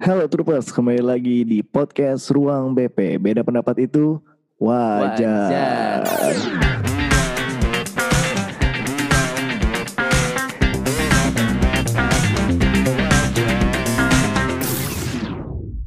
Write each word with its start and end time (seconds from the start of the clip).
Halo 0.00 0.24
Troopers, 0.32 0.72
kembali 0.72 1.04
lagi 1.04 1.44
di 1.44 1.60
podcast 1.60 2.32
Ruang 2.32 2.72
BP. 2.72 3.20
Beda 3.20 3.44
pendapat 3.44 3.84
itu 3.84 4.16
wajar. 4.56 6.00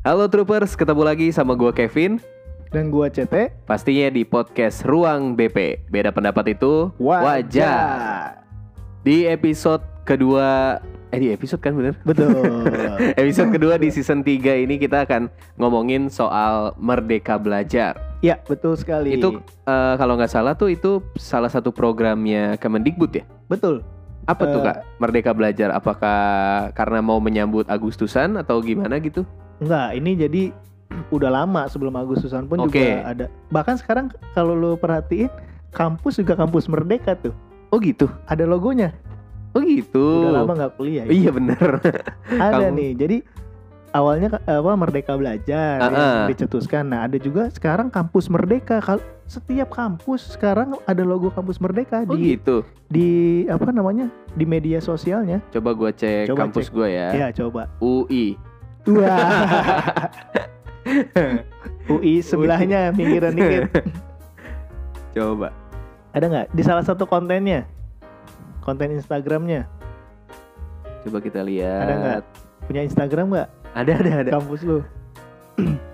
Halo 0.05 0.29
Troopers, 0.29 0.77
ketemu 0.77 1.01
lagi 1.01 1.33
sama 1.33 1.57
gua 1.57 1.73
Kevin. 1.73 2.21
Dan 2.69 2.93
gua 2.93 3.09
CT 3.09 3.65
Pastinya 3.65 4.13
di 4.13 4.21
podcast 4.21 4.85
Ruang 4.85 5.33
BP. 5.33 5.89
Beda 5.89 6.13
pendapat 6.13 6.53
itu 6.53 6.93
wajar. 7.01 8.45
Di 9.01 9.25
episode 9.25 9.81
kedua 10.05 10.77
eh 11.13 11.19
di 11.19 11.29
episode 11.29 11.61
kan 11.61 11.77
bener? 11.77 11.93
Betul. 12.01 12.33
episode 13.21 13.53
kedua 13.53 13.77
di 13.77 13.87
season 13.87 14.19
3 14.19 14.65
ini 14.65 14.75
kita 14.75 15.05
akan 15.05 15.29
ngomongin 15.55 16.09
soal 16.09 16.73
merdeka 16.75 17.37
belajar. 17.37 17.93
ya, 18.19 18.41
betul 18.41 18.73
sekali. 18.73 19.13
Itu 19.13 19.37
eh, 19.63 19.93
kalau 19.95 20.17
nggak 20.17 20.27
salah 20.27 20.57
tuh 20.57 20.73
itu 20.73 21.05
salah 21.13 21.47
satu 21.47 21.69
programnya 21.69 22.57
Kemendikbud 22.57 23.13
ya. 23.13 23.23
betul. 23.45 23.85
Apa 24.23 24.47
tuh 24.47 24.59
Eh. 24.59 24.65
Kak? 24.65 24.77
Merdeka 24.97 25.31
belajar 25.31 25.69
apakah 25.69 26.19
karena 26.71 27.03
mau 27.03 27.19
menyambut 27.19 27.67
Agustusan 27.67 28.39
atau 28.39 28.57
gimana 28.57 28.97
gitu? 28.97 29.21
Enggak, 29.59 29.89
ini 29.93 30.11
jadi 30.15 30.43
udah 31.15 31.29
lama 31.29 31.67
sebelum 31.67 31.93
Agustusan 31.93 32.47
pun 32.47 32.57
Oke. 32.63 32.79
juga 32.79 33.05
ada. 33.05 33.25
Bahkan 33.51 33.75
sekarang 33.77 34.09
kalau 34.33 34.55
lu 34.55 34.79
perhatiin 34.79 35.29
kampus 35.69 36.17
juga 36.17 36.33
kampus 36.33 36.65
Merdeka 36.65 37.13
tuh. 37.13 37.35
Oh 37.69 37.77
gitu. 37.77 38.07
Ada 38.25 38.47
logonya. 38.47 38.95
Oh 39.53 39.61
gitu. 39.61 40.05
Udah 40.23 40.41
lama 40.41 40.53
nggak 40.55 40.73
kuliah. 40.75 41.03
ya. 41.05 41.11
Iya 41.11 41.29
bener. 41.29 41.69
ada 42.43 42.57
kamu- 42.59 42.73
nih. 42.73 42.91
Jadi 42.95 43.17
awalnya 43.91 44.27
apa 44.35 44.71
Merdeka 44.73 45.13
Belajar 45.13 45.77
yang 45.79 45.93
Ah, 45.93 46.25
ah. 46.25 46.25
dicetuskan. 46.25 46.83
Nah, 46.85 47.05
ada 47.05 47.17
juga 47.17 47.47
sekarang 47.47 47.87
kampus 47.87 48.27
Merdeka. 48.27 48.77
Kal- 48.79 49.05
Setiap 49.23 49.71
kampus 49.71 50.35
sekarang 50.35 50.75
ada 50.83 51.01
logo 51.01 51.29
kampus 51.29 51.57
Merdeka 51.57 52.03
Oh 52.03 52.13
di 52.13 52.35
gitu. 52.35 52.61
di 52.85 53.07
apa 53.47 53.71
namanya? 53.71 54.11
di 54.33 54.43
media 54.43 54.77
sosialnya. 54.77 55.39
Coba 55.49 55.71
gua 55.71 55.89
cek 55.89 56.27
Coba 56.27 56.39
kampus 56.43 56.67
gua 56.67 56.85
ya. 56.85 57.09
Ya, 57.09 57.27
coba. 57.31 57.69
UI. 57.79 58.35
Wah. 58.83 60.11
UI 61.87 62.19
sebelahnya 62.19 62.91
pinggiran 62.91 63.31
dikit. 63.31 63.69
Coba. 65.15 65.53
Ada 66.11 66.25
nggak 66.25 66.47
di 66.51 66.61
salah 66.61 66.83
satu 66.83 67.05
kontennya? 67.05 67.65
Konten 68.63 68.95
Instagramnya. 68.95 69.67
Coba 71.03 71.19
kita 71.19 71.43
lihat. 71.43 71.83
Ada 71.83 71.93
nggak? 71.99 72.19
Punya 72.63 72.81
Instagram 72.87 73.25
nggak? 73.35 73.49
Ada 73.75 73.91
ada 73.99 74.11
ada. 74.23 74.31
Kampus 74.39 74.61
lu. 74.63 74.79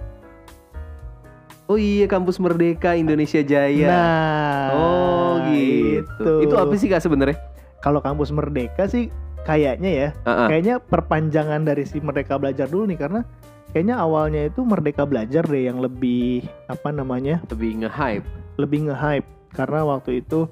Oh 1.70 1.78
iya 1.78 2.10
kampus 2.10 2.42
Merdeka 2.42 2.98
Indonesia 2.98 3.46
Jaya. 3.46 3.94
Nah, 3.94 4.66
oh 4.74 5.34
gitu. 5.54 6.42
Itu 6.42 6.58
apa 6.58 6.74
sih 6.74 6.90
Kak 6.90 6.98
sebenarnya? 6.98 7.38
Kalau 7.86 8.02
kampus 8.02 8.34
Merdeka 8.34 8.90
sih 8.90 9.14
kayaknya 9.46 9.90
ya, 9.94 10.10
Heeh. 10.26 10.48
kayaknya 10.50 10.76
perpanjangan 10.82 11.70
dari 11.70 11.86
si 11.86 12.02
Merdeka 12.02 12.42
Belajar 12.42 12.66
dulu 12.66 12.90
nih 12.90 12.98
karena 12.98 13.22
kayaknya 13.70 14.02
awalnya 14.02 14.50
itu 14.50 14.66
Merdeka 14.66 15.06
Belajar 15.06 15.46
deh 15.46 15.70
yang 15.70 15.78
lebih 15.78 16.42
apa 16.66 16.90
namanya? 16.90 17.38
Lebih 17.54 17.86
nge-hype. 17.86 18.26
lebih 18.58 18.90
nge-hype 18.90 19.30
karena 19.54 19.86
waktu 19.86 20.26
itu 20.26 20.50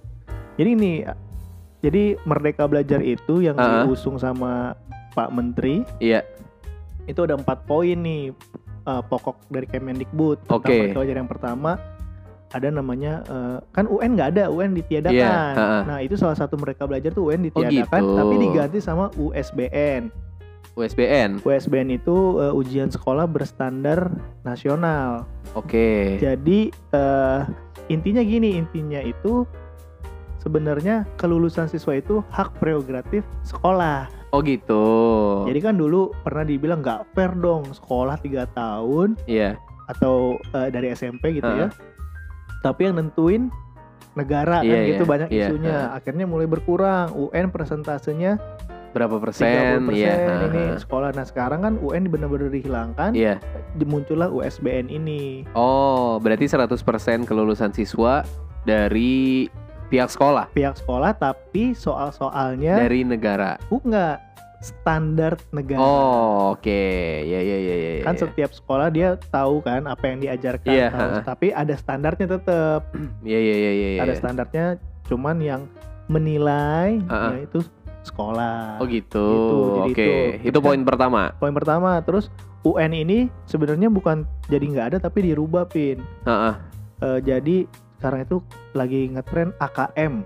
jadi 0.54 0.70
ini 0.78 0.92
jadi 1.80 2.18
Merdeka 2.24 2.66
Belajar 2.66 3.00
itu 3.00 3.40
yang 3.40 3.56
Ah. 3.56 3.84
diusung 3.84 4.18
sama 4.18 4.74
Pak 5.14 5.30
Menteri 5.30 5.82
Iya. 5.98 6.22
itu 7.06 7.20
ada 7.20 7.34
empat 7.34 7.64
poin 7.64 7.96
nih 7.96 8.34
eh, 8.84 9.02
pokok 9.04 9.48
dari 9.48 9.66
Kemendikbud. 9.66 10.44
Tentang 10.44 10.58
Oke. 10.60 10.72
Merdeka 10.72 10.98
Belajar 10.98 11.18
yang 11.18 11.28
pertama 11.28 11.72
ada 12.48 12.68
namanya 12.70 13.20
eh, 13.24 13.58
kan 13.70 13.84
UN 13.86 14.16
nggak 14.16 14.30
ada 14.32 14.44
UN 14.48 14.72
ditiadakan. 14.74 15.14
Iya, 15.14 15.32
ha-ha. 15.54 15.80
Nah 15.84 16.00
itu 16.00 16.16
salah 16.16 16.34
satu 16.34 16.56
Merdeka 16.56 16.88
Belajar 16.88 17.12
tuh 17.12 17.28
UN 17.28 17.44
Oh, 17.44 17.46
ditiadakan 17.52 18.02
gitu. 18.02 18.16
tapi 18.16 18.36
diganti 18.40 18.80
sama 18.80 19.12
USBN. 19.14 20.08
USBN. 20.74 21.42
USBN 21.42 21.90
itu 21.92 22.16
eh, 22.40 22.54
ujian 22.54 22.88
sekolah 22.88 23.26
berstandar 23.26 24.14
nasional. 24.42 25.26
Oke. 25.52 26.16
Jadi 26.18 26.70
eh, 26.72 27.40
intinya 27.88 28.22
gini, 28.22 28.56
intinya 28.56 29.02
itu 29.02 29.44
sebenarnya 30.48 31.04
kelulusan 31.20 31.68
siswa 31.68 32.00
itu 32.00 32.24
hak 32.32 32.56
prerogatif 32.64 33.28
sekolah. 33.44 34.08
Oh 34.32 34.40
gitu. 34.40 34.88
Jadi 35.44 35.60
kan 35.60 35.76
dulu 35.76 36.16
pernah 36.24 36.48
dibilang 36.48 36.80
nggak 36.80 37.12
fair 37.12 37.36
dong 37.36 37.68
sekolah 37.76 38.16
tiga 38.24 38.48
tahun 38.56 39.20
Iya. 39.28 39.60
atau 39.92 40.40
eh, 40.56 40.72
dari 40.72 40.96
SMP 40.96 41.44
gitu 41.44 41.52
ya. 41.52 41.68
Heeh. 41.68 41.72
Tapi 42.64 42.88
yang 42.88 42.96
nentuin 42.96 43.52
negara 44.16 44.64
kan 44.64 44.68
Iya, 44.68 44.98
gitu 44.98 45.04
iya, 45.04 45.12
banyak 45.12 45.30
iya, 45.30 45.48
isunya. 45.52 45.78
Akhirnya 45.92 46.26
mulai 46.26 46.48
berkurang. 46.48 47.12
UN 47.12 47.52
persentasenya 47.52 48.40
Berapa 48.96 49.20
30% 49.20 49.22
persen? 49.22 49.94
Iya. 49.94 50.16
ini 50.50 50.64
sekolah. 50.80 51.14
Nah 51.14 51.28
sekarang 51.28 51.60
kan 51.62 51.74
UN 51.84 52.08
benar-benar 52.10 52.50
dihilangkan. 52.50 53.14
Iya. 53.14 53.38
Muncullah 53.84 54.32
USBN 54.32 54.90
ini. 54.90 55.46
Oh, 55.54 56.18
berarti 56.18 56.50
100% 56.50 57.28
kelulusan 57.30 57.76
siswa 57.78 58.26
dari 58.66 59.46
pihak 59.88 60.10
sekolah, 60.12 60.52
Pihak 60.52 60.76
sekolah 60.80 61.16
tapi 61.16 61.72
soal-soalnya 61.74 62.76
dari 62.80 63.08
negara. 63.08 63.56
Oh 63.72 63.80
enggak 63.84 64.24
standar 64.58 65.38
negara. 65.54 65.80
Oh, 65.82 66.58
oke. 66.58 66.84
Ya 67.24 67.40
ya 67.40 67.58
ya 67.62 67.76
ya. 67.78 67.92
Kan 68.02 68.18
ya. 68.18 68.22
setiap 68.26 68.52
sekolah 68.54 68.90
dia 68.90 69.14
tahu 69.30 69.62
kan 69.62 69.86
apa 69.86 70.04
yang 70.10 70.18
diajarkan, 70.26 70.74
Iya, 70.74 70.88
tahu. 70.90 71.10
tapi 71.24 71.48
ada 71.54 71.74
standarnya 71.78 72.26
tetap. 72.38 72.82
Iya 73.22 73.40
iya 73.46 73.56
iya 73.56 73.72
iya. 73.72 74.02
Ada 74.02 74.14
iya. 74.18 74.20
standarnya 74.20 74.66
cuman 75.08 75.38
yang 75.40 75.62
menilai 76.10 77.00
Ha-ha. 77.06 77.38
yaitu 77.38 77.62
sekolah. 78.02 78.80
Oh 78.80 78.88
gitu. 78.88 79.28
Gitu, 79.92 79.94
Oke, 79.94 80.40
itu. 80.42 80.50
itu 80.50 80.60
poin 80.64 80.82
pertama. 80.82 81.36
Poin 81.38 81.54
pertama, 81.54 82.00
terus 82.02 82.32
UN 82.64 82.96
ini 82.96 83.28
sebenarnya 83.46 83.92
bukan 83.92 84.24
jadi 84.48 84.66
nggak 84.66 84.88
ada 84.96 84.98
tapi 84.98 85.28
dirubah 85.32 85.68
pin. 85.70 86.00
Heeh. 86.26 86.54
Eh, 87.04 87.20
jadi 87.22 87.70
sekarang 87.98 88.24
itu 88.24 88.38
lagi 88.72 89.10
ngetren 89.10 89.50
AKM. 89.58 90.22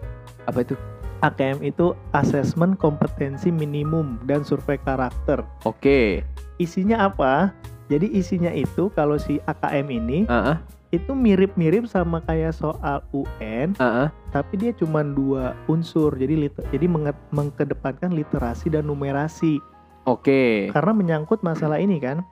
Apa 0.45 0.59
itu? 0.61 0.75
AKM 1.21 1.61
itu 1.61 1.93
Assessment 2.11 2.75
Kompetensi 2.75 3.47
Minimum 3.47 4.19
dan 4.25 4.43
Survei 4.43 4.75
Karakter. 4.75 5.45
Oke. 5.63 6.25
Isinya 6.57 7.07
apa? 7.07 7.55
Jadi 7.87 8.11
isinya 8.11 8.51
itu 8.51 8.91
kalau 8.91 9.15
si 9.15 9.39
AKM 9.45 9.87
ini 9.87 10.19
Heeh. 10.25 10.57
itu 10.91 11.11
mirip-mirip 11.13 11.87
sama 11.87 12.19
kayak 12.21 12.51
soal 12.51 13.03
UN, 13.11 13.77
Heeh. 13.77 14.07
tapi 14.31 14.53
dia 14.57 14.71
cuma 14.73 15.05
dua 15.05 15.53
unsur. 15.67 16.11
Jadi 16.15 16.47
lit- 16.47 16.67
jadi 16.71 16.87
menge- 16.87 17.27
mengkedepankan 17.29 18.11
literasi 18.11 18.67
dan 18.67 18.87
numerasi. 18.87 19.61
Oke. 20.03 20.73
Karena 20.73 20.91
menyangkut 20.91 21.45
masalah 21.45 21.77
ini 21.77 22.01
kan. 22.01 22.25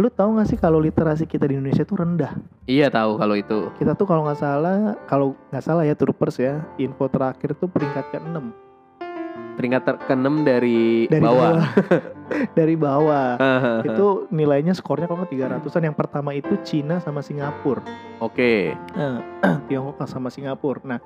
Lu 0.00 0.08
tahu 0.08 0.40
nggak 0.40 0.48
sih 0.48 0.56
kalau 0.56 0.80
literasi 0.80 1.28
kita 1.28 1.44
di 1.44 1.60
Indonesia 1.60 1.84
tuh 1.84 2.00
rendah? 2.00 2.32
Iya 2.64 2.88
tahu 2.88 3.20
kalau 3.20 3.36
itu. 3.36 3.68
Kita 3.76 3.92
tuh 3.92 4.08
kalau 4.08 4.24
nggak 4.24 4.40
salah, 4.40 4.96
kalau 5.04 5.36
nggak 5.52 5.60
salah 5.60 5.84
ya 5.84 5.92
Troopers 5.92 6.40
ya, 6.40 6.64
info 6.80 7.04
terakhir 7.12 7.52
tuh 7.52 7.68
peringkat 7.68 8.08
ke-6 8.08 8.40
Peringkat 9.60 9.82
ter- 9.84 10.00
ke-6 10.08 10.40
dari, 10.40 11.04
dari 11.04 11.20
bawah. 11.20 11.52
dari 12.58 12.74
bawah. 12.80 13.28
Itu 13.84 14.24
nilainya 14.32 14.72
skornya 14.72 15.04
kalau 15.04 15.20
nggak 15.20 15.36
300-an. 15.36 15.92
Yang 15.92 15.96
pertama 16.00 16.30
itu 16.32 16.56
Cina 16.64 16.96
sama 17.04 17.20
Singapura. 17.20 17.84
Oke. 18.24 18.72
Eh, 18.72 19.18
Tiongkok 19.68 20.08
sama 20.08 20.32
Singapura. 20.32 20.80
Nah, 20.96 20.98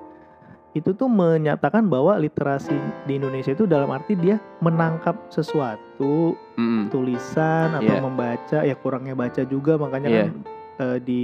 itu 0.75 0.91
tuh 0.91 1.07
menyatakan 1.07 1.87
bahwa 1.87 2.19
literasi 2.19 2.75
di 3.07 3.15
Indonesia 3.15 3.55
itu 3.55 3.63
dalam 3.63 3.87
arti 3.89 4.11
dia 4.13 4.35
menangkap 4.59 5.15
sesuatu, 5.31 6.35
Mm-mm. 6.59 6.91
tulisan 6.91 7.79
atau 7.79 7.95
Iya. 7.95 8.03
membaca, 8.03 8.57
ya 8.59 8.75
kurangnya 8.75 9.15
baca 9.15 9.41
juga 9.47 9.79
makanya 9.79 10.09
Iya. 10.11 10.19
kan 10.19 10.29
eh, 10.75 10.97
di 10.99 11.19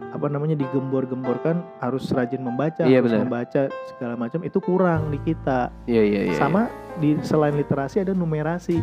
apa 0.00 0.28
namanya 0.28 0.52
digembor-gemborkan 0.56 1.64
harus 1.80 2.12
rajin 2.12 2.44
membaca, 2.44 2.84
Iya, 2.84 3.00
harus 3.00 3.16
membaca 3.16 3.62
segala 3.88 4.14
macam 4.16 4.40
itu 4.44 4.58
kurang 4.60 5.08
di 5.08 5.18
kita. 5.24 5.72
Iya 5.88 6.02
iya 6.04 6.20
iya. 6.28 6.36
Sama 6.36 6.68
di 7.00 7.16
selain 7.20 7.56
literasi 7.56 8.04
ada 8.04 8.12
numerasi. 8.12 8.80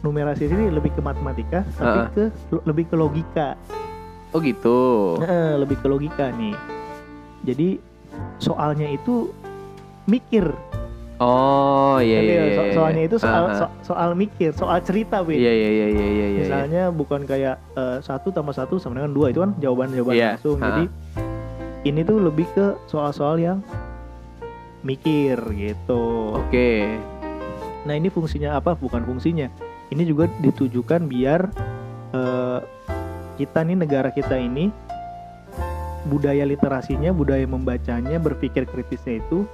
Numerasi 0.00 0.48
ini 0.48 0.72
lebih 0.72 0.96
ke 0.96 1.00
matematika, 1.00 1.60
tapi 1.76 1.98
Ah. 2.00 2.08
ke 2.08 2.24
lebih 2.64 2.88
ke 2.88 2.96
logika. 2.96 3.54
Oh 4.32 4.40
gitu. 4.40 5.20
Heeh, 5.20 5.60
lebih 5.60 5.76
ke 5.76 5.86
logika 5.86 6.32
nih. 6.32 6.56
Jadi 7.44 7.76
soalnya 8.36 8.88
itu 8.88 9.28
mikir. 10.04 10.50
Oh 11.16 12.02
iya 12.02 12.18
Ngerti 12.18 12.26
iya. 12.28 12.42
iya, 12.42 12.50
So- 12.52 12.64
iya. 12.64 12.74
soalnya 12.74 13.02
itu 13.04 13.16
soal 13.16 13.44
Aha. 13.46 13.54
so- 13.56 13.74
soal 13.84 14.10
mikir, 14.12 14.50
soal 14.52 14.78
cerita, 14.82 15.22
Win. 15.22 15.38
Iya 15.38 15.52
iya 15.52 15.68
iya 15.70 15.86
iya 15.88 16.06
iya. 16.08 16.26
iya. 16.28 16.40
Misalnya 16.40 16.82
bukan 16.90 17.22
kayak 17.22 17.62
eh, 17.72 17.98
satu 18.00 18.28
tambah 18.28 18.50
satu 18.50 18.76
sama 18.76 18.98
dengan 18.98 19.14
dua 19.14 19.30
itu 19.30 19.38
kan 19.38 19.54
jawaban-jawaban 19.56 20.14
Iya, 20.14 20.30
langsung. 20.34 20.58
ha. 20.58 20.66
Jadi 20.66 20.84
ini 21.84 22.00
tuh 22.02 22.18
lebih 22.18 22.46
ke 22.50 22.74
soal-soal 22.86 23.38
yang 23.38 23.58
mikir 24.82 25.38
gitu. 25.52 26.34
Oke. 26.34 26.98
Nah 27.82 27.94
ini 27.94 28.10
fungsinya 28.10 28.58
apa? 28.58 28.74
Bukan 28.74 29.02
fungsinya. 29.02 29.46
Ini 29.88 30.02
juga 30.02 30.26
ditujukan 30.40 31.06
biar 31.06 31.40
eh, 32.10 32.58
kita 33.38 33.62
nih 33.62 33.78
negara 33.78 34.10
kita 34.10 34.34
ini 34.34 34.74
budaya 36.02 36.42
literasinya, 36.42 37.14
budaya 37.14 37.46
membacanya, 37.46 38.18
berpikir 38.18 38.66
kritisnya 38.66 39.22
itu 39.22 39.46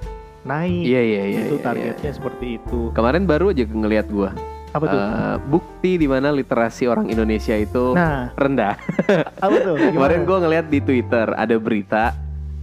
naik. 0.43 0.83
Iya 0.83 1.01
iya 1.01 1.23
iya. 1.25 1.41
itu 1.45 1.55
iya, 1.57 1.63
targetnya 1.63 2.11
iya. 2.11 2.17
seperti 2.17 2.45
itu. 2.57 2.79
Kemarin 2.91 3.23
baru 3.23 3.51
aja 3.51 3.63
ngelihat 3.63 4.07
gua 4.07 4.31
Apa 4.69 4.85
tuh? 4.85 4.99
eh, 4.99 5.37
bukti 5.47 5.91
di 5.95 6.05
mana 6.05 6.29
literasi 6.29 6.85
orang 6.85 7.09
Indonesia 7.09 7.53
itu 7.53 7.93
nah, 7.93 8.29
rendah. 8.35 8.77
apa 9.45 9.55
tuh? 9.57 9.75
Gimana? 9.75 9.93
Kemarin 9.93 10.19
gue 10.23 10.37
ngeliat 10.39 10.65
di 10.67 10.79
Twitter 10.79 11.27
ada 11.33 11.55
berita 11.57 12.13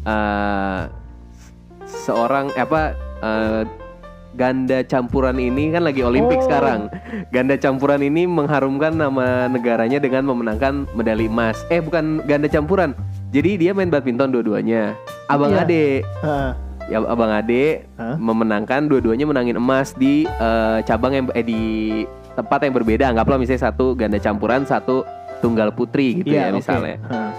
eh, 0.02 0.80
seorang 1.84 2.50
eh, 2.52 2.62
apa 2.62 2.80
eh, 3.20 3.62
ganda 4.36 4.84
campuran 4.84 5.40
ini 5.40 5.72
kan 5.72 5.82
lagi 5.82 6.04
Olimpik 6.04 6.38
Oh. 6.38 6.44
sekarang. 6.44 6.92
Ganda 7.32 7.56
campuran 7.56 8.04
ini 8.04 8.28
mengharumkan 8.28 8.92
nama 8.92 9.48
negaranya 9.48 9.96
dengan 9.96 10.28
memenangkan 10.28 10.84
medali 10.92 11.26
emas. 11.26 11.64
Eh 11.68 11.80
bukan 11.80 12.20
ganda 12.22 12.46
campuran. 12.46 12.92
Jadi 13.32 13.56
dia 13.58 13.72
main 13.72 13.88
badminton 13.88 14.30
dua-duanya. 14.30 14.92
Abang 15.26 15.50
Iya. 15.50 15.64
ade, 15.64 15.84
Ah, 16.22 16.52
ya 16.86 17.02
abang 17.02 17.30
ade 17.30 17.86
Hah? 17.98 18.14
memenangkan 18.16 18.86
dua-duanya 18.86 19.26
menangin 19.26 19.58
emas 19.58 19.92
di 19.94 20.26
eh, 20.26 20.78
cabang 20.86 21.12
yang 21.14 21.24
eh 21.34 21.42
di 21.42 21.62
tempat 22.36 22.62
yang 22.68 22.74
berbeda. 22.76 23.10
Anggaplah 23.10 23.40
misalnya 23.40 23.72
satu 23.72 23.96
ganda 23.96 24.20
campuran, 24.20 24.62
satu 24.68 25.02
tunggal 25.40 25.72
putri 25.72 26.22
gitu 26.22 26.36
iya, 26.36 26.48
ya 26.48 26.54
oke. 26.54 26.58
misalnya. 26.62 26.96
Ah. 27.08 27.32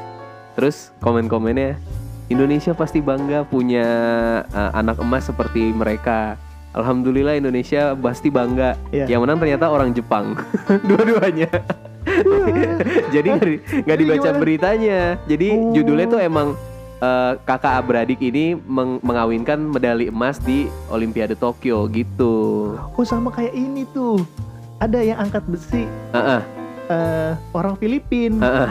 Terus 0.57 0.89
komen-komennya 0.99 1.77
Indonesia 2.27 2.75
pasti 2.75 2.99
bangga 2.99 3.47
punya 3.47 3.87
uh, 4.51 4.71
anak 4.75 4.99
emas 4.99 5.29
seperti 5.29 5.71
mereka. 5.71 6.35
Alhamdulillah 6.75 7.39
Indonesia 7.39 7.95
pasti 7.97 8.27
bangga. 8.27 8.75
Iya. 8.91 9.05
Yang 9.15 9.21
menang 9.23 9.37
ternyata 9.39 9.65
orang 9.71 9.89
Jepang. 9.95 10.35
Dua-duanya. 10.89 11.49
Jadi 13.15 13.29
nggak 13.85 13.97
dibaca 13.97 14.29
beritanya. 14.37 15.17
Jadi 15.25 15.47
Oh. 15.55 15.73
judulnya 15.73 16.07
tuh 16.09 16.21
emang 16.21 16.53
uh, 16.99 17.37
kakak 17.43 17.77
beradik 17.83 18.19
ini 18.19 18.57
meng- 18.57 19.01
mengawinkan 19.01 19.57
medali 19.57 20.09
emas 20.09 20.37
di 20.37 20.65
Olimpiade 20.87 21.33
Tokyo 21.33 21.85
gitu. 21.87 22.33
Oh 22.77 23.05
sama 23.05 23.29
kayak 23.29 23.53
ini 23.53 23.85
tuh. 23.89 24.21
Ada 24.77 25.01
yang 25.01 25.17
angkat 25.17 25.41
besi 25.49 25.89
Heeh, 26.13 26.41
eh, 26.87 27.31
orang 27.49 27.73
Filipin. 27.75 28.37
heeh. 28.37 28.69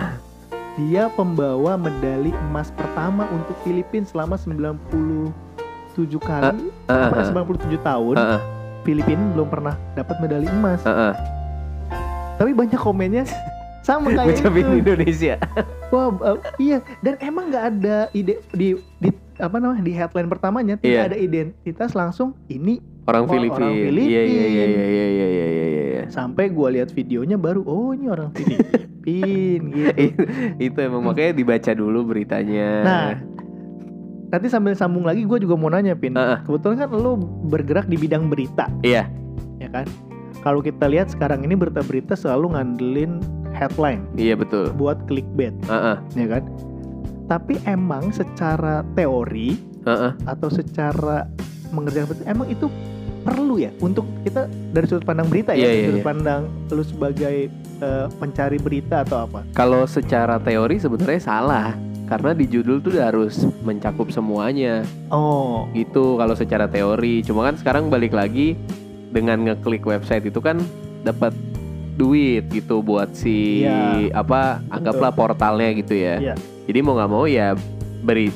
Dia 0.79 1.11
pembawa 1.11 1.75
medali 1.75 2.31
emas 2.47 2.71
pertama 2.71 3.27
untuk 3.29 3.59
Filipin 3.67 4.07
selama 4.07 4.39
97 4.39 5.33
kali, 6.21 6.71
apa, 6.87 7.11
heeh, 7.11 7.27
97 7.27 7.83
tahun. 7.83 8.15
heeh, 8.15 8.41
Filipin 8.87 9.19
belum 9.35 9.51
pernah 9.51 9.75
dapat 9.99 10.15
medali 10.23 10.47
emas. 10.47 10.79
heeh. 10.87 11.13
Tapi 12.39 12.55
banyak 12.55 12.79
komennya 12.79 13.27
sama 13.87 14.11
kayak 14.11 14.35
Ngucapin 14.35 14.65
itu. 14.67 14.75
Indonesia. 14.83 15.35
Wah, 15.95 16.11
eh, 16.27 16.39
iya. 16.59 16.79
Dan 16.99 17.15
emang 17.23 17.49
nggak 17.49 17.65
ada 17.73 18.11
ide 18.11 18.43
di, 18.51 18.75
di 18.99 19.09
apa 19.39 19.57
namanya 19.57 19.81
di 19.81 19.93
headline 19.93 20.27
pertamanya 20.27 20.75
tidak 20.75 20.91
Iya. 20.99 21.07
ada 21.07 21.17
identitas 21.17 21.95
langsung 21.95 22.35
ini 22.49 22.83
Orang 23.07 23.25
Oh, 23.25 23.31
Filipin. 23.31 23.55
orang 23.55 23.71
Iya 23.71 23.79
iya 23.79 23.87
Filipin. 23.87 24.11
iya 24.11 24.23
iya 24.25 24.47
iya 24.51 24.67
iya 24.67 25.07
iya 25.07 25.47
iya. 25.47 25.85
iya. 25.87 26.03
sampai 26.09 26.51
gua 26.51 26.69
lihat 26.69 26.91
videonya 26.91 27.37
baru 27.37 27.63
oh 27.63 27.95
ini 27.95 28.07
orang 28.07 28.35
Filipin 28.35 29.61
gitu. 29.77 30.23
itu, 30.59 30.79
emang 30.81 31.03
makanya 31.05 31.33
dibaca 31.33 31.71
dulu 31.71 32.03
beritanya. 32.09 32.69
Nah, 32.83 33.09
nanti 34.29 34.47
sambil 34.49 34.75
sambung 34.75 35.03
lagi 35.03 35.23
gue 35.23 35.39
juga 35.39 35.55
mau 35.55 35.69
nanya 35.69 35.95
Pin. 35.95 36.13
Heeh. 36.13 36.43
Kebetulan 36.43 36.77
kan 36.77 36.91
lo 36.91 37.15
bergerak 37.45 37.87
di 37.87 37.95
bidang 37.95 38.27
berita, 38.27 38.67
Iya. 38.83 39.07
ya 39.57 39.69
kan? 39.71 39.87
Kalau 40.41 40.59
kita 40.59 40.87
lihat 40.87 41.07
sekarang 41.09 41.43
ini 41.43 41.55
berita-berita 41.55 42.15
selalu 42.15 42.55
ngandelin 42.55 43.19
headline 43.57 44.05
Iya 44.15 44.37
betul. 44.37 44.71
buat 44.77 45.01
clickbait, 45.09 45.57
Heeh. 45.65 45.97
ya 46.15 46.27
kan? 46.29 46.45
Tapi 47.27 47.59
emang 47.65 48.13
secara 48.13 48.85
teori 48.95 49.57
Heeh. 49.83 50.13
atau 50.29 50.49
secara 50.53 51.27
mengerjakan 51.73 52.07
berita 52.15 52.25
emang 52.29 52.47
itu 52.47 52.69
perlu 53.27 53.59
ya 53.59 53.75
untuk 53.83 54.07
kita 54.23 54.47
dari 54.71 54.87
sudut 54.87 55.03
pandang 55.03 55.27
berita 55.27 55.51
ya, 55.51 55.67
Iya, 55.67 55.71
iya, 55.75 55.87
sudut 55.91 55.99
iya. 55.99 56.07
pandang 56.07 56.41
lu 56.71 56.85
sebagai 56.87 57.37
eh, 57.83 58.07
pencari 58.23 58.59
berita 58.63 59.03
atau 59.03 59.27
apa? 59.27 59.43
Kalau 59.51 59.83
secara 59.85 60.39
teori 60.39 60.79
sebenarnya 60.79 61.19
salah 61.19 61.75
karena 62.07 62.31
di 62.31 62.47
judul 62.47 62.79
tuh 62.79 62.95
harus 63.03 63.43
mencakup 63.67 64.15
semuanya 64.15 64.87
Oh, 65.11 65.67
gitu 65.75 66.15
kalau 66.15 66.39
secara 66.39 66.71
teori. 66.71 67.27
Cuma 67.27 67.43
kan 67.43 67.59
sekarang 67.59 67.91
balik 67.91 68.15
lagi 68.15 68.55
dengan 69.11 69.43
ngeklik 69.43 69.83
website 69.83 70.23
itu 70.23 70.39
kan 70.39 70.63
dapat 71.03 71.35
duit 71.97 72.45
gitu 72.49 72.79
buat 72.79 73.11
si 73.13 73.65
Iya. 73.65 74.13
apa 74.15 74.61
anggaplah 74.69 75.11
portalnya 75.11 75.73
gitu 75.75 75.93
ya. 75.93 76.21
Iya. 76.21 76.35
Jadi 76.65 76.79
mau 76.81 76.95
nggak 76.95 77.11
mau 77.11 77.25
ya 77.25 77.57
beri 78.01 78.29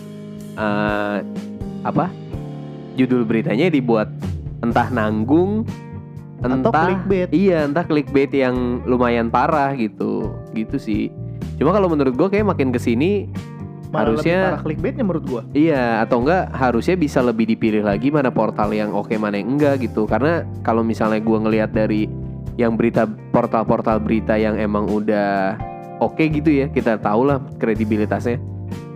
eh, 0.52 1.18
apa 1.80 2.08
judul 2.92 3.22
beritanya 3.22 3.68
dibuat 3.68 4.08
entah 4.60 4.88
nanggung 4.88 5.64
atau 6.40 6.56
entah 6.56 6.72
clickbait. 6.72 7.28
iya 7.30 7.64
entah 7.64 7.84
clickbait 7.84 8.32
yang 8.32 8.80
lumayan 8.84 9.28
parah 9.28 9.72
gitu 9.72 10.24
gitu 10.50 10.76
sih. 10.76 11.12
Cuma 11.56 11.70
kalau 11.70 11.88
menurut 11.88 12.16
gue 12.16 12.28
kayak 12.30 12.48
makin 12.48 12.68
ke 12.68 12.80
sini 12.80 13.28
Malah 13.90 14.14
harusnya- 14.14 14.54
lebih 14.54 14.64
clickbaitnya 14.64 15.04
menurut 15.04 15.24
gua. 15.26 15.42
Iya 15.50 16.00
atau 16.00 16.22
enggak 16.22 16.48
harusnya 16.50 16.94
bisa 16.94 17.18
lebih 17.20 17.44
dipilih 17.44 17.82
lagi 17.82 18.08
mana 18.08 18.30
portal 18.30 18.70
yang 18.70 18.94
oke 18.94 19.10
mana 19.16 19.36
yang 19.36 19.58
enggak 19.58 19.82
gitu 19.82 20.06
karena 20.06 20.46
kalau 20.62 20.80
misalnya 20.80 21.18
gua 21.18 21.42
ngelihat 21.42 21.74
dari 21.74 22.06
yang 22.56 22.74
berita 22.74 23.04
portal-portal 23.30 24.00
berita 24.00 24.34
yang 24.34 24.56
emang 24.56 24.86
udah 24.86 25.54
oke 25.98 26.20
gitu 26.20 26.50
ya 26.50 26.66
kita 26.66 26.98
tahu 26.98 27.28
lah 27.28 27.38
kredibilitasnya. 27.58 28.40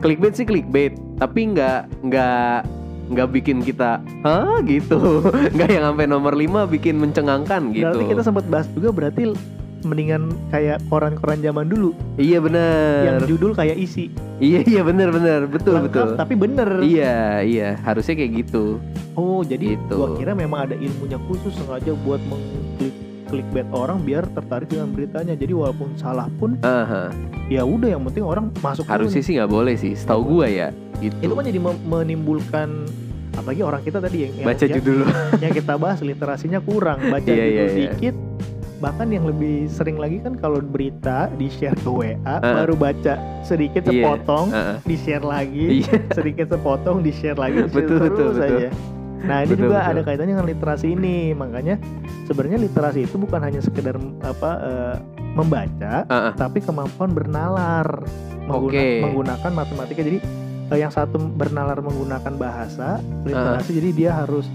Clickbait 0.00 0.34
sih 0.34 0.44
clickbait 0.44 0.92
tapi 1.16 1.48
enggak 1.48 1.86
enggak 2.02 2.66
nggak 3.04 3.28
bikin 3.30 3.60
kita 3.60 4.00
hah? 4.24 4.64
gitu. 4.64 5.20
Nggak 5.54 5.68
yang 5.68 5.84
sampai 5.92 6.08
nomor 6.08 6.32
5 6.32 6.64
bikin 6.72 6.96
mencengangkan 6.96 7.76
gitu. 7.76 7.84
Berarti 7.84 8.04
kita 8.08 8.22
sempat 8.24 8.44
bahas 8.48 8.64
juga 8.72 8.96
berarti 8.96 9.36
mendingan 9.84 10.32
kayak 10.48 10.80
koran-koran 10.88 11.44
zaman 11.44 11.68
dulu. 11.68 11.92
Iya 12.16 12.40
yang 12.40 12.44
benar 12.48 13.28
judul 13.28 13.52
kayak 13.52 13.76
isi. 13.76 14.08
Iya 14.40 14.64
iya 14.64 14.80
benar 14.80 15.12
benar 15.12 15.44
betul 15.44 15.76
lengkap 15.76 16.16
betul. 16.16 16.20
tapi 16.20 16.34
bener. 16.34 16.68
iya 16.80 17.44
iya. 17.44 17.76
Harusnya 17.84 18.16
kayak 18.16 18.32
gitu. 18.40 18.80
Oh 19.14 19.44
jadi 19.44 19.76
Gitu. 19.76 19.94
gua 19.94 20.16
kira 20.16 20.32
memang 20.32 20.72
ada 20.72 20.76
ilmunya 20.76 21.20
khusus 21.28 21.52
sengaja 21.54 21.92
buat 22.02 22.24
mengklik 22.24 23.03
clickbait 23.26 23.66
orang 23.70 24.00
biar 24.00 24.24
tertarik 24.30 24.68
dengan 24.68 24.90
beritanya. 24.90 25.34
Jadi 25.34 25.52
walaupun 25.52 25.94
salah 25.94 26.28
pun 26.36 26.56
Aha. 26.60 27.10
ya 27.46 27.62
udah 27.62 27.88
yang 27.92 28.02
penting 28.04 28.22
orang 28.22 28.48
masuk 28.58 28.84
Harusnya 28.84 29.20
sih 29.20 29.36
nggak 29.36 29.50
boleh 29.50 29.74
sih, 29.74 29.93
setahu 29.93 30.38
gua 30.38 30.46
ya. 30.46 30.69
Gitu. 30.98 31.14
Itu 31.20 31.34
kan 31.34 31.44
jadi 31.44 31.58
menimbulkan 31.84 32.69
apalagi 33.34 33.62
orang 33.62 33.82
kita 33.82 33.98
tadi 33.98 34.16
yang 34.24 34.32
yang, 34.38 34.46
Baca 34.46 34.64
yang, 34.64 34.74
judul. 34.78 34.98
yang 35.43 35.52
kita 35.52 35.74
bahas 35.74 35.98
literasinya 36.00 36.60
kurang, 36.60 36.98
baca 37.12 37.26
Iya, 37.26 37.34
judul 37.34 37.50
iya, 37.50 37.64
iya. 37.64 37.90
dikit. 37.90 38.16
Bahkan 38.74 39.06
yang 39.08 39.24
lebih 39.24 39.64
sering 39.66 39.96
lagi 39.96 40.20
kan 40.20 40.36
kalau 40.36 40.60
berita 40.60 41.32
di 41.34 41.48
share 41.48 41.72
ke 41.74 41.88
WA 41.88 42.20
Ah. 42.22 42.38
baru 42.62 42.76
baca 42.76 43.16
sedikit 43.40 43.81
Iya. 43.88 43.90
sepotong 43.90 44.46
Heeh. 44.52 44.76
di 44.84 44.96
share 45.00 45.24
lagi 45.24 45.66
Iya. 45.81 45.94
sedikit 46.12 46.46
sepotong 46.52 47.00
di 47.00 47.10
share 47.10 47.38
lagi 47.38 47.64
di 47.64 47.70
share 47.70 47.81
Betul, 47.81 47.98
betul, 47.98 48.12
terus 48.14 48.36
betul. 48.36 48.56
aja. 48.60 48.69
Nah 49.24 49.38
ini 49.40 49.50
Betul, 49.50 49.62
juga 49.64 49.78
betul. 49.78 49.90
ada 49.90 50.00
kaitannya 50.02 50.32
dengan 50.32 50.48
literasi 50.48 50.86
ini 50.90 51.16
makanya 51.32 51.74
sebenarnya 52.24 52.58
literasi 52.60 53.00
itu 53.02 53.16
bukan 53.16 53.40
hanya 53.40 53.58
sekedar 53.58 53.96
apa 54.20 54.50
eh, 54.60 54.96
membaca 55.34 55.94
Heeh. 56.04 56.32
tapi 56.34 56.58
kemampuan 56.60 57.10
bernalar 57.10 57.88
mengguna- 58.44 58.76
Oke. 58.76 59.00
menggunakan 59.00 59.50
matematika 59.50 60.00
jadi 60.00 60.19
eh, 60.69 60.78
yang 60.78 60.88
satu 60.88 61.16
bernalar 61.19 61.81
menggunakan 61.81 62.32
bahasa 62.34 63.00
literasi 63.22 63.74
jadi 63.74 63.88
dia 63.90 64.10
harus 64.14 64.46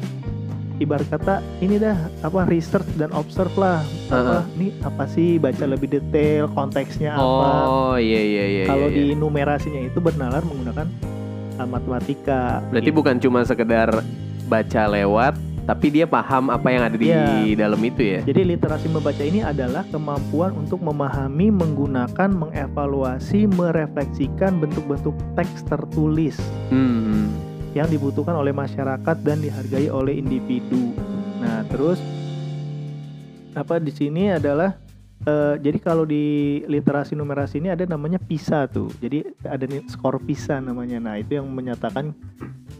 ibarat 0.77 1.09
kata 1.09 1.35
ini 1.59 1.75
dah 1.75 1.91
apa 2.21 2.47
research 2.47 2.87
dan 2.95 3.11
observe 3.11 3.51
lah 3.53 3.83
apa 4.07 4.47
nih 4.55 4.71
apa 4.79 5.03
sih 5.05 5.35
baca 5.35 5.65
lebih 5.65 5.91
detail 5.91 6.47
konteksnya 6.47 7.11
apa 7.11 7.47
Oh 7.65 7.95
iya 7.97 8.15
iya 8.17 8.45
iya. 8.47 8.63
kalau 8.65 8.87
iya, 8.87 8.95
di 8.95 9.03
iya. 9.09 9.15
numerasinya 9.15 9.81
itu 9.81 9.99
bernalar 9.99 10.39
menggunakan 10.41 10.87
uh, 11.57 11.67
matematika. 11.67 12.63
Berarti 12.69 12.87
Gitu. 12.87 12.95
bukan 12.95 13.15
cuma 13.19 13.43
sekedar 13.43 13.91
baca 14.49 14.89
lewat, 14.89 15.37
tapi 15.63 15.93
dia 15.93 16.09
paham 16.09 16.49
apa 16.49 16.65
yang 16.73 16.81
ada 16.81 16.97
di 16.97 17.13
Iya. 17.13 17.53
dalam 17.53 17.77
itu 17.85 18.01
ya. 18.01 18.19
Jadi 18.25 18.41
literasi 18.41 18.89
membaca 18.89 19.21
ini 19.21 19.45
adalah 19.45 19.85
kemampuan 19.85 20.57
untuk 20.57 20.81
memahami, 20.81 21.53
menggunakan, 21.53 22.29
mengevaluasi, 22.33 23.45
merefleksikan 23.45 24.57
bentuk-bentuk 24.57 25.13
teks 25.37 25.61
tertulis 25.63 26.41
Hmm. 26.73 27.29
yang 27.77 27.85
dibutuhkan 27.85 28.33
oleh 28.33 28.49
masyarakat 28.49 29.15
dan 29.21 29.37
dihargai 29.39 29.93
oleh 29.93 30.17
individu. 30.17 30.89
Nah, 31.37 31.61
terus 31.69 32.01
apa 33.53 33.77
di 33.77 33.93
sini 33.93 34.33
adalah 34.33 34.73
eh, 35.21 35.55
jadi 35.59 35.77
kalau 35.77 36.03
di 36.03 36.23
literasi 36.63 37.13
numerasi 37.13 37.59
ini 37.59 37.69
ada 37.69 37.83
namanya 37.83 38.17
PISA 38.17 38.67
tuh. 38.67 38.87
Jadi 38.97 39.23
ada 39.41 39.63
nih 39.63 39.83
skor 39.87 40.19
PISA 40.19 40.59
namanya. 40.59 40.99
Nah, 40.99 41.15
itu 41.17 41.35
yang 41.35 41.47
menyatakan 41.47 42.15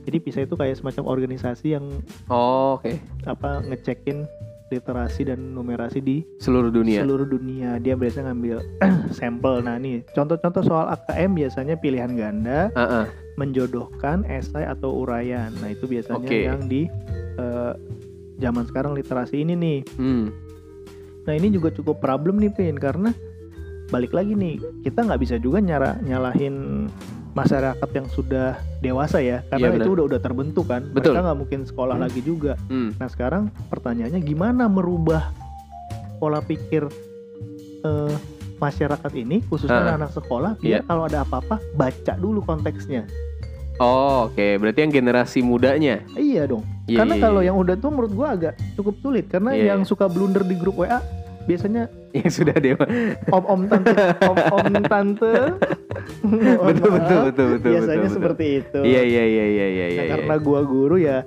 jadi 0.04 0.18
PISA 0.18 0.40
itu 0.44 0.56
kayak 0.56 0.76
semacam 0.76 1.04
organisasi 1.08 1.76
yang 1.76 1.86
Oh, 2.28 2.76
oke. 2.76 2.96
apa 3.26 3.62
ngecekin 3.64 4.24
literasi 4.70 5.26
dan 5.26 5.42
numerasi 5.52 5.98
di 5.98 6.22
seluruh 6.38 6.70
dunia. 6.70 7.02
seluruh 7.02 7.26
dunia. 7.26 7.82
Dia 7.82 7.98
biasanya 7.98 8.30
ngambil 8.30 8.62
sampel. 9.18 9.66
Nah, 9.66 9.82
nih 9.82 10.06
contoh-contoh 10.14 10.62
soal 10.62 10.86
AKM 10.94 11.34
biasanya 11.34 11.74
pilihan 11.74 12.14
ganda, 12.14 12.70
Heeh. 12.78 13.06
menjodohkan, 13.34 14.22
esai 14.30 14.64
atau 14.64 14.94
uraian. 15.02 15.50
Nah, 15.58 15.74
itu 15.74 15.90
biasanya 15.90 16.22
Oke. 16.22 16.46
yang 16.46 16.70
di 16.70 16.86
eh, 17.36 17.74
zaman 18.38 18.64
sekarang 18.64 18.94
literasi 18.94 19.42
ini 19.42 19.54
nih. 19.58 19.80
Hmm. 19.98 20.30
Nah, 21.30 21.38
ini 21.38 21.54
juga 21.54 21.70
cukup 21.70 22.02
problem 22.02 22.42
nih, 22.42 22.50
Pin, 22.50 22.74
karena 22.74 23.14
balik 23.88 24.10
lagi 24.12 24.34
nih, 24.34 24.58
kita 24.82 25.06
nggak 25.06 25.22
bisa 25.22 25.38
juga 25.38 25.62
nyara 25.62 26.02
nyalahin 26.02 26.90
masyarakat 27.32 27.90
yang 27.92 28.10
sudah 28.10 28.58
dewasa 28.82 29.22
ya, 29.22 29.46
karena 29.46 29.70
benar. 29.72 29.86
itu 29.86 29.90
udah 29.94 30.06
udah 30.10 30.20
terbentuk 30.20 30.66
kan. 30.66 30.90
Betul. 30.90 31.14
Mereka 31.14 31.22
nggak 31.24 31.38
mungkin 31.38 31.60
sekolah 31.64 31.96
Hmm. 31.96 32.04
lagi 32.04 32.22
juga. 32.22 32.58
Hmm. 32.66 32.98
Nah 32.98 33.06
sekarang 33.08 33.44
pertanyaannya 33.70 34.18
gimana 34.20 34.66
merubah 34.66 35.30
pola 36.18 36.42
pikir 36.42 36.90
eh, 37.80 38.16
masyarakat 38.58 39.12
ini 39.16 39.40
khususnya 39.46 39.86
Ah. 39.88 39.96
anak 39.96 40.12
sekolah 40.12 40.60
biar 40.60 40.82
Iya. 40.82 40.84
kalau 40.84 41.06
ada 41.06 41.24
apa-apa 41.24 41.62
baca 41.72 42.14
dulu 42.14 42.44
konteksnya. 42.44 43.08
Oh, 43.80 44.28
oke. 44.28 44.60
Berarti 44.60 44.84
yang 44.84 44.92
generasi 44.92 45.40
mudanya. 45.40 46.04
Iya 46.12 46.44
dong. 46.44 46.68
Iya, 46.84 47.00
karena 47.00 47.16
iya, 47.16 47.24
kalau 47.24 47.40
iya. 47.40 47.48
yang 47.48 47.56
udah 47.56 47.76
tua 47.78 47.88
menurut 47.88 48.12
gua 48.12 48.36
agak 48.36 48.60
cukup 48.76 49.00
sulit 49.00 49.32
karena 49.32 49.56
Iya, 49.56 49.72
yang 49.72 49.82
iya. 49.82 49.88
suka 49.88 50.12
blunder 50.12 50.44
di 50.44 50.60
grup 50.60 50.76
WA 50.76 51.00
biasanya 51.50 51.84
yang 52.18 52.30
sudah 52.30 52.56
dewa. 52.62 52.86
om-om 53.34 53.66
tante 53.66 53.92
om-om 54.22 54.66
tante 54.86 55.34
mohon 56.30 56.66
betul, 56.70 56.90
betul, 56.94 57.20
betul, 57.26 57.48
betul, 57.58 57.72
biasanya 57.74 57.90
betul, 57.90 58.06
betul. 58.06 58.16
seperti 58.16 58.46
itu. 58.62 58.80
Iya, 58.86 59.02
iya, 59.02 59.24
iya, 59.26 59.46
iya, 59.46 59.68
iya, 59.68 59.86
Nah, 59.90 60.06
iya. 60.06 60.12
karena 60.14 60.36
gua 60.38 60.62
guru 60.62 60.96
ya 60.96 61.18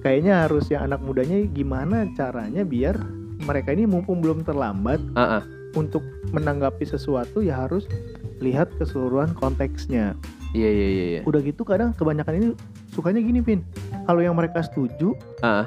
kayaknya 0.00 0.46
harus 0.46 0.70
yang 0.70 0.86
anak 0.86 1.02
mudanya 1.02 1.42
gimana 1.50 2.06
caranya 2.14 2.62
biar 2.62 2.98
mereka 3.42 3.74
ini 3.74 3.86
mumpung 3.86 4.22
belum 4.22 4.46
terlambat 4.46 5.02
Ah, 5.14 5.38
ah. 5.38 5.42
untuk 5.74 6.02
menanggapi 6.30 6.86
sesuatu 6.86 7.42
ya 7.42 7.58
harus 7.58 7.90
lihat 8.38 8.70
keseluruhan 8.78 9.34
konteksnya. 9.34 10.14
Iya, 10.52 10.68
iya, 10.68 10.86
iya, 10.86 11.04
iya. 11.08 11.20
Udah 11.24 11.40
gitu 11.40 11.64
kadang 11.64 11.96
kebanyakan 11.96 12.34
ini 12.36 12.48
sukanya 12.92 13.22
gini 13.24 13.40
pin. 13.40 13.64
Kalau 14.04 14.20
yang 14.20 14.36
mereka 14.36 14.60
setuju, 14.60 15.16
ah. 15.40 15.64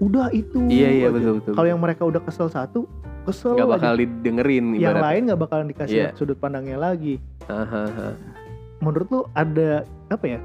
udah 0.00 0.32
itu. 0.34 0.58
iya, 0.66 0.90
iya, 0.90 1.08
betul, 1.08 1.38
betul. 1.38 1.52
Kalau 1.54 1.68
yang 1.68 1.78
mereka 1.78 2.02
udah 2.02 2.18
kesel 2.18 2.50
satu, 2.50 2.88
kesel 3.24 3.54
nggak 3.54 3.66
aja. 3.66 3.74
bakal 3.74 3.92
didengerin 3.96 4.64
Yang 4.72 4.82
ibarat. 4.90 5.02
lain 5.02 5.20
nggak 5.24 5.40
bakalan 5.40 5.66
dikasih 5.66 5.96
Iya. 5.96 6.08
sudut 6.12 6.36
pandangnya 6.36 6.76
lagi. 6.76 7.18
Ah, 7.46 7.64
ah, 7.64 7.88
ah. 7.88 8.14
Menurut 8.78 9.08
lu 9.08 9.20
ada 9.32 9.82
apa 10.08 10.26
ya? 10.28 10.40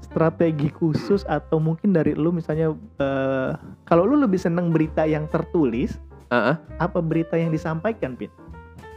Strategi 0.00 0.68
khusus 0.70 1.24
atau 1.24 1.58
mungkin 1.58 1.90
dari 1.90 2.12
lu 2.12 2.30
misalnya 2.30 2.70
eh, 2.98 3.50
kalau 3.82 4.04
lu 4.04 4.16
lebih 4.16 4.36
seneng 4.36 4.70
berita 4.70 5.02
yang 5.02 5.26
tertulis 5.26 5.96
Ah, 6.26 6.52
ah. 6.52 6.56
apa 6.80 6.98
berita 6.98 7.34
yang 7.34 7.48
disampaikan 7.48 8.14
pin? 8.14 8.30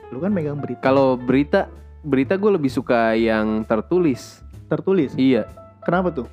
Lu 0.08 0.18
kan 0.18 0.30
megang 0.30 0.56
berita 0.56 0.80
Kalau 0.80 1.16
berita, 1.16 1.68
berita 2.02 2.34
gue 2.34 2.52
lebih 2.52 2.70
suka 2.70 3.12
yang 3.14 3.64
tertulis. 3.64 4.40
tertulis. 4.68 5.16
Iya. 5.16 5.48
Kenapa 5.82 6.12
tuh? 6.12 6.28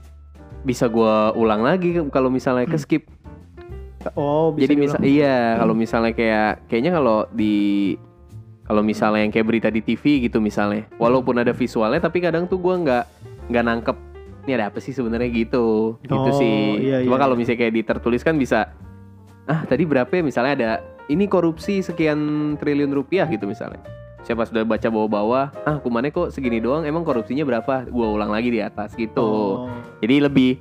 Bisa 0.62 0.86
gua 0.86 1.30
ulang 1.32 1.60
lagi 1.60 1.94
kalau 2.08 2.26
misalnya 2.26 2.64
ke 2.64 2.74
skip. 2.74 3.06
Oh, 4.12 4.52
bisa 4.52 4.68
Jadi 4.68 4.74
misal 4.76 4.98
iya 5.00 5.56
kalau 5.56 5.72
misalnya 5.72 6.12
kayak 6.12 6.68
kayaknya 6.68 6.92
kalau 7.00 7.24
di 7.32 7.54
kalau 8.64 8.80
misalnya 8.80 9.24
yang 9.24 9.32
kayak 9.32 9.46
berita 9.48 9.68
di 9.68 9.84
TV 9.84 10.24
gitu 10.24 10.40
misalnya, 10.40 10.88
walaupun 10.96 11.36
ada 11.36 11.52
visualnya 11.52 12.00
tapi 12.00 12.24
kadang 12.24 12.48
tuh 12.48 12.56
gua 12.56 12.80
nggak 12.80 13.04
nggak 13.52 13.64
nangkep 13.64 13.96
ini 14.44 14.52
ada 14.56 14.68
apa 14.72 14.80
sih 14.80 14.92
sebenarnya 14.92 15.28
gitu 15.32 15.96
gitu 16.00 16.16
Oh, 16.16 16.36
sih. 16.36 16.80
iya, 16.84 17.04
Cuma 17.04 17.16
iya. 17.16 17.22
kalau 17.24 17.36
misalnya 17.36 17.60
kayak 17.64 17.74
ditertulis 17.76 18.20
kan 18.24 18.36
bisa 18.36 18.72
ah 19.44 19.60
tadi 19.68 19.84
berapa 19.84 20.08
ya 20.08 20.22
misalnya 20.24 20.52
ada 20.56 20.70
ini 21.12 21.28
korupsi 21.28 21.84
sekian 21.84 22.20
triliun 22.56 22.92
rupiah 22.92 23.28
gitu 23.28 23.44
misalnya. 23.44 23.84
Siapa 24.24 24.48
sudah 24.48 24.64
baca 24.64 24.88
bawah-bawah, 24.88 25.52
ah 25.68 25.76
kumannya 25.84 26.08
kok 26.08 26.32
segini 26.32 26.56
doang, 26.56 26.88
emang 26.88 27.04
korupsinya 27.04 27.44
berapa? 27.44 27.84
Gua 27.92 28.08
ulang 28.08 28.32
lagi 28.32 28.48
di 28.48 28.56
atas 28.64 28.96
gitu. 28.96 29.20
Oh. 29.20 29.68
Jadi 30.00 30.24
lebih 30.24 30.56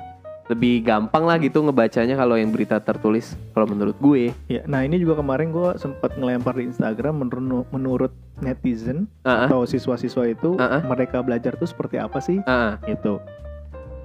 lebih 0.46 0.84
gampang 0.84 1.24
lah 1.24 1.38
gitu 1.38 1.60
ngebacanya 1.60 2.14
kalau 2.14 2.36
yang 2.36 2.50
berita 2.50 2.76
tertulis 2.78 3.32
kalau 3.52 3.64
menurut 3.66 3.96
gue. 3.98 4.36
Ya, 4.46 4.62
nah 4.66 4.82
ini 4.82 4.98
juga 4.98 5.16
kemarin 5.16 5.50
gue 5.50 5.78
sempat 5.78 6.14
ngelempar 6.14 6.54
di 6.54 6.68
Instagram 6.68 7.24
menurut, 7.24 7.64
menurut 7.70 8.12
netizen 8.38 9.08
Ah, 9.22 9.48
ah, 9.48 9.48
atau 9.48 9.64
siswa-siswa 9.64 10.28
itu 10.28 10.56
Ah, 10.58 10.78
ah. 10.78 10.82
mereka 10.84 11.20
belajar 11.20 11.56
tuh 11.56 11.66
seperti 11.66 11.96
apa 11.96 12.20
sih? 12.20 12.44
ah, 12.44 12.76
ah. 12.76 12.84
Gitu. 12.84 13.24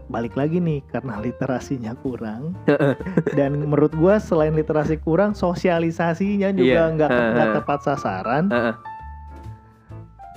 Balik 0.08 0.34
lagi 0.34 0.56
nih 0.56 0.80
karena 0.86 1.18
literasinya 1.18 1.92
kurang 1.96 2.54
dan 3.36 3.58
menurut 3.58 3.90
gue 3.92 4.14
selain 4.18 4.52
literasi 4.52 4.96
kurang 4.96 5.34
sosialisasinya 5.34 6.48
juga 6.50 6.64
Iya. 6.80 6.94
nggak 6.94 7.08
te- 7.08 7.18
Ah, 7.18 7.30
nggak 7.34 7.46
ah. 7.46 7.54
tepat 7.58 7.78
sasaran. 7.82 8.44
Ah. 8.48 8.74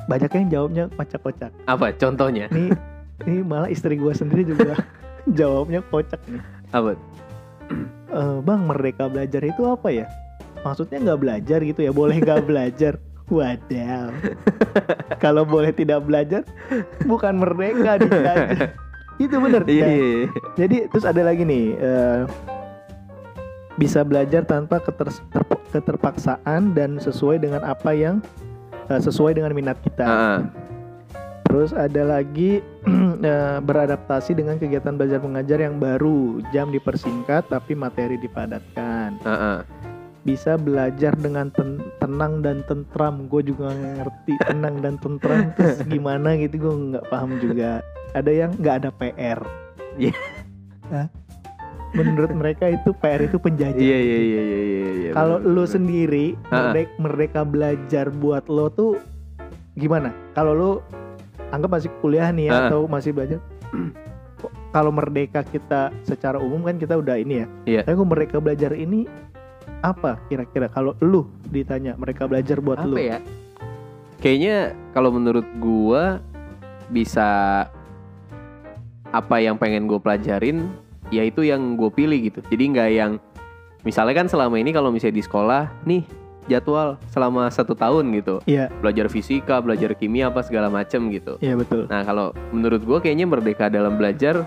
Banyak 0.03 0.31
yang 0.33 0.47
jawabnya 0.49 0.83
kocak-kocak. 0.91 1.51
Apa 1.63 1.93
contohnya? 1.93 2.49
Nih, 2.49 2.73
ini 3.23 3.45
malah 3.45 3.69
istri 3.69 3.95
gue 3.95 4.11
sendiri 4.11 4.43
juga 4.43 4.75
jawabnya 5.37 5.81
kocak 5.87 6.21
nih. 6.27 6.41
Apa? 6.71 6.95
Eh, 8.11 8.37
bang 8.41 8.61
merdeka 8.63 9.07
belajar 9.07 9.41
itu 9.41 9.61
apa 9.63 9.89
ya? 9.89 10.05
Maksudnya 10.61 10.97
nggak 11.01 11.19
belajar 11.19 11.59
gitu 11.61 11.79
ya? 11.81 11.91
Boleh 11.91 12.17
nggak 12.17 12.43
belajar? 12.49 12.93
Wadaw. 13.31 14.11
Kalau 15.17 15.47
boleh 15.47 15.71
tidak 15.71 16.03
belajar, 16.03 16.43
bukan 17.07 17.39
merdeka 17.39 17.95
dijajah. 17.95 18.75
itu 19.23 19.35
bener. 19.39 19.63
Iya, 19.63 19.79
Nah, 19.79 19.93
iya. 19.95 20.21
Jadi 20.59 20.77
terus 20.91 21.07
ada 21.07 21.23
lagi 21.23 21.47
nih, 21.47 21.79
eh, 21.79 22.21
bisa 23.79 24.03
belajar 24.03 24.43
tanpa 24.43 24.83
keter- 24.83 25.23
terp- 25.31 25.63
keterpaksaan 25.71 26.75
dan 26.75 26.99
sesuai 26.99 27.39
dengan 27.39 27.63
apa 27.63 27.95
yang 27.95 28.19
eh, 28.91 28.99
sesuai 28.99 29.31
dengan 29.31 29.55
minat 29.55 29.79
kita. 29.79 30.03
Ah. 30.03 30.37
Terus 31.51 31.75
ada 31.75 32.07
lagi 32.07 32.63
eh, 33.27 33.59
beradaptasi 33.59 34.39
dengan 34.39 34.55
kegiatan 34.55 34.95
belajar 34.95 35.19
mengajar 35.19 35.59
yang 35.59 35.83
baru, 35.83 36.39
jam 36.55 36.71
dipersingkat 36.71 37.43
tapi 37.51 37.75
materi 37.75 38.15
dipadatkan. 38.15 39.19
Ah, 39.27 39.35
ah. 39.35 39.57
Bisa 40.23 40.55
belajar 40.55 41.11
dengan 41.19 41.51
ten- 41.51 41.83
tenang 41.99 42.39
dan 42.39 42.63
tentram. 42.71 43.27
Gue 43.27 43.43
juga 43.43 43.67
ngerti 43.75 44.39
tenang 44.47 44.79
dan 44.79 44.95
tentram 45.03 45.51
terus 45.59 45.83
gimana 45.91 46.39
gitu 46.39 46.55
gue 46.55 46.73
nggak 46.95 47.05
paham 47.11 47.35
juga. 47.43 47.83
Ada 48.15 48.31
yang 48.31 48.55
nggak 48.55 48.75
ada 48.87 48.89
PR. 48.95 49.39
Iya. 49.99 50.15
Hah? 50.87 51.07
Menurut 51.91 52.31
mereka 52.31 52.71
itu 52.71 52.95
PR 52.95 53.27
itu 53.27 53.35
penjajah. 53.35 53.75
Iya, 53.75 53.99
iya, 53.99 54.19
iya, 54.23 54.41
iya, 54.47 54.61
iya, 54.63 54.91
iya. 55.03 55.11
Kalau 55.11 55.43
bener. 55.43 55.67
sendiri 55.67 56.39
merdeka, 56.47 56.95
merdeka 56.95 57.41
belajar 57.43 58.07
buat 58.07 58.47
lo 58.47 58.71
tuh 58.71 59.03
gimana? 59.75 60.15
Kalau 60.31 60.55
lu 60.55 60.71
anggap 61.51 61.69
masih 61.79 61.91
kuliah 61.99 62.31
nih 62.31 62.49
ya, 62.49 62.51
ah. 62.51 62.61
atau 62.67 62.87
masih 62.87 63.11
belajar. 63.13 63.39
Kalau 64.75 64.91
merdeka 64.91 65.43
kita 65.43 65.91
secara 66.07 66.39
umum 66.39 66.63
kan 66.63 66.79
kita 66.79 66.95
udah 66.95 67.19
ini 67.19 67.43
ya. 67.43 67.47
Iya. 67.67 67.81
Tapi 67.83 67.95
kok 67.99 68.09
merdeka 68.09 68.37
belajar 68.39 68.71
ini 68.71 69.03
apa 69.81 70.17
kira-kira 70.29 70.69
kalau 70.69 70.93
lu 71.01 71.25
ditanya 71.49 71.97
mereka 71.97 72.29
belajar 72.29 72.61
buat 72.61 72.79
apa 72.79 72.87
lu? 72.87 72.97
ya? 72.97 73.17
Kayaknya 74.21 74.77
kalau 74.95 75.09
menurut 75.11 75.45
gua 75.59 76.21
bisa 76.93 77.65
apa 79.11 79.35
yang 79.43 79.59
pengen 79.59 79.87
gue 79.91 79.99
pelajarin 79.99 80.71
ya 81.11 81.27
itu 81.27 81.43
yang 81.43 81.75
gue 81.75 81.91
pilih 81.91 82.31
gitu 82.31 82.39
jadi 82.47 82.63
nggak 82.71 82.89
yang 82.95 83.11
misalnya 83.83 84.15
kan 84.15 84.27
selama 84.31 84.55
ini 84.55 84.71
kalau 84.71 84.89
misalnya 84.89 85.19
di 85.19 85.25
sekolah 85.27 85.63
nih 85.83 86.03
jadwal 86.45 86.97
selama 87.07 87.45
satu 87.47 87.73
tahun 87.73 88.09
gitu. 88.13 88.41
Iya, 88.43 88.73
belajar 88.79 89.05
fisika 89.07 89.59
belajar 89.59 89.93
kimia 89.93 90.27
apa 90.27 90.41
segala 90.41 90.67
macem 90.67 91.09
gitu. 91.09 91.37
Iya 91.37 91.53
betul. 91.53 91.85
nah 91.85 92.01
kalau 92.01 92.33
menurut 92.49 92.81
gue 92.81 92.97
kayaknya 92.99 93.25
merdeka 93.25 93.67
dalam 93.67 93.95
belajar 93.95 94.41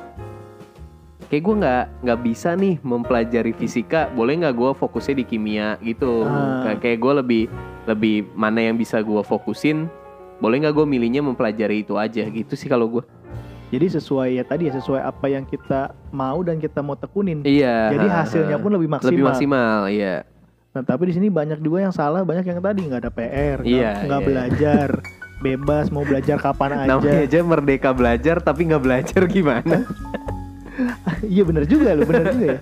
kayak 1.25 1.43
gue 1.43 1.55
nggak 1.57 1.85
nggak 2.03 2.21
bisa 2.23 2.51
nih 2.55 2.75
mempelajari 2.81 3.53
fisika. 3.53 4.11
Boleh 4.11 4.39
nggak 4.39 4.55
gue 4.55 4.71
fokusnya 4.73 5.15
di 5.17 5.25
kimia 5.25 5.79
gitu? 5.81 6.23
Ah. 6.23 6.63
Kayak- 6.65 6.81
kayak 6.81 6.99
gue 6.99 7.13
lebih 7.17 7.43
lebih 7.85 8.17
mana 8.33 8.61
yang 8.61 8.75
bisa 8.75 8.99
gue 8.99 9.23
fokusin? 9.23 9.87
Boleh 10.39 10.61
nggak 10.61 10.75
gue 10.75 10.87
milihnya 10.89 11.23
mempelajari 11.23 11.83
itu 11.83 11.95
aja? 11.95 12.27
Gitu 12.27 12.55
sih 12.55 12.67
kalau 12.67 12.91
gue 12.91 13.05
Jadi 13.73 13.91
sesuai 13.91 14.39
ya 14.39 14.45
tadi 14.47 14.71
ya 14.71 14.73
sesuai 14.73 15.03
apa 15.03 15.27
yang 15.27 15.43
kita 15.43 15.91
mau 16.11 16.39
dan 16.43 16.59
kita 16.59 16.79
mau 16.79 16.95
tekunin. 16.95 17.43
iya. 17.43 17.91
Jadi 17.91 18.07
hasilnya 18.07 18.57
pun 18.57 18.71
lebih 18.71 18.87
maksimal. 18.89 19.11
lebih 19.11 19.25
maksimal 19.25 19.79
iya 19.89 20.15
Nah, 20.75 20.83
tapi 20.83 21.07
di 21.07 21.15
sini 21.15 21.31
banyak 21.31 21.63
juga 21.63 21.87
yang 21.87 21.95
salah, 21.95 22.27
banyak 22.27 22.51
yang 22.51 22.59
tadi 22.59 22.83
nggak 22.91 23.07
ada 23.07 23.13
PR, 23.15 23.59
nggak 23.63 23.95
nggak 24.11 24.21
iya. 24.21 24.27
belajar, 24.27 24.89
bebas 25.39 25.87
mau 25.95 26.03
belajar 26.03 26.37
kapan 26.43 26.71
aja. 26.83 26.89
namanya 26.99 27.19
aja 27.23 27.41
merdeka 27.47 27.91
belajar 27.95 28.37
tapi 28.43 28.61
nggak 28.67 28.83
belajar 28.83 29.23
gimana 29.31 29.87
Iya 31.23 31.43
bener 31.47 31.65
juga 31.71 31.95
loh, 31.95 32.03
bener 32.11 32.25
juga 32.35 32.47
ya. 32.59 32.61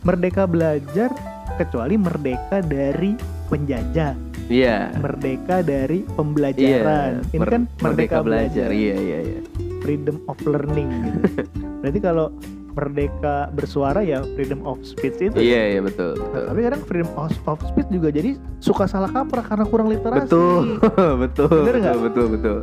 Merdeka 0.00 0.48
belajar 0.48 1.12
kecuali 1.60 1.94
merdeka 2.00 2.64
dari 2.64 3.12
penjajah, 3.52 4.16
iya 4.48 4.88
merdeka 4.96 5.60
dari 5.60 6.08
pembelajaran. 6.16 7.28
Ini 7.28 7.36
mer- 7.36 7.52
kan 7.52 7.62
merdeka, 7.84 8.24
belajar, 8.24 8.72
iya 8.72 8.96
iya 8.96 9.18
iya 9.20 9.40
freedom 9.84 10.16
of 10.28 10.38
learning 10.48 10.88
gitu. 11.04 11.20
Berarti 11.84 12.00
kalau 12.00 12.32
merdeka 12.78 13.50
bersuara 13.50 13.98
ya 14.00 14.22
freedom 14.38 14.62
of 14.62 14.78
speech 14.86 15.18
itu. 15.18 15.34
Iya 15.34 15.74
iya 15.74 15.80
betul. 15.82 16.14
Nah, 16.14 16.22
betul. 16.30 16.44
tapi 16.46 16.60
kadang 16.62 16.82
freedom 16.86 17.10
of, 17.18 17.34
of 17.50 17.58
speech 17.66 17.90
juga 17.90 18.08
jadi 18.14 18.38
suka 18.62 18.86
salah 18.86 19.10
kaprah 19.10 19.42
karena 19.42 19.66
kurang 19.66 19.90
literasi. 19.90 20.30
Betul, 20.30 20.78
betul, 21.26 21.50
Bener 21.50 21.74
betul, 21.74 21.82
nggak? 21.82 21.96
betul, 22.06 22.26
betul. 22.30 22.58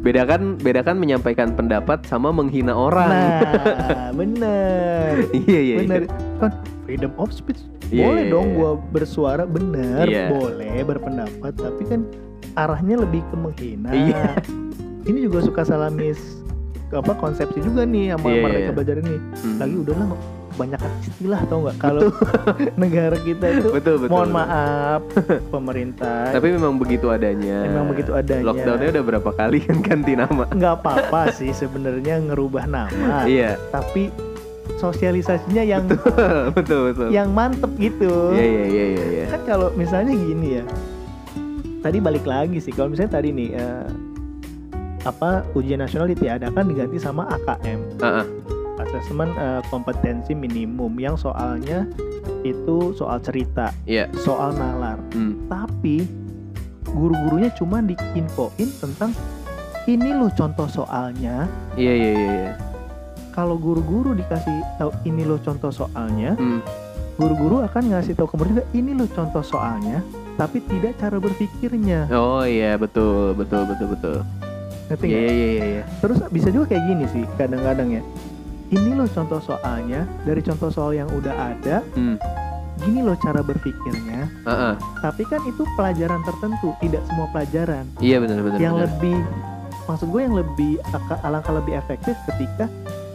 Bedakan, 0.00 0.56
bedakan 0.56 0.96
menyampaikan 0.96 1.52
pendapat 1.52 2.02
sama 2.08 2.32
menghina 2.32 2.72
orang. 2.72 3.12
Nah, 3.12 4.10
bener. 4.18 5.28
iya, 5.46 5.60
iya, 5.60 5.76
bener. 5.84 6.02
iya. 6.08 6.38
Kan 6.40 6.50
freedom 6.82 7.12
of 7.20 7.30
speech 7.30 7.60
Iya, 7.90 8.06
boleh 8.06 8.22
iya, 8.24 8.32
dong 8.32 8.46
iya. 8.48 8.56
gua 8.56 8.70
bersuara 8.94 9.44
bener, 9.44 10.04
Iya. 10.06 10.26
boleh 10.30 10.74
berpendapat, 10.86 11.52
tapi 11.52 11.82
kan 11.84 12.00
arahnya 12.54 13.02
lebih 13.02 13.20
ke 13.28 13.36
menghina. 13.36 13.90
Iya. 13.90 14.38
Ini 15.04 15.26
juga 15.26 15.42
suka 15.42 15.62
salah 15.66 15.90
mis 15.90 16.39
apa 16.92 17.12
konsepsi 17.14 17.58
juga 17.58 17.82
nih 17.82 18.12
sama 18.12 18.26
Iya, 18.28 18.42
mereka 18.42 18.58
iya. 18.60 18.72
belajar 18.72 18.96
ini. 18.98 19.16
Hmm. 19.16 19.56
Lagi 19.56 19.76
udahlah 19.78 20.06
kebanyakan 20.50 20.90
istilah 21.00 21.40
tau 21.46 21.58
nggak 21.62 21.76
kalau 21.78 22.00
negara 22.82 23.16
kita 23.16 23.44
itu 23.48 23.68
betul, 23.70 23.96
betul. 23.96 24.10
mohon 24.10 24.28
betul. 24.28 24.36
maaf 24.36 25.00
pemerintah 25.54 26.20
Tapi 26.30 26.46
memang 26.50 26.74
begitu 26.76 27.06
adanya. 27.08 27.58
Memang 27.64 27.86
begitu 27.88 28.10
adanya. 28.12 28.44
Lockdownnya 28.44 28.88
udah 28.90 29.04
berapa 29.06 29.30
kali 29.30 29.58
kan 29.62 29.76
ganti 29.80 30.12
nama. 30.12 30.44
nggak 30.46 30.74
apa-apa 30.76 31.30
sih 31.38 31.50
sebenarnya 31.50 32.18
ngerubah 32.24 32.66
nama 32.66 33.24
Iya, 33.24 33.56
tapi 33.70 34.10
sosialisasinya 34.76 35.62
yang 35.62 35.84
betul, 36.50 36.90
betul. 36.90 37.08
yang 37.10 37.30
mantep 37.30 37.70
gitu 37.76 38.32
Iya, 38.32 38.42
iya, 38.42 38.64
iya, 38.66 38.84
iya, 38.88 39.04
iya. 39.06 39.24
kan 39.28 39.40
kalau 39.46 39.68
misalnya 39.72 40.12
gini 40.12 40.48
ya 40.56 40.64
tadi 41.80 41.98
balik 41.98 42.24
lagi 42.24 42.58
sih 42.58 42.70
kalau 42.70 42.88
misalnya 42.88 43.12
tadi 43.12 43.28
nih 43.30 43.48
eh, 43.54 43.86
apa 45.02 45.46
ujian 45.52 45.78
nasional 45.78 46.06
ditiadakan 46.06 46.64
diganti 46.66 46.96
sama 46.96 47.24
AKM 47.30 47.80
Ah, 47.98 48.20
ah. 48.20 48.26
asesmen 48.80 49.30
eh, 49.32 49.60
kompetensi 49.66 50.32
minimum 50.32 50.92
yang 50.96 51.14
soalnya 51.14 51.88
itu 52.42 52.92
soal 52.94 53.16
cerita 53.18 53.72
Iya. 53.84 54.08
soal 54.14 54.52
nalar 54.52 55.00
Hmm. 55.10 55.36
tapi 55.46 56.04
guru-gurunya 56.86 57.52
cuma 57.52 57.80
diinfoin 57.80 58.68
tentang 58.74 59.12
ini 59.86 60.10
loh 60.10 60.28
contoh 60.30 60.66
soalnya 60.66 61.48
Iya, 61.74 61.92
iya, 61.92 62.10
iya, 62.10 62.30
iya. 62.34 62.52
kalau 63.30 63.56
guru-guru 63.56 64.12
dikasih 64.12 64.52
tahu 64.76 64.92
ini 65.04 65.22
loh 65.22 65.38
contoh 65.38 65.70
soalnya 65.70 66.34
Hmm. 66.34 66.60
guru-guru 67.16 67.60
akan 67.62 67.82
ngasih 67.90 68.12
tahu 68.14 68.26
ke 68.26 68.36
murid 68.36 68.50
juga 68.50 68.64
ini 68.74 68.92
loh 68.92 69.08
contoh 69.08 69.40
soalnya 69.40 70.00
tapi 70.34 70.60
tidak 70.62 70.96
cara 70.96 71.16
berpikirnya 71.16 72.08
Oh 72.10 72.40
iya, 72.42 72.74
betul, 72.74 73.32
betul, 73.32 73.64
betul, 73.66 73.88
betul. 73.90 74.18
Ngerti 74.90 75.04
nggak? 75.06 75.20
iya, 75.22 75.30
iya, 75.30 75.64
iya. 75.72 75.82
terus 75.98 76.18
bisa 76.28 76.48
juga 76.48 76.64
kayak 76.68 76.84
gini 76.84 77.04
sih 77.08 77.24
kadang-kadang 77.36 77.88
ya 77.92 78.02
ini 78.70 78.90
loh 78.92 79.06
contoh 79.06 79.38
soalnya 79.40 80.00
dari 80.22 80.40
contoh 80.40 80.68
soal 80.68 80.90
yang 80.92 81.08
udah 81.08 81.34
ada 81.54 81.82
Hmm. 81.92 82.18
gini 82.76 83.00
loh 83.00 83.14
cara 83.14 83.40
berpikirnya 83.40 84.26
Ah, 84.42 84.50
ah. 84.50 84.74
tapi 85.00 85.22
kan 85.24 85.42
itu 85.44 85.62
pelajaran 85.74 86.22
tertentu 86.22 86.74
tidak 86.78 87.02
semua 87.04 87.26
pelajaran 87.28 87.84
Iya, 87.98 88.18
benar, 88.18 88.38
benar. 88.40 88.58
yang 88.58 88.74
benar. 88.74 88.88
lebih 88.88 89.16
maksud 89.84 90.06
gue 90.06 90.20
yang 90.20 90.34
lebih 90.34 90.72
alangkah 91.20 91.50
lebih 91.52 91.74
efektif 91.76 92.14
ketika 92.26 92.66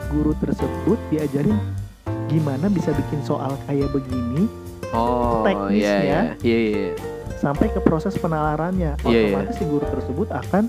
guru 0.07 0.35
tersebut 0.37 0.99
diajarin 1.07 1.55
gimana 2.25 2.67
bisa 2.67 2.91
bikin 2.91 3.19
soal 3.21 3.55
kayak 3.65 3.89
begini 3.89 4.47
Oh, 4.91 5.41
teknisnya. 5.41 5.81
iya, 5.99 6.19
iya, 6.39 6.57
iya, 6.57 6.57
iya. 6.79 6.93
sampai 7.35 7.67
ke 7.67 7.79
proses 7.79 8.15
penalarannya 8.15 8.95
Iya, 9.01 9.09
iya. 9.09 9.21
otomatis 9.33 9.55
si 9.55 9.65
guru 9.65 9.83
tersebut 9.83 10.27
akan 10.29 10.63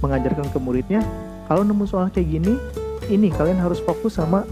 mengajarkan 0.00 0.48
ke 0.48 0.58
muridnya 0.58 1.00
kalau 1.44 1.62
nemu 1.62 1.84
soal 1.84 2.08
kayak 2.08 2.28
gini 2.30 2.56
ini 3.06 3.28
kalian 3.30 3.56
harus 3.56 3.78
fokus 3.78 4.14
sama 4.14 4.44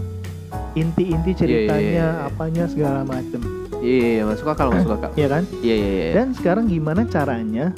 inti-inti 0.71 1.31
ceritanya 1.35 1.79
iya, 1.81 2.07
iya. 2.11 2.25
apanya 2.25 2.65
segala 2.65 3.01
macem 3.03 3.41
Iya, 3.79 3.95
iya, 3.95 4.09
iya, 4.11 4.23
masuk 4.27 4.43
akal, 4.45 4.67
masuk 4.69 4.91
akal. 4.93 5.09
ya 5.15 5.27
kan 5.27 5.43
Iya, 5.57 5.71
iya, 5.73 5.89
iya. 5.89 6.11
dan 6.13 6.27
sekarang 6.33 6.67
gimana 6.67 7.03
caranya 7.05 7.71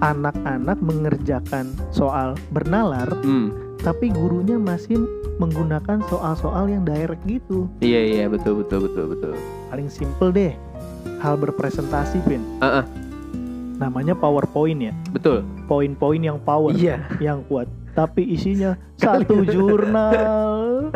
anak-anak 0.00 0.78
mengerjakan 0.78 1.70
soal 1.88 2.34
bernalar 2.50 3.06
Hmm. 3.22 3.54
tapi 3.78 4.10
gurunya 4.10 4.58
masih 4.58 4.98
menggunakan 5.38 6.02
soal-soal 6.06 6.66
yang 6.66 6.82
direct 6.82 7.22
gitu 7.22 7.70
Iya, 7.78 8.00
iya, 8.02 8.24
betul, 8.26 8.60
betul, 8.60 8.84
betul, 8.84 9.04
betul. 9.10 9.34
paling 9.70 9.86
simple 9.86 10.30
deh 10.30 10.52
hal 11.18 11.34
berpresentasi 11.36 12.18
Vin 12.26 12.42
Ah, 12.58 12.82
ah. 12.82 12.84
Namanya 13.82 14.14
powerpoint 14.14 14.78
ya 14.80 14.92
Betul. 15.10 15.42
poin-poin 15.66 16.20
yang 16.20 16.38
power 16.38 16.70
Iya. 16.70 17.02
yang 17.18 17.42
kuat 17.46 17.66
tapi 17.92 18.24
isinya 18.24 18.78
satu 19.02 19.42
jurnal 19.42 20.88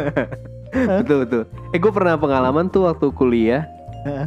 betul 1.00 1.26
betul. 1.26 1.42
Eh 1.72 1.78
gue 1.78 1.90
pernah 1.90 2.14
pengalaman 2.14 2.70
tuh 2.70 2.86
waktu 2.86 3.10
kuliah. 3.10 3.66
Heeh. 4.06 4.26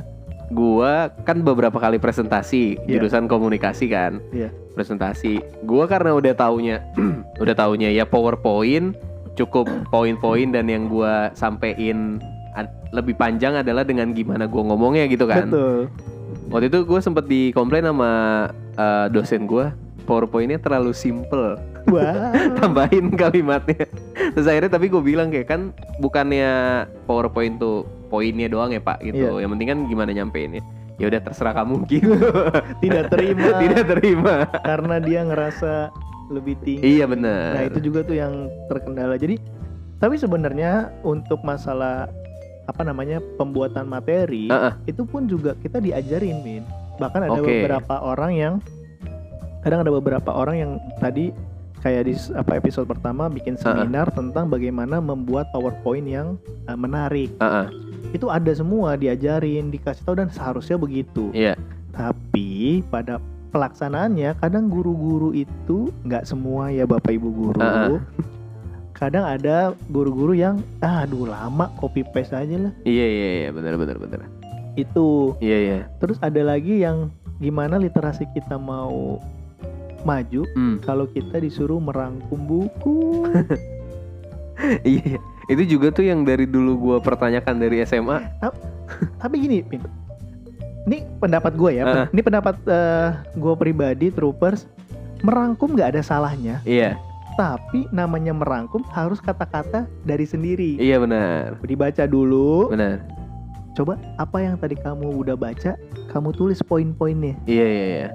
Gua 0.51 1.07
kan 1.23 1.39
beberapa 1.39 1.79
kali 1.79 1.97
presentasi 1.97 2.77
Iya. 2.83 2.99
jurusan 2.99 3.25
komunikasi 3.25 3.87
kan. 3.87 4.19
Iya. 4.29 4.51
Presentasi. 4.75 5.39
Gua 5.63 5.87
karena 5.87 6.13
udah 6.13 6.35
taunya 6.35 6.83
udah 7.43 7.55
taunya 7.55 7.89
ya 7.89 8.03
PowerPoint 8.03 8.93
cukup 9.33 9.65
poin-poin 9.87 10.51
dan 10.51 10.67
yang 10.67 10.85
gua 10.85 11.31
sampein 11.33 12.19
lebih 12.93 13.17
panjang 13.17 13.57
adalah 13.57 13.81
dengan 13.81 14.13
gimana 14.13 14.45
gua 14.45 14.61
ngomongnya 14.69 15.09
gitu 15.09 15.25
kan. 15.25 15.49
betul 15.49 15.89
Waktu 16.53 16.69
itu 16.69 16.79
gue 16.85 16.99
sempet 17.01 17.25
dikomplain 17.25 17.81
sama 17.81 18.11
eh, 18.77 19.05
dosen 19.09 19.49
gua 19.49 19.73
PowerPointnya 20.05 20.61
terlalu 20.61 20.93
simple. 20.93 21.57
wah 21.89 22.31
tambahin 22.61 23.11
kalimatnya. 23.17 23.89
Terus 24.37 24.47
akhirnya 24.47 24.71
tapi 24.71 24.87
gue 24.87 25.01
bilang 25.01 25.33
kayak 25.33 25.49
kan 25.49 25.61
bukannya 25.99 26.85
powerpoint 27.09 27.59
tuh 27.59 27.83
poinnya 28.07 28.47
doang 28.47 28.71
ya 28.71 28.79
pak? 28.79 29.01
Gitu. 29.01 29.19
Iya. 29.19 29.43
yang 29.43 29.51
penting 29.57 29.67
kan 29.67 29.79
gimana 29.89 30.11
nyampeinnya 30.13 30.63
ya 31.01 31.09
udah 31.09 31.21
terserah 31.25 31.53
kamu 31.57 31.75
gitu. 31.89 32.13
Tidak 32.83 33.05
terima. 33.09 33.49
Tidak 33.63 33.83
terima. 33.97 34.35
Karena 34.61 34.95
dia 35.01 35.25
ngerasa 35.25 35.89
lebih 36.29 36.55
tinggi. 36.61 37.01
Iya 37.01 37.05
benar. 37.09 37.57
Nah 37.57 37.63
itu 37.67 37.79
juga 37.81 38.05
tuh 38.05 38.15
yang 38.17 38.47
terkendala. 38.69 39.17
Jadi 39.17 39.41
tapi 39.97 40.15
sebenarnya 40.19 40.91
untuk 41.01 41.41
masalah 41.41 42.11
apa 42.63 42.81
namanya 42.81 43.19
pembuatan 43.35 43.85
materi 43.85 44.47
Ah, 44.47 44.71
ah. 44.71 44.73
itu 44.83 45.03
pun 45.03 45.25
juga 45.25 45.55
kita 45.57 45.77
diajarin 45.77 46.39
min 46.41 46.63
bahkan 46.95 47.23
ada 47.23 47.35
Oke. 47.35 47.47
beberapa 47.49 47.95
orang 47.99 48.31
yang 48.33 48.53
kadang 49.59 49.81
ada 49.81 49.91
beberapa 49.91 50.29
orang 50.29 50.55
yang 50.57 50.71
tadi 50.97 51.31
kayak 51.79 52.03
di 52.05 52.15
apa 52.31 52.55
episode 52.55 52.87
pertama 52.87 53.27
bikin 53.27 53.55
Ah, 53.55 53.59
ah. 53.59 53.63
seminar 53.75 54.07
tentang 54.09 54.47
bagaimana 54.47 54.99
membuat 54.99 55.51
powerpoint 55.51 56.05
yang 56.05 56.39
uh, 56.65 56.77
menarik 56.77 57.31
Ah, 57.37 57.63
ah. 57.63 57.67
itu 58.11 58.27
ada 58.27 58.51
semua 58.51 58.95
diajarin 58.95 59.67
dikasih 59.67 60.03
tahu 60.03 60.15
dan 60.15 60.29
seharusnya 60.29 60.75
begitu 60.75 61.31
Iya. 61.31 61.59
tapi 61.91 62.79
pada 62.87 63.19
pelaksanaannya 63.49 64.33
kadang 64.39 64.65
guru-guru 64.65 65.29
itu 65.31 65.91
nggak 66.01 66.23
semua 66.23 66.69
ya 66.69 66.83
bapak 66.83 67.13
ibu 67.13 67.29
guru 67.29 67.59
Ah, 67.59 67.91
ah. 67.91 67.99
Kadang 68.93 69.25
ada 69.25 69.73
guru-guru 69.89 70.33
yang 70.33 70.61
ah, 70.79 71.03
aduh 71.03 71.25
lama 71.25 71.67
copy 71.77 72.05
paste 72.05 72.31
aja 72.31 72.69
lah. 72.69 72.73
Iya 72.85 73.05
iya 73.05 73.29
iya. 73.43 73.49
Benar 73.49 73.75
benar 73.75 73.97
benar 73.97 74.21
itu. 74.73 75.33
Iya 75.37 75.57
iya. 75.59 75.79
Terus 76.01 76.17
ada 76.21 76.41
lagi 76.41 76.81
yang 76.81 77.09
gimana 77.37 77.77
literasi 77.77 78.25
kita 78.31 78.55
mau 78.55 79.17
maju 80.03 80.43
Hmm, 80.53 80.77
kalau 80.81 81.07
kita 81.07 81.39
disuruh 81.39 81.77
merangkum 81.77 82.39
buku. 82.43 83.25
Iya 84.85 85.17
itu 85.49 85.75
juga 85.75 85.91
tuh 85.91 86.07
yang 86.07 86.23
dari 86.23 86.45
dulu 86.47 86.77
gua 86.77 86.97
pertanyakan 87.01 87.57
dari 87.57 87.83
SMA 87.83 88.21
tapi 89.17 89.35
gini 89.41 89.59
Pin. 89.65 89.81
Ini 90.83 91.03
pendapat 91.17 91.57
gue 91.57 91.79
ya 91.79 91.83
Ah. 91.83 92.05
ini 92.07 92.21
pendapat 92.21 92.55
gue 93.33 93.53
pribadi 93.57 94.13
troopers. 94.13 94.69
Merangkum 95.25 95.73
nggak 95.73 95.97
ada 95.97 96.01
salahnya. 96.05 96.61
Iya 96.63 96.95
tapi 97.33 97.89
namanya 97.89 98.31
merangkum 98.31 98.85
harus 98.93 99.17
kata-kata 99.17 99.89
dari 100.05 100.23
sendiri. 100.23 100.77
Iya 100.77 101.01
benar. 101.01 101.57
Dibaca 101.65 102.05
dulu. 102.05 102.69
Benar. 102.69 103.01
Coba 103.73 103.97
apa 104.21 104.37
yang 104.37 104.53
tadi 104.55 104.77
kamu 104.77 105.25
udah 105.25 105.33
baca 105.33 105.73
kamu 106.13 106.29
tulis 106.37 106.61
poin-poinnya. 106.61 107.33
Iya 107.49 107.65
iya 107.65 107.85
iya. 107.89 108.09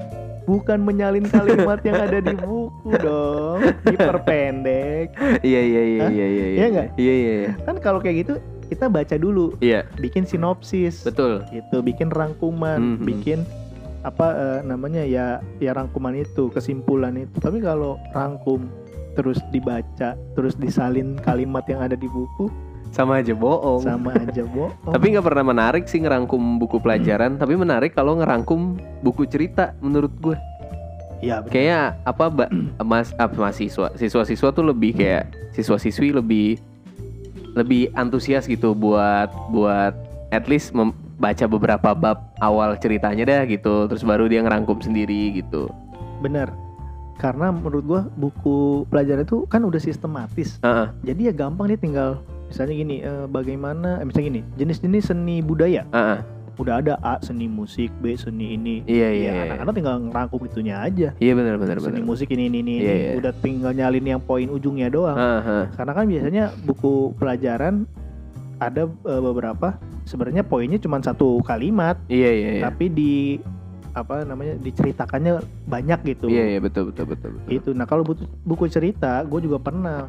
Bukan 0.46 0.80
menyalin 0.80 1.28
kalimat 1.28 1.82
yang 1.84 1.98
ada 1.98 2.22
di 2.22 2.32
buku 2.38 2.94
dong. 3.02 3.60
Diperpendek. 3.84 5.12
Iya 5.42 5.60
iya 5.60 5.82
iya 5.82 6.02
Hah? 6.06 6.10
iya 6.14 6.26
iya 6.26 6.46
Iya. 6.48 6.66
Nggak? 6.70 6.88
iya 6.96 7.14
iya 7.14 7.34
iya. 7.44 7.50
Kan 7.66 7.76
kalau 7.82 7.98
kayak 7.98 8.24
gitu 8.24 8.34
kita 8.70 8.86
baca 8.86 9.16
dulu. 9.18 9.58
Iya. 9.58 9.82
Bikin 9.98 10.24
sinopsis. 10.24 11.02
Betul. 11.02 11.42
Gitu 11.50 11.82
bikin 11.82 12.08
rangkuman. 12.08 13.02
Mhm. 13.02 13.04
bikin 13.04 13.40
apa 14.06 14.30
eh, 14.30 14.58
namanya 14.62 15.02
ya 15.02 15.42
ya 15.58 15.74
rangkuman 15.74 16.14
itu 16.14 16.48
kesimpulan 16.54 17.18
itu. 17.18 17.34
Tapi 17.42 17.58
kalau 17.58 17.98
rangkum 18.14 18.70
terus 19.18 19.42
dibaca 19.50 20.14
terus 20.38 20.54
disalin 20.54 21.18
kalimat 21.18 21.66
yang 21.66 21.82
ada 21.82 21.98
di 21.98 22.06
buku. 22.06 22.46
Sama 22.94 23.18
aja 23.20 23.34
bohong. 23.34 23.82
Sama 23.82 24.14
aja 24.14 24.46
bohong. 24.46 24.94
Tapi 24.94 25.12
nggak 25.12 25.26
pernah 25.26 25.44
menarik 25.44 25.84
sih 25.90 26.00
ngerangkum 26.00 26.62
buku 26.62 26.78
pelajaran, 26.78 27.36
tapi 27.36 27.58
menarik 27.58 27.92
kalau 27.92 28.16
ngerangkum 28.16 28.78
buku 29.02 29.26
cerita 29.26 29.74
menurut 29.82 30.14
gue. 30.22 30.38
ya 31.18 31.42
betul. 31.42 31.50
Kayak 31.58 31.98
apa, 32.06 32.24
Mbak? 32.30 32.50
Mas 32.86 33.10
apa 33.18 33.34
mahasiswa, 33.34 33.90
siswa-siswa 33.98 34.48
tuh 34.54 34.64
lebih 34.70 34.94
kayak 34.94 35.34
siswa-siswi 35.52 36.14
lebih 36.14 36.62
lebih 37.58 37.90
antusias 37.98 38.46
gitu 38.46 38.70
buat 38.70 39.28
buat 39.50 39.92
at 40.30 40.46
least 40.46 40.70
membaca 40.72 41.44
beberapa 41.50 41.90
bab 41.92 42.22
awal 42.38 42.78
ceritanya 42.78 43.26
dah 43.26 43.42
gitu. 43.50 43.90
Terus 43.90 44.06
baru 44.06 44.30
dia 44.30 44.40
ngerangkum 44.46 44.78
sendiri 44.78 45.42
gitu. 45.42 45.68
Bener 46.22 46.67
karena 47.18 47.50
menurut 47.50 47.84
gua 47.84 48.00
buku 48.14 48.86
pelajaran 48.86 49.22
itu 49.22 49.44
kan 49.46 49.60
udah 49.60 49.78
sistematis 49.78 50.62
Heeh. 50.62 50.86
jadi 51.04 51.20
ya 51.28 51.32
gampang 51.36 51.66
dia 51.66 51.76
tinggal 51.76 52.10
misalnya 52.46 52.74
gini 52.74 52.96
eh, 53.02 53.26
bagaimana 53.26 53.98
eh, 53.98 54.06
misalnya 54.06 54.26
gini 54.30 54.40
jenis-jenis 54.54 55.10
seni 55.10 55.42
budaya 55.42 55.82
Heeh. 55.90 56.18
udah 56.58 56.74
ada 56.78 56.94
A 57.00 57.18
seni 57.18 57.46
musik 57.46 57.90
B 57.98 58.14
seni 58.14 58.54
ini 58.54 58.82
iya 58.86 59.10
iya 59.10 59.30
ya 59.30 59.32
iya 59.34 59.42
anak-anak 59.52 59.74
tinggal 59.74 59.94
ngerangkum 60.00 60.40
itunya 60.42 60.74
aja 60.78 61.08
iya 61.18 61.32
benar 61.34 61.54
benar 61.54 61.76
seni 61.78 61.98
benar 61.98 62.06
musik 62.06 62.30
ini 62.30 62.46
ini 62.46 62.58
ini, 62.58 62.72
Iya, 62.78 62.90
ini. 62.90 63.02
iya. 63.04 63.12
udah 63.18 63.32
tinggal 63.38 63.70
nyalin 63.70 64.06
yang 64.08 64.22
poin 64.22 64.46
ujungnya 64.46 64.88
doang 64.88 65.14
Heeh. 65.14 65.70
karena 65.74 65.92
kan 65.92 66.04
biasanya 66.06 66.44
buku 66.62 67.14
pelajaran 67.14 67.86
ada 68.58 68.86
eh, 68.86 69.22
beberapa 69.22 69.78
sebenarnya 70.02 70.42
poinnya 70.42 70.78
cuma 70.78 70.98
satu 70.98 71.38
kalimat 71.42 71.94
iya 72.06 72.30
iya 72.30 72.48
iya 72.58 72.62
tapi 72.64 72.90
di 72.90 73.38
apa 73.98 74.22
namanya 74.22 74.54
diceritakannya 74.58 75.42
banyak 75.66 76.00
gitu. 76.06 76.26
Iya 76.26 76.56
iya 76.56 76.60
betul 76.60 76.90
betul 76.90 77.10
betul 77.10 77.30
betul. 77.34 77.50
Itu 77.50 77.68
nah 77.72 77.84
kalau 77.84 78.02
buku, 78.02 78.24
buku 78.42 78.64
cerita 78.66 79.22
gue 79.22 79.40
juga 79.42 79.58
pernah. 79.58 80.06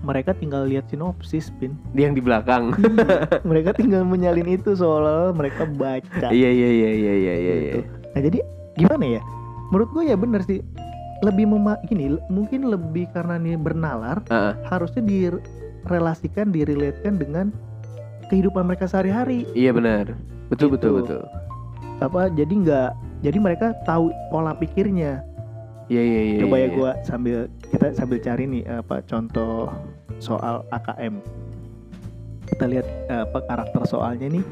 Mereka 0.00 0.38
tinggal 0.38 0.70
lihat 0.70 0.86
sinopsis 0.86 1.50
pin. 1.58 1.74
Yang 1.90 2.20
di 2.20 2.22
belakang. 2.22 2.70
Mereka 3.48 3.74
tinggal 3.74 4.06
menyalin 4.06 4.46
itu 4.54 4.72
soal 4.72 5.34
mereka 5.34 5.66
baca. 5.66 6.30
Iya 6.30 6.50
iya 6.52 6.68
iya 6.70 6.90
iya 6.92 7.14
iya 7.14 7.34
iya 7.34 7.54
gitu. 7.58 7.80
nah 8.14 8.20
jadi 8.22 8.38
gimana 8.76 9.04
ya? 9.18 9.22
Menurut 9.68 9.90
gue 9.90 10.04
ya 10.06 10.16
bener 10.16 10.40
sih. 10.42 10.62
Lebih 11.24 11.48
mema 11.48 11.80
gini 11.88 12.12
mungkin 12.28 12.68
lebih 12.68 13.08
karena 13.10 13.40
ini 13.40 13.56
bernalar 13.56 14.20
Heeh. 14.28 14.52
harusnya 14.68 15.00
direlasikan 15.02 16.52
direlatekan 16.52 17.16
dengan 17.16 17.46
kehidupan 18.28 18.68
mereka 18.68 18.84
sehari-hari. 18.86 19.48
Iya 19.56 19.72
benar 19.72 20.12
betul 20.46 20.70
betul 20.70 21.02
Gitu. 21.02 21.18
betul 21.18 21.22
apa 22.02 22.28
jadi 22.32 22.52
nggak 22.52 22.90
jadi 23.24 23.38
mereka 23.40 23.66
tahu 23.88 24.12
pola 24.28 24.52
pikirnya. 24.56 25.24
Iya 25.86 26.02
iya 26.02 26.20
iya 26.34 26.38
coba 26.42 26.56
iya, 26.58 26.66
ya 26.66 26.74
gua 26.74 26.90
sambil 27.06 27.38
kita 27.70 27.86
sambil 27.94 28.18
cari 28.18 28.44
nih 28.50 28.62
apa 28.66 29.00
contoh 29.06 29.70
soal 30.18 30.66
AKM 30.74 31.22
kita 32.50 32.64
lihat 32.66 32.86
apa 33.10 33.38
karakter 33.46 33.82
soalnya 33.86 34.28
nih 34.28 34.44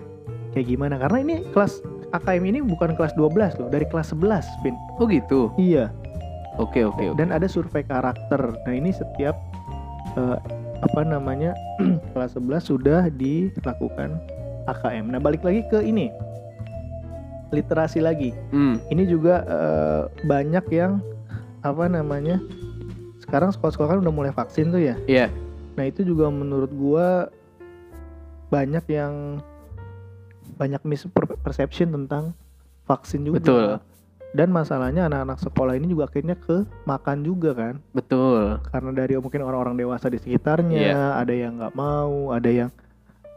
kayak 0.55 0.67
gimana. 0.71 0.95
Karena 0.97 1.19
ini 1.21 1.35
kelas 1.51 1.83
AKM 2.15 2.45
ini 2.47 2.59
bukan 2.63 2.95
kelas 2.95 3.13
12 3.19 3.59
loh 3.61 3.69
dari 3.69 3.87
kelas 3.91 4.15
11 4.15 4.63
Vin. 4.63 4.77
Oh 5.03 5.07
gitu? 5.11 5.51
Iya. 5.59 5.91
Oke 6.63 6.87
oke 6.87 7.03
oke. 7.11 7.19
Dan 7.19 7.35
ada 7.35 7.51
survei 7.51 7.83
karakter. 7.83 8.55
Nah 8.63 8.75
ini 8.75 8.95
setiap 8.95 9.35
eh, 10.15 10.39
apa 10.85 11.01
namanya 11.03 11.57
kelas 12.13 12.37
11 12.37 12.61
sudah 12.61 13.09
dilakukan 13.09 14.21
AKM 14.69 15.13
nah 15.13 15.21
balik 15.21 15.45
lagi 15.45 15.65
ke 15.69 15.81
ini 15.81 16.13
literasi 17.55 18.03
lagi. 18.03 18.35
Hmm. 18.51 18.83
Ini 18.91 19.07
juga 19.07 19.47
eh, 19.47 20.03
banyak 20.27 20.67
yang 20.69 20.99
apa 21.63 21.87
namanya 21.87 22.43
sekarang 23.23 23.49
sekolah-sekolah 23.49 23.97
kan 23.97 24.01
udah 24.03 24.13
mulai 24.13 24.33
vaksin 24.35 24.69
tuh 24.69 24.83
ya? 24.83 24.97
Iya. 25.07 25.29
nah 25.75 25.83
itu 25.83 26.07
juga 26.07 26.31
menurut 26.31 26.71
gua 26.71 27.27
banyak 28.47 28.87
yang 28.87 29.43
banyak 30.55 30.79
misperception 30.87 31.91
tentang 31.91 32.31
vaksin 32.85 33.27
juga. 33.27 33.41
Betul. 33.43 33.67
dan 34.35 34.51
masalahnya 34.51 35.07
anak-anak 35.07 35.39
sekolah 35.41 35.79
ini 35.79 35.87
juga 35.87 36.11
akhirnya 36.11 36.35
ke 36.35 36.67
makan 36.85 37.23
juga 37.23 37.55
kan? 37.55 37.75
Betul. 37.95 38.59
Karena 38.67 38.91
dari 38.91 39.15
mungkin 39.15 39.47
orang-orang 39.47 39.79
dewasa 39.79 40.11
di 40.11 40.19
sekitarnya 40.19 40.91
Iya. 40.91 41.03
ada 41.23 41.35
yang 41.35 41.53
nggak 41.59 41.75
mau 41.75 42.35
ada 42.35 42.51
yang 42.51 42.71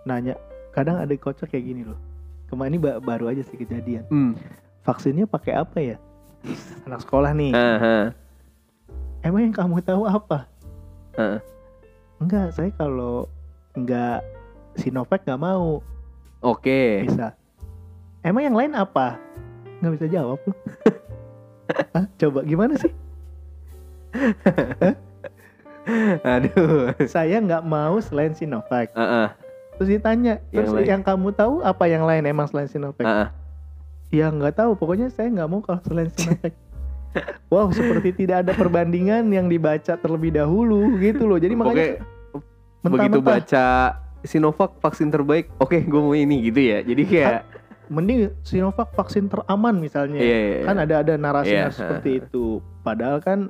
nanya. 0.05 0.33
Kadang 0.73 0.97
ada 0.97 1.09
kocak 1.13 1.49
kayak 1.49 1.65
gini 1.65 1.85
loh 1.85 1.97
kemarin 2.47 2.75
ini 2.75 2.79
ba- 2.79 2.99
baru 2.99 3.29
aja 3.29 3.43
sih 3.43 3.55
kejadian. 3.55 4.03
Hmm. 4.07 4.33
Vaksinnya 4.83 5.27
pakai 5.27 5.53
apa 5.55 5.77
ya? 5.79 5.97
Anak 6.87 7.03
sekolah 7.03 7.35
nih. 7.35 7.51
Aha. 7.51 8.15
emang 9.21 9.41
yang 9.43 9.55
kamu 9.55 9.83
tahu 9.83 10.07
apa? 10.07 10.47
Heeh. 11.19 11.39
enggak 12.17 12.55
saya 12.55 12.71
kalau 12.73 13.27
enggak 13.75 14.23
Sinovac 14.77 15.25
nggak 15.25 15.41
mau. 15.41 15.81
Oke. 16.39 17.03
Bisa. 17.03 17.33
Emang 18.21 18.45
yang 18.45 18.55
lain 18.55 18.73
apa? 18.77 19.17
Nggak 19.81 19.93
bisa 19.99 20.07
jawab 20.07 20.39
loh. 20.45 20.57
Hah? 21.97 22.05
coba 22.15 22.39
gimana 22.47 22.77
sih? 22.79 22.93
Aduh. 26.23 26.93
Saya 27.09 27.41
nggak 27.41 27.63
mau 27.65 27.99
selain 27.99 28.31
Sinovac. 28.31 28.93
Heeh. 28.93 29.27
Terus 29.77 29.89
ditanya 29.89 30.41
Yang 30.49 30.53
terus 30.53 30.69
lain. 30.73 30.87
yang 30.89 31.01
kamu 31.05 31.27
tahu 31.31 31.53
apa 31.61 31.83
yang 31.85 32.03
lain 32.03 32.25
emang 32.25 32.49
selain 32.49 32.67
Sinovac? 32.67 33.05
Heeh. 33.05 33.27
ya 34.09 34.31
nggak 34.31 34.55
tahu. 34.55 34.71
Pokoknya 34.75 35.07
saya 35.07 35.29
nggak 35.29 35.49
mau 35.49 35.61
kalau 35.61 35.81
selain 35.85 36.09
Sinovac. 36.11 36.53
Wow 37.49 37.73
seperti 37.73 38.13
tidak 38.13 38.45
ada 38.45 38.53
perbandingan 38.53 39.25
yang 39.33 39.49
dibaca 39.49 39.97
terlebih 39.97 40.37
dahulu 40.37 41.01
gitu 41.01 41.25
loh. 41.25 41.41
Jadi 41.41 41.53
makanya 41.57 42.03
begitu 42.85 43.17
mentah-mentah. 43.17 43.23
baca 43.25 43.65
Sinovac 44.21 44.71
vaksin 44.77 45.09
terbaik 45.09 45.49
oke 45.57 45.81
gue 45.81 46.01
mau 46.03 46.13
ini 46.13 46.45
gitu 46.45 46.61
ya. 46.61 46.85
Jadi 46.85 47.03
kayak 47.09 47.41
mending 47.87 48.35
Sinovac 48.43 48.93
vaksin 48.93 49.31
teraman 49.31 49.79
misalnya. 49.79 50.19
Iya, 50.19 50.37
iya, 50.37 50.57
kan 50.67 50.75
ada 50.77 50.95
ada 51.01 51.13
narasi 51.17 51.55
Iya, 51.55 51.71
seperti 51.71 52.21
itu. 52.21 52.59
Padahal 52.83 53.17
kan 53.23 53.49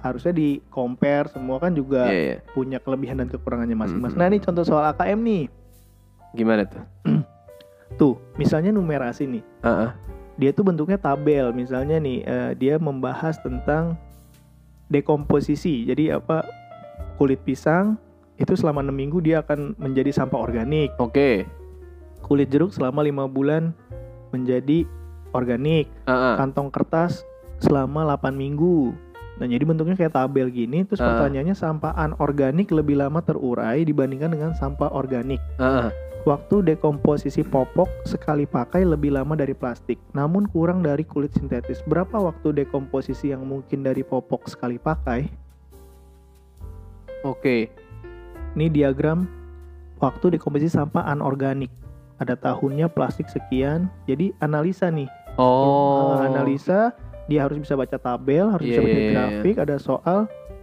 harusnya 0.00 0.32
di 0.34 0.62
compare 0.70 1.30
semua 1.30 1.58
kan 1.58 1.74
juga 1.74 2.06
iya, 2.08 2.22
iya. 2.22 2.36
punya 2.54 2.78
kelebihan 2.78 3.18
dan 3.18 3.28
kekurangannya 3.28 3.74
masing-masing. 3.74 4.18
Mhm. 4.18 4.22
Nah 4.22 4.26
ini 4.30 4.38
contoh 4.42 4.64
soal 4.64 4.84
AKM 4.94 5.20
nih, 5.20 5.44
gimana 6.34 6.62
tuh 6.66 6.82
tuh 8.00 8.14
misalnya 8.38 8.70
numerasi 8.70 9.26
nih, 9.26 9.42
Heeh. 9.64 9.90
dia 10.38 10.50
tuh 10.54 10.64
bentuknya 10.66 10.98
tabel, 11.00 11.50
misalnya 11.50 11.98
nih 11.98 12.18
eh, 12.22 12.50
dia 12.54 12.74
membahas 12.78 13.38
tentang 13.42 13.98
dekomposisi, 14.88 15.84
jadi 15.88 16.22
apa 16.22 16.46
kulit 17.18 17.42
pisang 17.42 17.98
itu 18.38 18.54
selama 18.54 18.80
enam 18.86 18.94
minggu 18.94 19.18
dia 19.18 19.42
akan 19.42 19.74
menjadi 19.76 20.14
sampah 20.14 20.38
organik, 20.38 20.94
oke 21.02 21.58
kulit 22.22 22.50
jeruk 22.50 22.74
selama 22.74 23.00
lima 23.00 23.24
bulan 23.24 23.72
menjadi 24.34 24.84
organik, 25.32 25.88
Heeh. 26.04 26.34
kantong 26.36 26.68
kertas 26.72 27.24
selama 27.58 28.04
8 28.04 28.34
minggu. 28.34 28.94
Nah, 29.38 29.46
jadi 29.46 29.62
bentuknya 29.62 29.94
kayak 29.94 30.14
tabel 30.18 30.50
gini, 30.50 30.82
terus 30.82 30.98
Ah. 30.98 31.14
pertanyaannya 31.14 31.54
sampah 31.54 31.94
anorganik 31.94 32.74
lebih 32.74 32.98
lama 32.98 33.22
terurai 33.22 33.86
dibandingkan 33.86 34.34
dengan 34.34 34.50
sampah 34.58 34.90
organik. 34.90 35.38
Heeh. 35.62 35.94
Waktu 36.26 36.74
dekomposisi 36.74 37.46
popok 37.46 37.86
sekali 38.02 38.44
pakai 38.44 38.82
lebih 38.82 39.14
lama 39.14 39.38
dari 39.38 39.54
plastik, 39.54 39.96
namun 40.10 40.50
kurang 40.50 40.82
dari 40.82 41.06
kulit 41.06 41.30
sintetis. 41.32 41.80
Berapa 41.86 42.18
waktu 42.18 42.66
dekomposisi 42.66 43.30
yang 43.30 43.46
mungkin 43.46 43.86
dari 43.86 44.02
popok 44.02 44.50
sekali 44.50 44.76
pakai? 44.76 45.30
oke 47.26 47.56
Ini 48.58 48.66
diagram 48.74 49.30
waktu 50.02 50.34
dekomposisi 50.34 50.74
sampah 50.74 51.06
anorganik. 51.06 51.70
Ada 52.18 52.34
tahunnya 52.34 52.90
plastik 52.90 53.30
sekian. 53.30 53.86
Jadi 54.10 54.34
analisa 54.42 54.90
nih. 54.90 55.06
oh 55.38 56.18
Uh, 56.18 56.26
analisa 56.26 56.90
dia 57.28 57.44
harus 57.44 57.60
bisa 57.60 57.76
baca 57.76 57.94
tabel 57.94 58.48
harus 58.48 58.64
Iya, 58.64 58.72
bisa 58.72 58.80
baca 58.80 58.90
iya, 58.90 58.98
iya. 58.98 59.12
grafik 59.12 59.56
ada 59.60 59.76
soal 59.76 60.18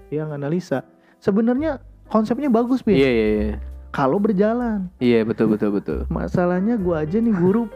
yang 0.09 0.29
analisa 0.29 0.81
sebenarnya 1.17 1.79
konsepnya 2.05 2.49
bagus 2.49 2.81
Pin 2.81 2.97
iya 2.97 3.07
iya 3.07 3.27
iya 3.29 3.55
kalau 3.89 4.17
berjalan 4.17 4.89
iya 4.97 5.21
betul 5.21 5.47
betul 5.47 5.69
betul 5.71 5.99
masalahnya 6.13 6.75
gua 6.75 7.05
aja 7.05 7.17
nih 7.17 7.31
guru 7.31 7.69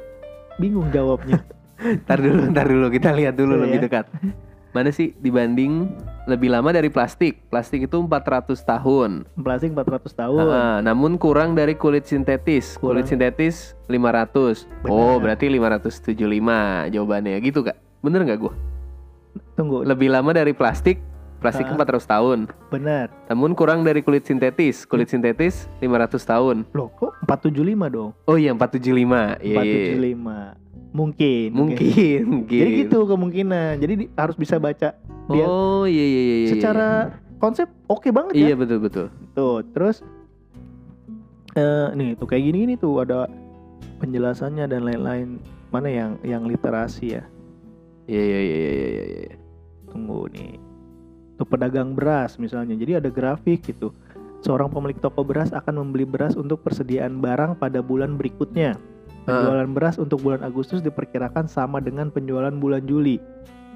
bingung 0.57 0.89
jawabnya 0.89 1.39
ntar 2.03 2.19
dulu 2.19 2.49
ntar 2.51 2.67
dulu 2.67 2.89
kita 2.89 3.13
lihat 3.13 3.33
dulu 3.33 3.55
Iya, 3.55 3.63
lebih 3.63 3.79
ya. 3.79 3.83
dekat 3.87 4.05
mana 4.69 4.93
sih 4.93 5.17
dibanding 5.17 5.89
lebih 6.25 6.53
lama 6.53 6.69
dari 6.69 6.93
plastik 6.93 7.41
plastik 7.47 7.89
itu 7.89 7.97
400 7.97 8.53
tahun 8.53 9.25
plastik 9.33 9.73
400 9.73 10.13
tahun 10.13 10.37
Heeh, 10.37 10.73
namun 10.85 11.17
kurang 11.17 11.57
dari 11.57 11.73
kulit 11.73 12.05
sintetis. 12.05 12.77
Kurang. 12.77 13.01
Kulit 13.01 13.09
sintetis 13.09 13.73
500. 13.89 14.69
Benar. 14.85 14.93
Oh, 14.93 15.17
berarti 15.17 15.49
575 15.49 16.13
jawabannya 16.93 17.41
gitu, 17.41 17.65
Kak. 17.65 17.73
Bener 18.05 18.21
nggak 18.21 18.37
gua? 18.37 18.53
Tunggu 19.59 19.83
Lebih 19.83 20.07
lama 20.09 20.31
dari 20.31 20.51
plastik. 20.51 21.03
Plastik 21.37 21.67
Ah. 21.67 21.71
400 21.73 22.03
tahun. 22.05 22.39
benar 22.67 23.07
Namun 23.27 23.51
kurang 23.53 23.79
dari 23.81 23.99
kulit 23.99 24.23
sintetis. 24.23 24.83
Kulit 24.83 25.07
sintetis 25.07 25.67
500 25.77 26.19
tahun. 26.21 26.63
loh 26.69 26.87
kok 26.93 27.15
475 27.21 27.87
dong 27.89 28.11
Oh 28.23 28.35
iya, 28.35 28.51
475. 28.51 29.35
Iya, 29.37 29.55
iya. 29.55 29.55
475 29.99 30.55
mungkin 30.89 31.49
Mungkin, 31.53 32.19
mungkin. 32.25 32.59
jadi 32.59 32.71
gitu 32.81 33.05
kemungkinan 33.05 33.77
jadi 33.77 33.93
di- 33.95 34.11
harus 34.11 34.33
bisa 34.33 34.57
baca 34.57 34.97
dia 35.27 35.45
Oh, 35.45 35.85
iya 35.85 36.01
iya 36.01 36.21
iya. 36.23 36.35
iya. 36.39 36.49
secara 36.49 36.89
konsep 37.37 37.69
oke 37.85 38.09
banget 38.09 38.33
ya 38.33 38.49
Iya, 38.49 38.55
betul 38.57 38.81
betul. 38.81 39.05
Tuh, 39.31 39.61
terus 39.69 40.01
eh 41.53 41.87
nih 41.93 42.13
tuh 42.13 42.25
kayak 42.25 42.41
gini-gini 42.43 42.73
tuh 42.73 42.99
ada 42.99 43.29
penjelasannya 43.97 44.65
dan 44.65 44.81
lain-lain. 44.81 45.37
Mana 45.69 45.87
yang 45.87 46.11
yang 46.21 46.43
literasi 46.43 47.13
ya? 47.15 47.23
Iya 48.05 48.23
iya 48.23 48.39
iya 48.41 48.57
iya 48.57 48.87
iya 48.89 49.03
iya. 49.05 49.35
Tunggu 49.89 50.29
nih. 50.31 50.55
Tuh 51.39 51.47
pedagang 51.47 51.95
beras 51.95 52.37
misalnya. 52.37 52.75
Jadi 52.75 52.99
ada 52.99 53.09
grafik 53.09 53.65
gitu. 53.65 53.93
seorang 54.39 54.71
pemilik 54.71 54.95
toko 55.03 55.19
beras 55.27 55.51
akan 55.51 55.83
membeli 55.83 56.07
beras 56.07 56.39
untuk 56.39 56.63
persediaan 56.63 57.19
barang 57.19 57.59
pada 57.59 57.83
bulan 57.83 58.15
berikutnya. 58.15 58.79
Penjualan 59.27 59.67
beras 59.75 59.99
untuk 59.99 60.23
bulan 60.23 60.47
Agustus 60.47 60.79
diperkirakan 60.79 61.51
sama 61.51 61.83
dengan 61.83 62.07
penjualan 62.07 62.55
bulan 62.55 62.87
Juli. 62.87 63.19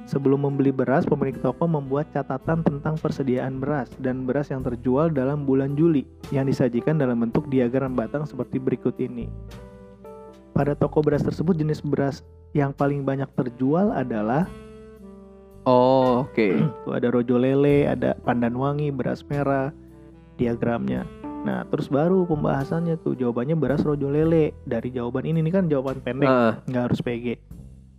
Sebelum 0.03 0.43
membeli 0.43 0.75
beras, 0.75 1.07
pemilik 1.07 1.35
toko 1.39 1.63
membuat 1.63 2.11
catatan 2.11 2.59
tentang 2.59 2.99
persediaan 2.99 3.63
beras 3.63 3.87
dan 4.03 4.27
beras 4.27 4.51
yang 4.51 4.59
terjual 4.59 5.07
dalam 5.07 5.47
bulan 5.47 5.79
Juli 5.79 6.03
yang 6.31 6.43
disajikan 6.43 6.99
dalam 6.99 7.23
bentuk 7.23 7.47
diagram 7.47 7.95
batang 7.95 8.27
seperti 8.27 8.59
berikut 8.59 8.99
ini. 8.99 9.31
Pada 10.51 10.75
toko 10.75 10.99
beras 10.99 11.23
tersebut 11.23 11.55
jenis 11.55 11.79
beras 11.85 12.19
yang 12.51 12.75
paling 12.75 13.07
banyak 13.07 13.31
terjual 13.31 13.95
adalah 13.95 14.45
Oh, 15.63 16.27
oke. 16.27 16.47
tuh 16.83 16.91
ada 16.91 17.07
rojo 17.07 17.35
lele, 17.35 17.87
ada 17.87 18.19
pandan 18.19 18.51
wangi, 18.53 18.91
beras 18.91 19.23
merah, 19.23 19.71
diagramnya. 20.35 21.07
Nah, 21.43 21.63
terus 21.67 21.87
baru 21.87 22.23
pembahasannya 22.23 22.99
tuh 22.99 23.15
jawabannya 23.15 23.55
beras 23.55 23.79
rojo 23.81 24.07
lele. 24.07 24.51
Dari 24.63 24.91
jawaban 24.91 25.23
ini 25.23 25.39
nih 25.39 25.53
kan 25.53 25.67
jawaban 25.67 25.99
pendek, 25.99 26.27
nggak 26.67 26.83
harus 26.83 26.99
PG. 26.99 27.39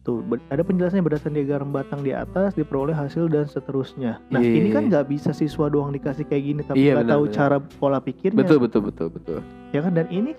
Tuh, 0.01 0.21
ada 0.53 0.61
penjelasannya 0.61 1.01
berdasarkan 1.01 1.33
diagram 1.33 1.73
batang 1.73 2.05
di 2.05 2.13
atas 2.13 2.53
diperoleh 2.53 2.93
hasil 2.93 3.25
dan 3.25 3.49
seterusnya. 3.49 4.21
Nah, 4.29 4.37
Iya, 4.37 4.53
ini 4.55 4.69
iya, 4.69 4.77
kan 4.77 4.83
iya. 4.85 4.91
nggak 4.93 5.07
bisa 5.09 5.33
siswa 5.33 5.73
doang 5.73 5.97
dikasih 5.97 6.29
kayak 6.29 6.45
gini 6.45 6.61
tapi 6.61 6.77
Iya, 6.85 6.93
nggak 6.93 7.01
benar, 7.01 7.15
tahu 7.17 7.25
benar. 7.25 7.37
cara 7.41 7.57
pola 7.81 7.99
pikirnya. 8.05 8.37
betul 8.37 8.59
betul 8.61 8.83
betul 8.85 9.09
betul. 9.09 9.39
Ya 9.73 9.81
kan 9.81 9.97
dan 9.97 10.13
ini 10.13 10.37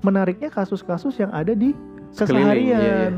menariknya 0.00 0.52
kasus-kasus 0.52 1.16
yang 1.16 1.32
ada 1.32 1.56
di 1.56 1.72
Sekeliling, 2.08 2.68
iya, 2.68 2.76
keseharian. 2.76 3.12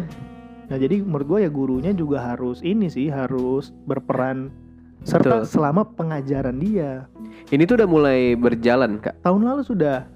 Nah, 0.70 0.78
jadi 0.78 1.02
menurut 1.02 1.26
gue 1.26 1.38
ya 1.42 1.50
gurunya 1.50 1.90
juga 1.90 2.22
harus 2.22 2.62
ini 2.62 2.87
sih 2.87 3.11
harus 3.11 3.74
berperan 3.85 4.54
serta 5.02 5.42
Betul. 5.42 5.50
selama 5.50 5.83
pengajaran 5.90 6.56
dia. 6.56 7.11
Ini 7.50 7.64
tuh 7.64 7.83
udah 7.83 7.88
mulai 7.88 8.38
berjalan, 8.38 9.02
Kak. 9.02 9.18
Tahun 9.20 9.42
lalu 9.42 9.66
sudah. 9.66 10.06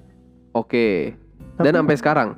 Oke. 0.53 1.19
Tapi, 1.55 1.64
Dan 1.64 1.83
sampai 1.83 1.97
sekarang. 1.99 2.31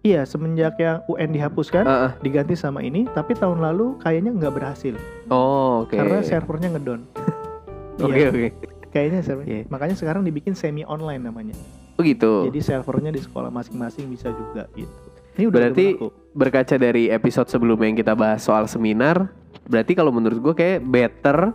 iya 0.00 0.22
semenjak 0.22 0.78
yang 0.78 1.02
UN 1.06 1.34
dihapuskan 1.34 1.82
Heeh. 1.82 2.10
diganti 2.22 2.54
sama 2.54 2.78
ini, 2.80 3.10
tapi 3.10 3.34
tahun 3.34 3.58
lalu 3.58 3.98
kayaknya 3.98 4.30
nggak 4.30 4.54
berhasil 4.54 4.94
Oh, 5.26 5.82
oke. 5.82 5.98
karena 5.98 6.22
servernya 6.22 6.70
ngedon. 6.70 7.02
Oke, 7.98 8.14
Iya, 8.14 8.30
oke. 8.30 8.48
kayaknya 8.94 9.20
server. 9.20 9.42
Iya. 9.42 9.66
Makanya 9.66 9.98
sekarang 9.98 10.22
dibikin 10.22 10.54
semi 10.54 10.86
online 10.86 11.18
namanya. 11.18 11.58
Oh 11.98 12.06
gitu. 12.06 12.46
Jadi 12.46 12.62
servernya 12.62 13.10
di 13.10 13.18
sekolah 13.18 13.50
masing-masing 13.50 14.06
bisa 14.06 14.30
juga 14.30 14.70
gitu. 14.72 14.94
Ini 15.38 15.46
udah 15.46 15.58
Berarti- 15.70 15.94
udah 15.96 16.10
berkaca 16.34 16.74
dari 16.74 17.06
episode 17.08 17.46
sebelumnya 17.46 17.86
yang 17.86 17.96
kita 17.96 18.14
bahas 18.14 18.42
soal 18.42 18.66
seminar, 18.66 19.30
berarti 19.64 19.94
kalau 19.94 20.10
menurut 20.10 20.38
gue 20.40 20.50
kayak 20.52 20.82
better 20.82 21.54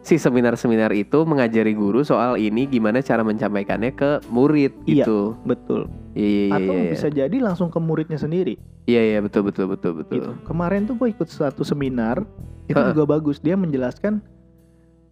si 0.00 0.14
seminar-seminar 0.16 0.92
itu 0.92 1.24
mengajari 1.24 1.72
guru 1.72 2.04
soal 2.04 2.36
ini 2.36 2.68
gimana 2.68 3.00
cara 3.00 3.24
menyampaikannya 3.24 3.90
ke 3.90 4.22
murid 4.28 4.70
Iya. 4.84 5.02
gitu. 5.02 5.34
betul. 5.42 5.90
Iya 6.12 6.22
iya 6.22 6.44
iya. 6.44 6.54
Atau 6.54 6.74
iya. 6.76 6.90
bisa 6.92 7.08
jadi 7.08 7.36
langsung 7.40 7.68
ke 7.68 7.78
muridnya 7.78 8.14
sendiri. 8.14 8.54
Iya 8.84 9.00
iya 9.02 9.18
betul 9.18 9.48
betul 9.48 9.66
betul 9.66 9.96
betul. 9.96 10.14
gitu. 10.14 10.30
Kemarin 10.44 10.84
tuh 10.84 10.94
gue 10.94 11.08
ikut 11.10 11.26
satu 11.26 11.64
seminar 11.64 12.20
itu 12.66 12.76
Heeh. 12.76 12.92
juga 12.92 13.02
bagus. 13.08 13.40
Dia 13.40 13.56
menjelaskan 13.56 14.20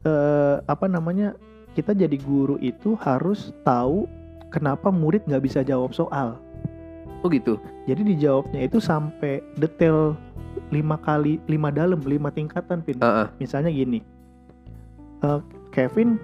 eh, 0.02 0.56
apa 0.62 0.86
namanya 0.86 1.34
kita 1.72 1.90
jadi 1.90 2.14
guru 2.20 2.60
itu 2.60 2.94
harus 3.00 3.50
tahu 3.64 4.04
kenapa 4.52 4.92
murid 4.92 5.24
nggak 5.24 5.42
bisa 5.42 5.64
jawab 5.64 5.90
soal. 5.90 6.36
Oh 7.22 7.30
gitu. 7.30 7.58
Jadi 7.86 8.02
dijawabnya 8.14 8.66
itu 8.66 8.82
sampai 8.82 9.38
detail 9.58 10.18
lima 10.74 10.98
kali 11.00 11.38
lima 11.46 11.70
dalam 11.70 12.02
lima 12.02 12.28
tingkatan 12.34 12.82
pin. 12.82 12.98
Heeh. 12.98 13.26
Misalnya 13.38 13.70
gini, 13.70 14.02
eh, 15.22 15.40
Kevin 15.70 16.18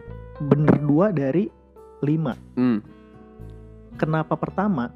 bener 0.50 0.76
dua 0.82 1.14
dari 1.14 1.46
lima. 2.02 2.34
Hmm. 2.58 2.82
Kenapa 3.98 4.38
pertama? 4.38 4.90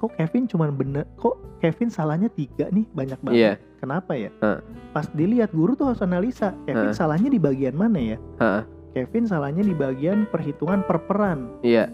Kok 0.00 0.16
Kevin 0.16 0.48
cuman 0.48 0.72
bener? 0.72 1.04
Kok 1.20 1.60
Kevin 1.60 1.92
salahnya 1.92 2.32
tiga 2.32 2.72
nih 2.72 2.88
banyak 2.96 3.20
banget? 3.20 3.36
Iya. 3.36 3.52
Kenapa 3.80 4.12
ya? 4.16 4.32
Heeh. 4.40 4.60
Pas 4.92 5.06
dilihat 5.12 5.52
guru 5.52 5.76
tuh 5.76 5.92
harus 5.92 6.00
analisa. 6.00 6.56
Kevin 6.64 6.92
Heeh. 6.92 6.96
salahnya 6.96 7.28
di 7.28 7.40
bagian 7.40 7.76
mana 7.76 8.00
ya? 8.00 8.16
Heeh. 8.40 8.62
Kevin 8.96 9.24
salahnya 9.28 9.62
di 9.62 9.76
bagian 9.76 10.24
perhitungan 10.28 10.84
per 10.84 11.04
peran. 11.04 11.48
Iya. 11.60 11.88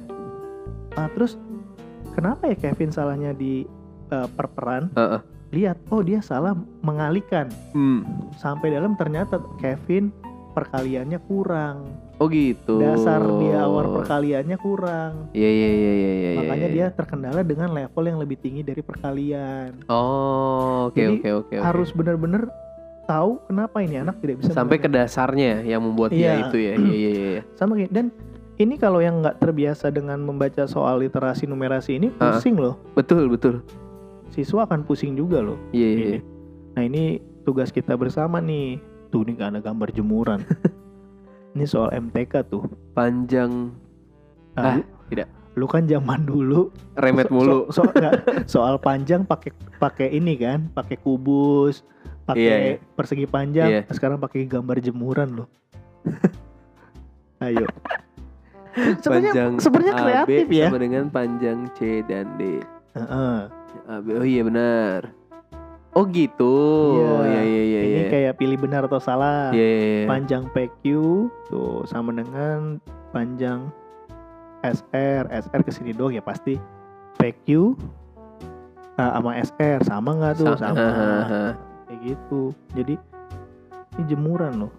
Ah, 0.96 1.12
terus 1.12 1.36
kenapa 2.16 2.48
ya 2.48 2.57
Kevin 2.57 2.88
salahnya 2.88 3.37
di 3.37 3.68
eh, 4.09 4.29
per 4.33 4.48
peran? 4.57 4.88
Heeh. 4.96 5.20
Lihat, 5.55 5.79
oh 5.94 6.02
dia 6.02 6.18
salah 6.24 6.57
mengalihkan. 6.83 7.52
Hmm. 7.76 8.02
Sampai 8.35 8.74
dalam 8.74 8.98
ternyata 8.98 9.38
Kevin 9.62 10.11
perkaliannya 10.57 11.20
kurang. 11.29 11.85
Oh 12.16 12.33
gitu. 12.33 12.81
Dasar 12.81 13.20
dia 13.20 13.68
awal 13.68 14.00
perkaliannya 14.00 14.57
kurang. 14.57 15.29
Iya 15.37 15.50
iya 15.52 15.68
iya 15.68 15.92
iya 15.92 16.12
iya. 16.16 16.31
Makanya 16.40 16.68
iya. 16.72 16.74
dia 16.74 16.87
terkendala 16.96 17.44
dengan 17.44 17.76
level 17.76 18.05
yang 18.09 18.18
lebih 18.18 18.40
tinggi 18.40 18.64
dari 18.64 18.81
perkalian. 18.81 19.85
Oh, 19.92 20.88
oke 20.88 21.20
oke 21.20 21.29
oke. 21.44 21.55
Harus 21.61 21.92
benar-benar 21.92 22.48
tahu 23.05 23.38
kenapa 23.46 23.85
ini 23.85 24.02
anak 24.02 24.18
tidak 24.18 24.42
bisa 24.42 24.50
sampai 24.57 24.81
ke 24.83 24.88
dasarnya 24.90 25.62
yang 25.62 25.85
membuat 25.85 26.11
Iya. 26.11 26.18
dia 26.18 26.33
itu 26.48 26.57
ya. 26.59 26.72
Iya 26.74 26.90
iya 26.90 27.11
iya. 27.37 27.42
sama 27.55 27.79
dan 27.92 28.09
ini 28.56 28.74
kalau 28.74 28.98
yang 28.98 29.20
nggak 29.20 29.38
terbiasa 29.38 29.88
dengan 29.88 30.16
membaca 30.18 30.64
soal 30.64 30.98
literasi 30.98 31.44
numerasi 31.44 31.96
ini 31.96 32.08
pusing 32.10 32.56
loh 32.56 32.80
Betul 32.92 33.28
betul. 33.28 33.60
siswa 34.28 34.64
akan 34.64 34.82
pusing 34.82 35.12
juga 35.12 35.40
loh 35.40 35.56
Iya 35.70 35.86
iya. 35.86 35.92
ini. 35.92 36.04
iya. 36.06 36.20
nah 36.72 36.82
ini 36.82 37.02
tugas 37.42 37.68
kita 37.68 37.94
bersama 37.94 38.36
nih 38.38 38.80
tuh 39.08 39.22
ini 39.22 39.34
nggak 39.34 39.50
ada 39.50 39.60
gambar 39.62 39.88
jemuran 39.90 40.40
ini 41.54 41.64
soal 41.64 41.88
MTK 41.90 42.44
tuh 42.46 42.64
Panjang 42.92 43.72
Ah, 44.52 44.60
Ah, 44.62 44.74
lu- 44.74 44.88
tidak. 45.06 45.28
lu 45.52 45.66
kan 45.66 45.84
zaman 45.84 46.24
dulu 46.24 46.72
remet 46.96 47.28
so- 47.28 47.32
mulu. 47.34 47.68
so- 47.68 47.84
so- 47.84 47.92
nggak, 47.92 48.12
soal 48.48 48.76
panjang 48.76 49.20
pakai 49.22 49.52
pakai 49.76 50.08
ini 50.10 50.32
kan 50.34 50.68
pakai 50.70 50.96
kubus 50.96 51.84
pakai 52.24 52.40
Iya, 52.42 52.56
iya. 52.58 52.74
persegi 52.92 53.24
panjang 53.26 53.68
Iya. 53.68 53.80
Nah, 53.84 53.92
sekarang 53.92 54.16
pakai 54.16 54.44
gambar 54.44 54.80
jemuran 54.80 55.28
loh 55.34 55.48
ayo 57.42 57.68
sebenarnya 59.02 59.32
sebenarnya 59.58 59.94
kreatif 59.96 60.46
ya 60.52 60.66
sama 60.68 60.78
dengan 60.80 61.04
panjang 61.08 61.58
C 61.76 62.04
dan 62.04 62.26
D. 62.36 62.60
Heeh. 62.96 63.38
AB. 63.86 64.06
Oh 64.18 64.26
iya 64.26 64.42
benar. 64.42 65.00
Oh 65.96 66.04
gitu. 66.08 66.56
Iya. 67.00 67.12
Iya 67.24 67.42
iya 67.42 67.62
iya 67.64 67.80
ini 67.80 68.00
iya. 68.04 68.08
kayak 68.12 68.32
pilih 68.36 68.58
benar 68.60 68.84
atau 68.84 69.00
salah 69.00 69.48
Iya 69.52 69.64
iya, 69.64 69.88
iya. 70.04 70.06
panjang 70.08 70.44
PQ 70.52 70.84
tuh 71.48 71.88
sama 71.88 72.12
dengan 72.12 72.76
panjang 73.16 73.72
SR 74.60 75.30
SR 75.30 75.60
ke 75.62 75.70
sini 75.72 75.96
doang 75.96 76.12
ya 76.12 76.20
pasti 76.20 76.58
PQ 77.16 77.76
nah, 78.98 79.16
sama 79.16 79.30
SR 79.40 79.78
sama 79.84 80.10
nggak 80.20 80.34
tuh 80.36 80.46
Sa- 80.56 80.68
sama 80.68 80.76
Hahaha. 80.84 81.44
kayak 81.88 81.98
gitu 82.02 82.42
jadi 82.74 82.94
ini 83.96 84.02
jemuran 84.04 84.66
loh 84.66 84.72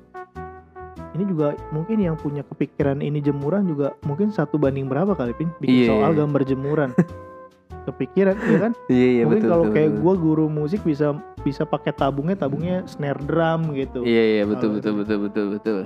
ini 1.18 1.26
juga 1.26 1.48
mungkin 1.70 1.98
yang 1.98 2.14
punya 2.14 2.46
kepikiran 2.46 3.02
ini 3.02 3.18
jemuran 3.18 3.66
juga 3.66 3.98
mungkin 4.06 4.30
satu 4.30 4.56
banding 4.56 4.86
berapa 4.86 5.12
kali 5.12 5.34
pin 5.34 5.50
bikin 5.58 5.74
Iya, 5.74 5.88
soal 5.90 6.12
iya. 6.14 6.18
gambar 6.22 6.42
jemuran 6.46 6.90
kepikiran 7.88 8.36
ya 8.38 8.58
kan 8.62 8.72
Iya 8.88 9.08
iya 9.10 9.24
mungkin 9.26 9.42
betul. 9.42 9.52
kalau 9.52 9.64
betul, 9.66 9.76
kayak 9.76 9.90
betul. 9.90 10.02
gue 10.04 10.14
guru 10.22 10.46
musik 10.48 10.82
bisa 10.84 11.08
bisa 11.42 11.64
pakai 11.64 11.92
tabungnya 11.92 12.36
tabungnya 12.38 12.84
snare 12.86 13.18
drum 13.24 13.74
gitu 13.74 14.04
Iya 14.04 14.24
iya 14.24 14.44
betul 14.46 14.70
Kalau- 14.70 14.76
betul 14.78 14.94
betul 14.96 15.18
betul 15.24 15.46
betul. 15.56 15.80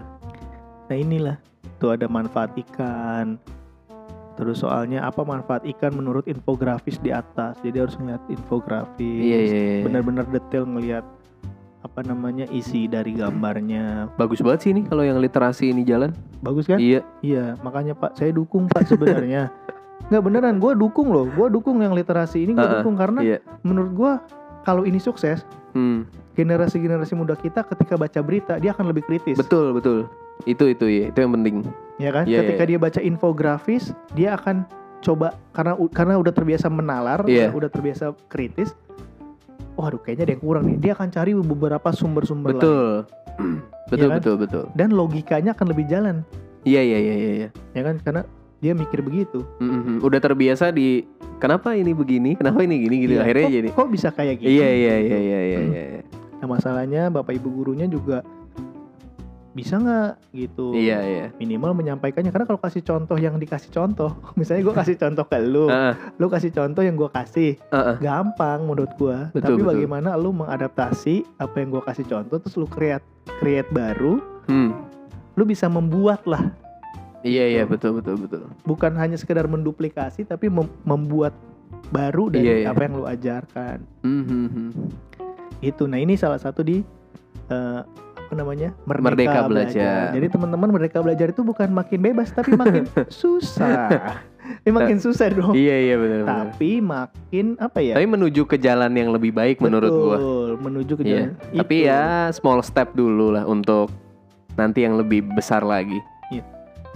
Nah 0.90 0.98
inilah 0.98 1.36
tuh 1.78 1.96
ada 1.96 2.04
manfaat 2.06 2.52
ikan. 2.60 3.40
Terus 4.34 4.60
soalnya 4.60 5.02
apa 5.02 5.22
manfaat 5.22 5.62
ikan 5.64 5.94
menurut 5.94 6.26
infografis 6.26 6.98
di 6.98 7.14
atas. 7.14 7.56
Jadi 7.62 7.78
harus 7.78 7.94
ngeliat 7.96 8.20
infografis. 8.28 9.22
Iya 9.22 9.38
iya 9.40 9.60
iya. 9.78 9.84
Benar-benar 9.86 10.26
detail 10.28 10.66
ngeliat 10.66 11.06
apa 11.92 12.08
namanya 12.08 12.48
isi 12.56 12.88
dari 12.88 13.12
gambarnya. 13.12 14.08
Bagus 14.16 14.40
banget 14.40 14.60
sih 14.64 14.72
ini 14.72 14.88
kalau 14.88 15.04
yang 15.04 15.20
literasi 15.20 15.76
ini 15.76 15.84
jalan. 15.84 16.16
Bagus 16.40 16.64
kan? 16.64 16.80
Iya. 16.80 17.04
Iya, 17.20 17.60
makanya 17.60 18.00
Pak 18.00 18.16
saya 18.16 18.32
dukung 18.32 18.72
Pak 18.72 18.88
sebenarnya. 18.88 19.52
Nggak 20.08 20.24
beneran, 20.24 20.56
gue 20.56 20.72
dukung 20.80 21.12
loh. 21.12 21.28
Gue 21.28 21.52
dukung 21.52 21.84
yang 21.84 21.92
literasi 21.92 22.48
ini 22.48 22.56
gue 22.56 22.64
Heeh, 22.64 22.80
dukung 22.80 22.96
karena 22.96 23.20
Iya. 23.20 23.38
menurut 23.68 23.92
gue 23.92 24.12
kalau 24.64 24.88
ini 24.88 25.04
sukses, 25.04 25.44
Hmm. 25.76 26.08
generasi-generasi 26.32 27.12
muda 27.12 27.36
kita 27.36 27.68
ketika 27.68 28.00
baca 28.00 28.20
berita 28.24 28.56
dia 28.56 28.72
akan 28.72 28.88
lebih 28.88 29.04
kritis. 29.04 29.36
Betul 29.36 29.76
betul. 29.76 30.08
Itu 30.48 30.72
itu 30.72 30.88
ya. 30.88 31.12
Itu 31.12 31.20
yang 31.20 31.36
penting. 31.36 31.56
ya 32.00 32.10
kan? 32.10 32.24
Iya, 32.24 32.40
Ketika 32.42 32.64
iya. 32.64 32.70
dia 32.72 32.80
baca 32.80 33.00
infografis, 33.04 33.84
dia 34.16 34.34
akan 34.34 34.64
coba 35.04 35.36
karena 35.52 35.76
karena 35.92 36.14
udah 36.16 36.32
terbiasa 36.32 36.72
menalar, 36.72 37.28
Iya. 37.28 37.52
udah 37.52 37.68
terbiasa 37.68 38.16
kritis. 38.26 38.72
Waduh, 39.82 40.00
kayaknya 40.06 40.24
ada 40.30 40.34
yang 40.38 40.44
kurang 40.46 40.64
nih. 40.70 40.78
Dia 40.78 40.92
akan 40.94 41.08
cari 41.10 41.32
beberapa 41.34 41.90
sumber-sumber 41.90 42.54
lain 42.54 42.62
Betul. 42.62 42.94
betul 43.90 44.08
kan? 44.08 44.18
betul 44.22 44.36
betul. 44.38 44.64
dan 44.78 44.94
logikanya 44.94 45.52
akan 45.52 45.68
lebih 45.74 45.86
jalan, 45.90 46.22
Iya 46.62 46.82
iya 46.86 46.98
iya 47.02 47.16
iya. 47.18 47.32
iya. 47.34 47.50
ya 47.74 47.82
kan? 47.82 47.96
Karena 48.00 48.22
dia 48.62 48.78
mikir 48.78 49.02
begitu. 49.02 49.42
Mm-mm. 49.58 49.98
Udah 50.06 50.22
terbiasa 50.22 50.70
di 50.70 51.04
kenapa 51.42 51.74
ini 51.74 51.92
begini, 51.92 52.38
kenapa 52.38 52.62
ini 52.62 52.78
gini 52.86 52.96
gitu 53.10 53.18
Iya, 53.18 53.26
akhirnya 53.26 53.48
kok, 53.50 53.56
jadi. 53.58 53.70
kok 53.74 53.88
bisa 53.90 54.08
kayak 54.14 54.36
gitu? 54.40 54.48
Iya 54.54 54.70
iya 54.70 54.96
iya 55.02 55.18
iya 55.18 55.40
iya 55.42 55.62
iya. 55.66 56.02
Nah, 56.38 56.48
masalahnya 56.48 57.10
bapak 57.10 57.34
ibu 57.36 57.50
gurunya 57.50 57.90
juga 57.90 58.22
bisa 59.52 59.76
nggak 59.76 60.32
gitu 60.32 60.72
Iya 60.72 61.00
iya. 61.02 61.26
minimal 61.36 61.76
menyampaikannya 61.76 62.30
karena 62.30 62.46
kalau 62.46 62.56
kasih 62.58 62.80
contoh 62.82 63.16
yang 63.16 63.36
dikasih 63.36 63.68
contoh 63.68 64.16
misalnya 64.40 64.64
gue 64.64 64.76
kasih 64.78 64.96
contoh 64.96 65.26
ke 65.26 65.38
lu 65.38 65.68
Heeh, 65.68 65.94
lu 66.16 66.28
kasih 66.28 66.52
contoh 66.52 66.82
yang 66.82 66.96
gue 66.96 67.10
kasih 67.10 67.60
gampang 67.98 68.64
menurut 68.64 68.92
gue 68.94 69.18
tapi 69.34 69.52
betul. 69.54 69.68
bagaimana 69.68 70.16
lu 70.16 70.32
mengadaptasi 70.32 71.28
apa 71.36 71.56
yang 71.58 71.70
gue 71.70 71.84
kasih 71.84 72.06
contoh 72.06 72.38
terus 72.38 72.56
lu 72.56 72.66
create 72.66 73.04
create 73.38 73.68
baru 73.70 74.24
Hmm. 74.44 74.74
lu 75.34 75.44
bisa 75.44 75.68
membuat 75.68 76.26
lah 76.26 76.52
Iya 77.22 77.46
iya 77.52 77.64
betul 77.64 77.94
betul 77.94 78.18
betul. 78.18 78.50
bukan 78.64 78.96
hanya 78.96 79.14
sekedar 79.14 79.46
menduplikasi 79.46 80.24
tapi 80.24 80.48
mem- 80.48 80.74
membuat 80.82 81.36
baru 81.88 82.28
dari 82.28 82.42
Iya, 82.42 82.56
iya. 82.58 82.68
apa 82.68 82.82
yang 82.82 82.94
lu 82.96 83.06
ajarkan 83.06 83.78
hmm, 84.02 84.24
hmm. 84.26 84.70
itu 85.62 85.84
nah 85.86 85.96
ini 85.96 86.16
salah 86.16 86.40
satu 86.40 86.62
di 86.62 86.82
eh, 87.48 87.82
apa 88.32 88.40
namanya 88.40 88.72
Merdeka 88.88 89.44
Belajar. 89.44 90.16
jadi 90.16 90.32
teman-teman 90.32 90.72
merdeka 90.72 91.04
belajar 91.04 91.28
itu 91.28 91.44
bukan 91.44 91.68
makin 91.68 92.00
bebas 92.00 92.32
tapi 92.32 92.56
makin 92.56 92.88
susah 93.12 94.16
ini 94.64 94.72
makin 94.80 95.04
susah 95.04 95.28
dong 95.28 95.52
Iya 95.52 95.76
iya 95.84 95.96
benar 96.00 96.24
tapi 96.48 96.80
makin 96.80 97.60
apa 97.60 97.84
ya 97.84 98.00
Tapi 98.00 98.08
menuju 98.08 98.48
ke 98.48 98.56
jalan 98.56 98.96
yang 98.96 99.12
lebih 99.12 99.36
baik 99.36 99.60
menurut 99.60 99.92
gua. 99.92 100.16
Betul, 100.16 100.50
menuju 100.64 100.94
ke 100.96 101.04
Iya. 101.04 101.12
jalan 101.28 101.60
Tapi 101.60 101.76
itu. 101.78 101.88
ya 101.92 102.04
small 102.32 102.64
step 102.64 102.96
dulu 102.96 103.36
lah 103.36 103.44
untuk 103.44 103.92
nanti 104.56 104.80
yang 104.82 104.96
lebih 104.96 105.28
besar 105.30 105.60
lagi. 105.62 106.00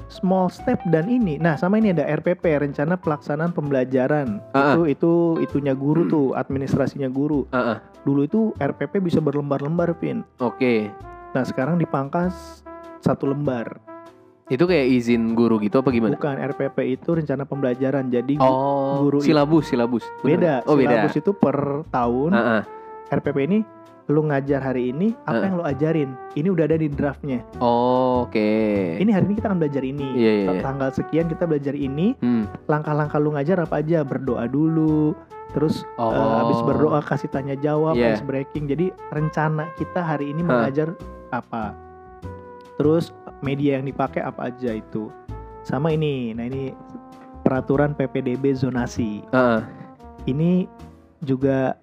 small 0.08 0.48
step 0.48 0.80
dan 0.88 1.10
ini 1.10 1.36
nah 1.36 1.58
sama 1.58 1.76
ini 1.76 1.92
ada 1.92 2.06
RPP 2.06 2.46
rencana 2.62 2.96
pelaksanaan 2.96 3.52
pembelajaran 3.52 4.40
Ah, 4.54 4.78
itu 4.78 4.88
itu 4.88 5.12
itunya 5.42 5.74
guru 5.74 6.08
tuh 6.08 6.26
administrasinya 6.32 7.10
guru 7.10 7.44
Heeh. 7.50 7.82
dulu 8.06 8.22
itu 8.24 8.40
RPP 8.56 9.02
bisa 9.02 9.18
berlembar-lembar 9.18 9.98
Vin 9.98 10.22
Oke. 10.38 10.88
Nah 11.36 11.44
sekarang 11.44 11.76
dipangkas 11.76 12.64
satu 13.00 13.28
lembar 13.28 13.76
Itu 14.46 14.64
kayak 14.64 14.88
izin 14.88 15.34
guru 15.34 15.58
gitu 15.58 15.82
apa 15.82 15.90
gimana? 15.90 16.14
bukan 16.16 16.38
RPP 16.38 16.78
itu 16.94 17.10
rencana 17.12 17.44
pembelajaran 17.44 18.08
jadi 18.08 18.38
Oh, 18.38 19.02
guru 19.02 19.18
silabus, 19.20 19.68
silabus. 19.68 20.06
beda. 20.22 20.62
Oh, 20.64 20.78
beda. 20.78 21.02
silabus 21.02 21.14
itu 21.18 21.32
per 21.34 21.58
tahun 21.90 22.32
Heeh. 22.32 22.62
RPP 23.12 23.38
ini 23.44 23.60
lu 24.06 24.22
ngajar 24.24 24.62
hari 24.62 24.94
ini 24.94 25.18
apa 25.20 25.34
Ah. 25.36 25.44
yang 25.44 25.56
lu 25.58 25.66
ajarin 25.66 26.10
ini 26.32 26.48
udah 26.48 26.62
ada 26.64 26.78
di 26.78 26.86
draftnya 26.88 27.42
Oh, 27.58 28.24
Oke. 28.24 28.46
ini 28.96 29.10
hari 29.10 29.26
ini 29.26 29.34
kita 29.34 29.50
akan 29.50 29.58
belajar 29.58 29.82
ini 29.84 30.08
Iya, 30.14 30.32
iya, 30.32 30.46
iya. 30.48 30.62
tanggal 30.62 30.90
sekian 30.94 31.26
kita 31.26 31.44
belajar 31.44 31.74
ini 31.74 32.14
Hmm. 32.16 32.46
langkah-langkah 32.64 33.18
lu 33.18 33.34
ngajar 33.34 33.60
apa 33.60 33.82
aja 33.82 34.06
berdoa 34.06 34.46
dulu 34.46 35.18
terus 35.52 35.82
Oh. 35.98 36.14
eh, 36.14 36.34
habis 36.38 36.62
berdoa 36.62 37.02
kasih 37.02 37.28
tanya 37.28 37.58
jawab 37.58 37.98
Iya. 37.98 38.14
ice 38.14 38.22
breaking 38.22 38.70
jadi 38.70 38.86
rencana 39.10 39.74
kita 39.74 40.06
hari 40.06 40.30
ini 40.30 40.46
mengajar 40.46 40.94
apa 41.30 41.74
terus 42.76 43.10
media 43.40 43.78
yang 43.78 43.86
dipakai 43.86 44.20
apa 44.20 44.50
aja 44.50 44.74
itu 44.74 45.08
sama 45.62 45.90
ini 45.90 46.34
nah 46.34 46.44
ini 46.44 46.76
peraturan 47.42 47.94
PPDB 47.94 48.54
zonasi 48.54 49.22
Heeh. 49.30 49.62
ini 50.26 50.66
juga 51.22 51.78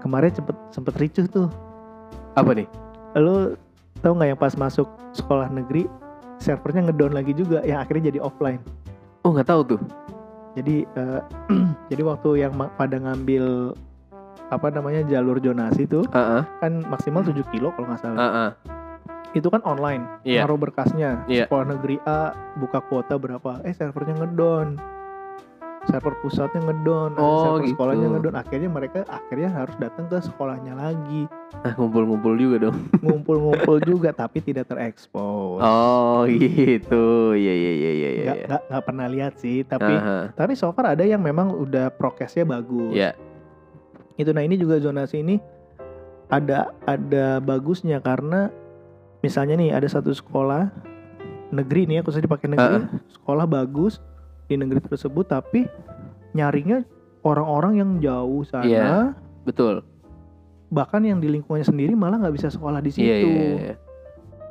kemarin 0.00 0.32
sempet 0.32 0.56
sempet 0.70 0.94
ricuh 0.96 1.26
tuh 1.26 1.48
Apa 2.32 2.54
nih? 2.54 2.66
lu 3.14 3.58
tau 4.00 4.14
nggak 4.14 4.28
yang 4.28 4.40
pas 4.40 4.54
masuk 4.54 4.86
sekolah 5.12 5.50
negeri 5.50 5.84
servernya 6.38 6.88
ngedown 6.88 7.12
lagi 7.12 7.34
juga 7.34 7.60
yang 7.62 7.82
akhirnya 7.82 8.08
jadi 8.08 8.20
offline 8.20 8.62
Oh, 9.20 9.30
nggak 9.30 9.46
tahu 9.46 9.62
tuh. 9.66 9.80
jadi 10.56 10.86
eh, 10.88 11.20
jadi 11.92 12.02
waktu 12.02 12.40
yang 12.40 12.54
pada 12.72 12.96
ngambil 12.96 13.76
apa 14.48 14.66
namanya 14.66 15.04
jalur 15.04 15.36
zonasi 15.38 15.84
tuh 15.84 16.06
Heeh. 16.08 16.42
kan 16.58 16.72
maksimal 16.86 17.20
7 17.20 17.34
kilo 17.52 17.70
kalau 17.70 17.86
nggak 17.90 18.00
salah 18.00 18.18
Heeh. 18.18 18.50
Itu 19.32 19.46
kan 19.46 19.62
online 19.62 20.02
Iya. 20.22 20.42
naruh 20.42 20.58
berkasnya 20.58 21.22
Iya. 21.24 21.46
sekolah 21.46 21.66
negeri 21.68 21.96
A 22.02 22.30
buka 22.56 22.82
kuota 22.82 23.14
berapa 23.14 23.62
eh 23.62 23.70
servernya 23.70 24.18
ngedown 24.18 24.74
server 25.82 26.12
pusatnya 26.20 26.60
ngedown 26.62 27.14
ada 27.14 27.24
Oh, 27.24 27.40
server 27.40 27.62
gitu. 27.62 27.72
sekolahnya 27.72 28.06
ngedown 28.10 28.36
akhirnya 28.36 28.68
mereka 28.68 28.98
akhirnya 29.06 29.48
harus 29.48 29.72
datang 29.76 30.06
ke 30.06 30.18
sekolahnya 30.20 30.74
lagi 30.74 31.24
Ah, 31.56 31.74
ngumpul-ngumpul 31.74 32.34
juga 32.34 32.56
dong. 32.62 32.76
ngumpul-ngumpul 33.04 33.80
juga 33.80 34.10
tapi 34.10 34.38
tidak 34.40 34.66
terekspos 34.66 35.58
Oh, 35.58 36.24
gitu. 36.30 37.32
Iya, 37.32 37.54
iya, 37.54 37.72
iya, 37.72 37.90
iya, 37.92 38.10
iya. 38.12 38.32
nggak 38.44 38.62
nggak 38.66 38.84
pernah 38.84 39.06
lihat 39.06 39.34
sih 39.36 39.62
tapi 39.62 39.92
Aha. 39.92 40.30
tapi 40.32 40.52
so 40.54 40.70
far 40.70 40.90
ada 40.90 41.02
yang 41.02 41.18
memang 41.18 41.50
udah 41.50 41.88
prokesnya 41.90 42.44
bagus 42.44 42.92
Iya. 42.92 43.14
itu 44.16 44.30
nah 44.30 44.42
ini 44.42 44.54
juga 44.54 44.76
zonasi 44.76 45.22
ini 45.22 45.40
ada 46.28 46.70
ada 46.84 47.38
bagusnya 47.38 47.98
karena 47.98 48.52
misalnya 49.20 49.54
nih 49.56 49.70
ada 49.72 49.88
satu 49.88 50.10
sekolah 50.10 50.68
negeri 51.50 51.86
nih 51.86 52.00
ya 52.00 52.02
khususnya 52.02 52.26
dipakai 52.26 52.48
negeri 52.48 52.86
sekolah 53.10 53.44
bagus 53.44 53.98
di 54.46 54.54
negeri 54.54 54.80
tersebut 54.80 55.26
tapi 55.26 55.66
nyaringnya 56.32 56.86
orang-orang 57.22 57.72
yang 57.78 57.90
jauh 57.98 58.42
sana 58.42 58.64
Iya. 58.66 58.90
Betul. 59.44 59.82
bahkan 60.70 61.02
yang 61.02 61.18
di 61.18 61.26
lingkungannya 61.26 61.66
sendiri 61.66 61.98
malah 61.98 62.22
nggak 62.22 62.34
bisa 62.38 62.46
sekolah 62.46 62.78
di 62.78 62.94
situ 62.94 63.02
Iya, 63.02 63.16
iya, 63.18 63.42
iya. 63.58 63.74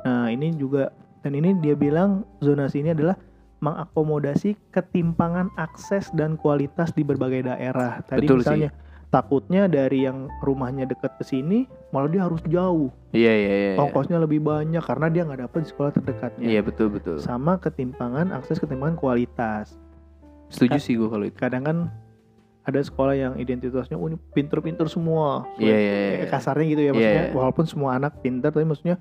nah 0.04 0.28
ini 0.28 0.52
juga 0.52 0.92
dan 1.24 1.32
ini 1.32 1.56
dia 1.58 1.72
bilang 1.72 2.28
zonasi 2.40 2.84
ini 2.84 2.92
adalah 2.92 3.16
mengakomodasi 3.60 4.56
ketimpangan 4.72 5.52
akses 5.56 6.08
dan 6.12 6.36
kualitas 6.36 6.96
di 6.96 7.04
berbagai 7.04 7.44
daerah. 7.44 8.00
Tadi 8.08 8.24
Betul 8.24 8.40
misalnya 8.40 8.72
takutnya 9.10 9.66
dari 9.66 10.06
yang 10.06 10.30
rumahnya 10.40 10.86
dekat 10.86 11.18
ke 11.18 11.24
sini 11.26 11.66
malah 11.90 12.06
dia 12.06 12.22
harus 12.22 12.38
jauh, 12.46 12.94
Iya, 13.10 13.32
iya, 13.34 13.50
iya. 13.50 13.70
iya. 13.74 13.78
ongkosnya 13.82 14.22
lebih 14.22 14.38
banyak 14.38 14.78
karena 14.86 15.10
dia 15.10 15.26
nggak 15.26 15.50
dapet 15.50 15.66
di 15.66 15.68
sekolah 15.74 15.90
terdekatnya. 15.90 16.46
Iya, 16.46 16.60
betul, 16.62 16.94
betul. 16.94 17.18
Sama 17.18 17.58
ketimpangan 17.58 18.30
akses 18.30 18.62
ketimpangan 18.62 18.94
kualitas. 18.94 19.74
Setuju 20.46 20.78
sih 20.78 20.94
gue 20.94 21.10
kalau 21.10 21.26
itu. 21.26 21.34
Kadang 21.34 21.66
kan 21.66 21.78
ada 22.62 22.78
sekolah 22.78 23.18
yang 23.18 23.34
identitasnya 23.34 23.98
oh, 23.98 24.06
ini 24.06 24.18
pinter-pinter 24.30 24.86
semua. 24.86 25.42
Iya, 25.58 25.74
iya, 25.74 25.94
iya. 25.98 26.16
Kayak 26.22 26.30
kasarnya 26.30 26.66
gitu 26.70 26.82
ya 26.86 26.90
maksudnya 26.94 27.24
Iya. 27.26 27.34
walaupun 27.34 27.64
semua 27.66 27.90
anak 27.98 28.12
pinter 28.22 28.54
tapi 28.54 28.62
maksudnya 28.62 28.96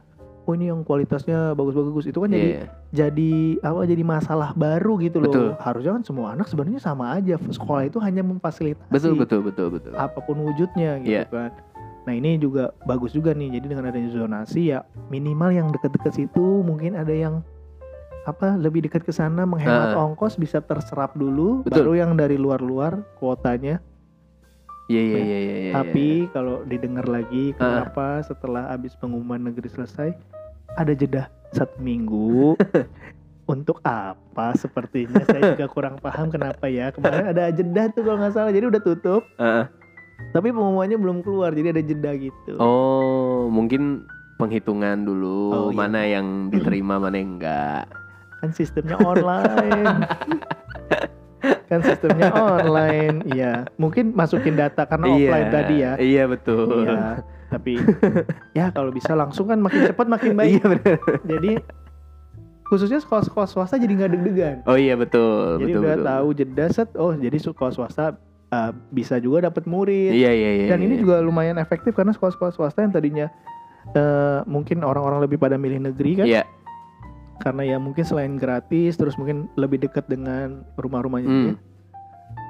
oh 0.49 0.57
ini 0.57 0.65
yang 0.65 0.81
kualitasnya 0.81 1.53
bagus-bagus 1.53 2.09
itu 2.09 2.17
kan 2.17 2.33
jadi 2.33 2.49
Iya. 2.49 2.63
jadi 2.89 3.33
apa 3.61 3.85
jadi 3.85 4.01
masalah 4.01 4.49
baru 4.51 4.97
gitu 4.97 5.21
loh. 5.21 5.29
Betul. 5.29 5.47
Harusnya 5.61 5.93
kan 5.93 6.03
semua 6.03 6.33
anak 6.33 6.49
sebenarnya 6.49 6.81
sama 6.81 7.13
aja. 7.13 7.37
Sekolah 7.37 7.85
itu 7.85 8.01
hanya 8.01 8.25
memfasilitasi 8.25 8.89
Betul, 8.89 9.13
betul, 9.13 9.45
betul, 9.45 9.67
betul. 9.69 9.93
apa 9.93 10.17
pun 10.17 10.41
wujudnya 10.41 10.97
gitu 10.99 11.13
Iya. 11.13 11.29
kan. 11.29 11.53
Nah, 12.09 12.17
ini 12.17 12.41
juga 12.41 12.73
bagus 12.83 13.13
juga 13.13 13.29
nih. 13.31 13.61
Jadi 13.61 13.65
dengan 13.69 13.85
adanya 13.85 14.09
zonasi 14.09 14.73
ya 14.73 14.81
minimal 15.07 15.53
yang 15.53 15.67
deket-deket 15.69 16.17
situ 16.17 16.65
mungkin 16.65 16.97
ada 16.97 17.13
yang 17.13 17.45
apa 18.25 18.57
lebih 18.57 18.81
dekat 18.81 19.05
ke 19.05 19.13
sana 19.13 19.45
menghemat 19.45 19.93
Ah. 19.93 20.01
ongkos 20.01 20.33
bisa 20.35 20.57
terserap 20.59 21.13
dulu 21.13 21.61
Betul. 21.61 21.85
baru 21.85 21.93
yang 21.95 22.11
dari 22.15 22.35
luar-luar 22.35 23.05
kuotanya. 23.15 23.77
Iya, 24.89 25.01
iya, 25.03 25.19
iya, 25.19 25.37
iya. 25.39 25.55
iya. 25.61 25.71
Tapi 25.71 26.07
kalau 26.33 26.65
didengar 26.65 27.05
lagi 27.05 27.53
kenapa 27.53 28.25
setelah 28.25 28.73
habis 28.73 28.97
pengumuman 28.97 29.37
negeri 29.39 29.69
selesai 29.69 30.17
ada 30.75 30.93
jeda 30.93 31.23
satu 31.49 31.79
minggu. 31.79 32.53
Untuk 33.49 33.81
apa 33.81 34.53
sepertinya? 34.53 35.25
Saya 35.25 35.57
juga 35.57 35.65
kurang 35.65 35.97
paham 35.97 36.29
kenapa 36.29 36.69
ya. 36.69 36.93
Kemarin 36.93 37.33
ada 37.33 37.49
jeda 37.49 37.89
tuh 37.89 38.05
kalau 38.05 38.21
nggak 38.21 38.33
salah 38.35 38.51
jadi 38.51 38.69
udah 38.69 38.81
tutup. 38.83 39.25
Heeh. 39.37 39.65
tapi 40.29 40.51
pengumumannya 40.51 40.99
belum 40.99 41.23
keluar 41.23 41.49
jadi 41.49 41.71
ada 41.71 41.81
jeda 41.81 42.11
gitu. 42.13 42.59
Oh, 42.59 43.47
mungkin 43.47 44.03
penghitungan 44.35 45.01
dulu 45.01 45.39
Oh, 45.49 45.67
iya. 45.71 45.77
mana 45.79 46.01
yang 46.03 46.27
diterima, 46.51 46.99
mana 46.99 47.15
yang 47.15 47.39
enggak. 47.39 47.87
kan 48.37 48.51
sistemnya 48.51 48.99
online. 48.99 50.05
Kan 51.69 51.79
sistemnya 51.81 52.29
online. 52.31 53.23
Iya 53.25 53.63
mungkin 53.75 54.11
masukin 54.11 54.53
data 54.53 54.83
karena 54.83 55.07
offline 55.07 55.49
tadi 55.49 55.75
ya. 55.79 55.93
Iya, 55.95 56.23
betul. 56.27 56.83
iya 56.83 57.23
tapi 57.49 57.81
ya 58.57 58.69
kalau 58.69 58.89
bisa 58.89 59.13
langsung 59.13 59.45
kan 59.45 59.57
makin 59.57 59.85
cepat 59.85 60.07
makin 60.07 60.31
Iya, 60.31 60.37
baik 60.37 60.61
benar. 60.63 60.97
jadi 61.25 61.51
khususnya 62.63 62.99
sekolah-sekolah 62.99 63.47
swasta 63.47 63.75
jadi 63.75 63.89
nggak 63.91 64.11
deg-degan 64.11 64.57
Oh 64.63 64.77
iya, 64.77 64.93
betul, 64.93 65.57
jadi 65.57 65.73
betul, 65.73 65.81
udah 65.81 65.95
betul. 65.95 66.05
tahu 66.07 66.27
jeda 66.35 66.65
set 66.69 66.89
oh 66.95 67.11
jadi 67.11 67.37
sekolah 67.39 67.71
swasta 67.71 68.05
uh, 68.49 68.71
bisa 68.89 69.17
juga 69.17 69.43
dapat 69.43 69.65
murid 69.65 70.13
Iya, 70.13 70.29
iya, 70.29 70.49
iya. 70.55 70.67
dan 70.69 70.79
ini 70.79 70.95
iya. 70.95 71.01
juga 71.01 71.15
lumayan 71.19 71.57
efektif 71.57 71.91
karena 71.91 72.13
sekolah-sekolah 72.13 72.51
swasta 72.51 72.79
yang 72.79 72.93
tadinya 72.93 73.25
uh, 73.93 74.45
mungkin 74.45 74.81
orang-orang 74.81 75.19
lebih 75.19 75.37
pada 75.37 75.57
milih 75.57 75.81
negeri 75.83 76.11
kan 76.15 76.27
Iya. 76.27 76.43
karena 77.39 77.63
ya 77.65 77.77
mungkin 77.77 78.03
selain 78.03 78.35
gratis 78.35 78.93
terus 78.93 79.15
mungkin 79.15 79.49
lebih 79.55 79.81
dekat 79.81 80.05
dengan 80.05 80.61
rumah-rumahnya 80.75 81.25
Hmm. 81.25 81.55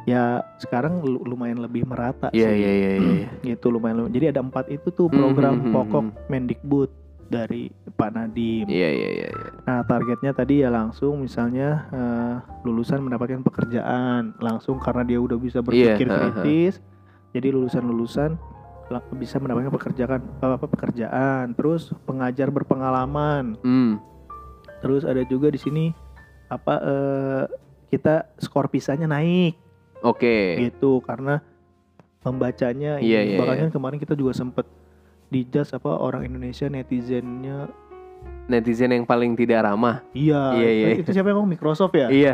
Ya 0.04 0.24
sekarang 0.58 1.02
lu- 1.02 1.22
lumayan 1.22 1.60
lebih 1.60 1.84
merata 1.84 2.32
Iya, 2.32 2.50
sih 2.50 2.58
iya, 2.58 2.72
iya, 2.72 2.90
iya. 2.96 3.12
iya. 3.20 3.28
gitu 3.46 3.70
lumayan 3.70 4.00
lumayan. 4.00 4.14
jadi 4.14 4.26
ada 4.32 4.42
empat 4.42 4.66
itu 4.68 4.90
tuh 4.90 5.08
Hmm, 5.08 5.18
program 5.18 5.54
hmm, 5.56 5.64
hmm, 5.64 5.74
pokok 5.74 6.04
hmm. 6.04 6.14
Mendikbud 6.28 6.90
dari 7.26 7.64
Pak 7.94 8.10
Nadiem 8.10 8.66
Iya, 8.66 8.90
iya, 8.90 9.10
iya, 9.12 9.28
iya. 9.30 9.50
Nah, 9.62 9.86
targetnya 9.86 10.34
tadi 10.34 10.66
ya 10.66 10.70
langsung 10.70 11.22
misalnya 11.22 11.86
eh, 11.90 12.36
lulusan 12.64 13.00
mendapatkan 13.00 13.44
pekerjaan 13.44 14.34
langsung 14.40 14.80
karena 14.80 15.04
dia 15.04 15.20
udah 15.20 15.38
bisa 15.38 15.62
berpikir 15.62 16.06
Iya, 16.06 16.10
ha, 16.10 16.18
ha. 16.18 16.26
kritis. 16.42 16.82
Jadi 17.30 17.54
lulusan-lulusan 17.54 18.34
bisa 19.14 19.38
mendapatkan 19.38 19.70
pekerjaan 19.70 20.18
apa 20.42 20.66
pekerjaan, 20.66 21.54
terus 21.54 21.94
pengajar 22.04 22.50
berpengalaman. 22.50 23.54
Hmm. 23.62 24.02
Terus 24.82 25.06
ada 25.06 25.22
juga 25.22 25.54
di 25.54 25.62
sini 25.62 25.86
apa 26.50 26.82
eh, 26.82 27.44
kita 27.90 28.26
skor 28.42 28.66
pisahnya 28.66 29.06
naik 29.06 29.54
Oke. 30.02 30.58
gitu 30.62 31.00
karena 31.02 31.44
membacanya 32.20 33.00
Iya, 33.00 33.20
ini 33.22 33.32
iya, 33.34 33.38
bahkan 33.38 33.58
kan 33.66 33.72
kemarin 33.72 33.98
kita 33.98 34.14
juga 34.14 34.32
sempet 34.32 34.68
dijudge 35.28 35.72
apa 35.72 35.92
orang 35.94 36.26
Indonesia 36.26 36.66
netizennya 36.66 37.68
Netizen 38.46 38.90
yang 38.92 39.06
paling 39.06 39.32
tidak 39.34 39.62
ramah. 39.62 40.02
iya 40.12 40.52
Iya, 40.52 40.70
iya. 40.74 40.88
itu 40.98 41.10
siapa 41.10 41.30
yang 41.30 41.38
ngomong 41.38 41.54
Microsoft 41.54 41.94
ya 41.94 42.10
Iya. 42.10 42.34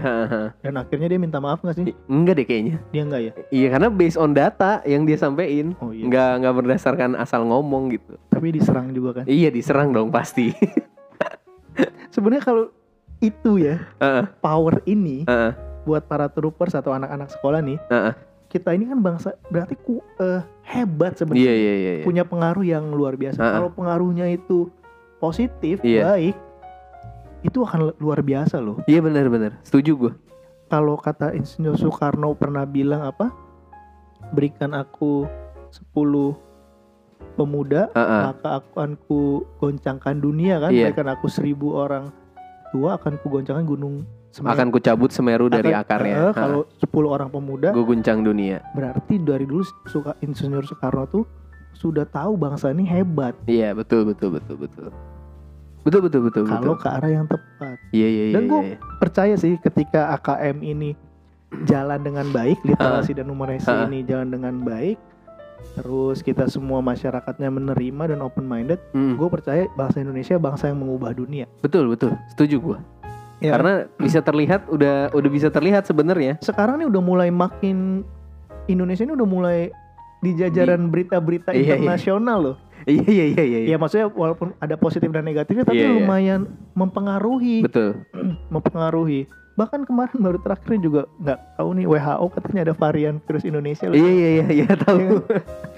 dan 0.58 0.74
akhirnya 0.76 1.06
dia 1.06 1.20
minta 1.20 1.38
maaf 1.38 1.60
nggak 1.60 1.76
sih 1.76 1.86
Enggak 2.06 2.34
deh 2.36 2.46
kayaknya. 2.46 2.76
dia 2.88 3.02
enggak 3.04 3.22
ya 3.22 3.32
Iya 3.52 3.68
karena 3.70 3.88
based 3.90 4.16
on 4.16 4.32
data 4.32 4.80
yang 4.84 5.04
dia 5.04 5.16
sampein. 5.16 5.76
oh 5.78 5.92
iya 5.92 6.08
Nggak 6.08 6.32
nggak 6.40 6.54
berdasarkan 6.56 7.12
asal 7.16 7.44
ngomong 7.44 7.92
gitu. 7.92 8.16
tapi 8.28 8.50
diserang 8.50 8.90
juga 8.90 9.22
kan 9.22 9.26
Iya 9.26 9.50
diserang 9.50 9.92
dong 9.92 10.10
pasti. 10.10 10.56
sebenarnya 12.14 12.44
kalau 12.44 12.72
itu 13.20 13.52
ya 13.60 13.84
Heeh, 13.98 14.24
power 14.40 14.80
ini 14.86 15.24
heeh, 15.26 15.52
buat 15.86 16.04
para 16.04 16.28
troopers 16.28 16.74
atau 16.74 16.92
anak-anak 16.92 17.30
sekolah 17.30 17.62
nih 17.62 17.78
heeh. 17.86 18.14
kita 18.48 18.72
ini 18.72 18.86
kan 18.86 18.98
bangsa 18.98 19.30
berarti 19.46 19.76
ku, 19.78 20.00
eh, 20.18 20.42
hebat 20.64 21.14
sebenarnya 21.14 21.44
Iya 21.44 21.54
iya 21.54 21.74
iya. 21.74 21.92
iya. 21.96 22.04
punya 22.04 22.24
pengaruh 22.24 22.64
yang 22.64 22.90
luar 22.90 23.14
biasa 23.14 23.38
Ah. 23.38 23.54
kalau 23.54 23.70
pengaruhnya 23.70 24.26
itu 24.28 24.68
positif 25.18 25.80
Iya. 25.80 26.10
baik 26.10 26.36
itu 27.42 27.62
akan 27.62 27.80
lu- 27.86 27.98
luar 28.00 28.20
biasa 28.20 28.58
loh 28.58 28.82
Iya 28.84 29.00
benar-benar. 29.00 29.62
Setuju 29.62 29.92
gue. 29.96 30.14
kalau 30.66 30.98
kata 30.98 31.32
Insinyur 31.32 31.76
Soekarno 31.76 32.34
pernah 32.34 32.66
bilang 32.66 33.06
apa 33.06 33.30
berikan 34.32 34.74
aku 34.74 35.30
10 35.70 36.34
pemuda 37.36 37.92
Heeh. 37.92 38.22
maka 38.26 38.50
aku 38.58 38.70
akan 38.74 38.92
ku 39.00 39.20
goncangkan 39.56 40.18
dunia 40.18 40.58
kan 40.58 40.72
Iya. 40.72 40.90
berikan 40.90 41.08
aku 41.08 41.28
seribu 41.28 41.76
orang 41.76 42.10
tua 42.72 42.96
akan 42.96 43.20
ku 43.20 43.30
goncangkan 43.30 43.64
gunung 43.64 44.08
Semeru. 44.36 44.52
Akan 44.52 44.68
kucabut 44.68 45.10
Semeru 45.10 45.48
dari 45.48 45.72
Akan- 45.72 45.84
akarnya. 45.88 46.12
eh, 46.12 46.20
Heeh. 46.22 46.34
kalau 46.36 46.62
10 46.76 47.08
orang 47.08 47.30
pemuda 47.30 47.72
gue 47.72 47.86
guncang 47.86 48.20
dunia. 48.20 48.60
berarti 48.72 49.16
dari 49.18 49.46
dulu 49.46 49.64
suka 49.86 50.12
Insinyur 50.20 50.62
Soekarno 50.62 51.08
tuh 51.08 51.24
sudah 51.72 52.04
tahu 52.04 52.36
bangsa 52.36 52.68
ini 52.70 52.84
hebat 52.84 53.32
Iya 53.46 53.72
betul 53.72 54.04
betul 54.06 54.36
betul 54.36 54.56
betul. 54.58 54.88
Betul 55.82 56.02
betul 56.02 56.22
betul 56.24 56.44
kalau 56.46 56.74
betul. 56.74 56.82
ke 56.82 56.88
arah 56.90 57.12
yang 57.14 57.26
tepat 57.26 57.78
Iya 57.90 58.08
iya 58.10 58.24
iya. 58.26 58.34
Dan 58.34 58.44
gua- 58.46 58.66
iya. 58.66 58.78
percaya 58.98 59.36
sih 59.36 59.56
ketika 59.56 60.12
AKM 60.12 60.60
ini 60.62 60.92
jalan 61.64 62.02
dengan 62.02 62.28
baik 62.30 62.60
literasi 62.62 63.14
dan 63.14 63.26
numerasi 63.26 63.64
Ah. 63.66 63.86
ini 63.86 64.04
jalan 64.04 64.28
dengan 64.30 64.60
baik 64.60 65.00
terus 65.74 66.20
kita 66.20 66.46
semua 66.46 66.80
masyarakatnya 66.80 67.48
menerima 67.50 68.04
dan 68.08 68.20
open 68.20 68.44
minded 68.44 68.78
Mm, 68.92 69.16
gue 69.16 69.28
percaya 69.30 69.64
bangsa 69.74 69.98
Indonesia 69.98 70.36
bangsa 70.38 70.68
yang 70.68 70.78
mengubah 70.78 71.12
dunia 71.12 71.48
betul 71.58 71.88
betul. 71.88 72.12
Setuju 72.30 72.56
gue. 72.62 72.78
Ya, 73.46 73.52
Karena 73.54 73.74
bisa 73.96 74.20
terlihat 74.20 74.66
udah 74.68 75.14
udah 75.14 75.30
bisa 75.30 75.48
terlihat 75.48 75.86
sebenarnya. 75.86 76.42
sekarang 76.42 76.82
nih 76.82 76.88
udah 76.88 77.02
mulai 77.02 77.30
makin 77.30 78.02
Indonesia 78.66 79.04
ini 79.04 79.14
udah 79.14 79.30
mulai 79.30 79.60
di 80.20 80.34
jajaran 80.34 80.90
berita-berita 80.90 81.54
Iya, 81.54 81.62
iya. 81.62 81.74
internasional 81.78 82.38
loh. 82.42 82.58
Iya 82.84 83.06
iya 83.06 83.26
iya 83.32 83.44
iya. 83.46 83.60
Ya 83.66 83.78
maksudnya 83.78 84.10
walaupun 84.10 84.54
ada 84.58 84.74
positif 84.76 85.10
dan 85.10 85.22
negatifnya 85.22 85.62
tapi 85.64 85.78
Iya, 85.80 85.86
iya. 85.86 85.96
lumayan 85.96 86.42
mempengaruhi, 86.74 87.62
Betul. 87.62 88.02
mempengaruhi. 88.54 89.26
Bahkan 89.56 89.88
kemarin 89.88 90.20
baru 90.20 90.38
terakhir 90.38 90.84
juga 90.84 91.02
nggak 91.16 91.40
tahu 91.56 91.70
nih 91.74 91.86
WHO 91.88 92.26
katanya 92.28 92.62
ada 92.62 92.74
varian 92.76 93.16
virus 93.24 93.44
Indonesia 93.44 93.88
loh. 93.88 93.96
Iya 93.96 94.10
iya 94.12 94.30
iya 94.36 94.48
iya 94.52 94.70
tahu. 94.76 95.24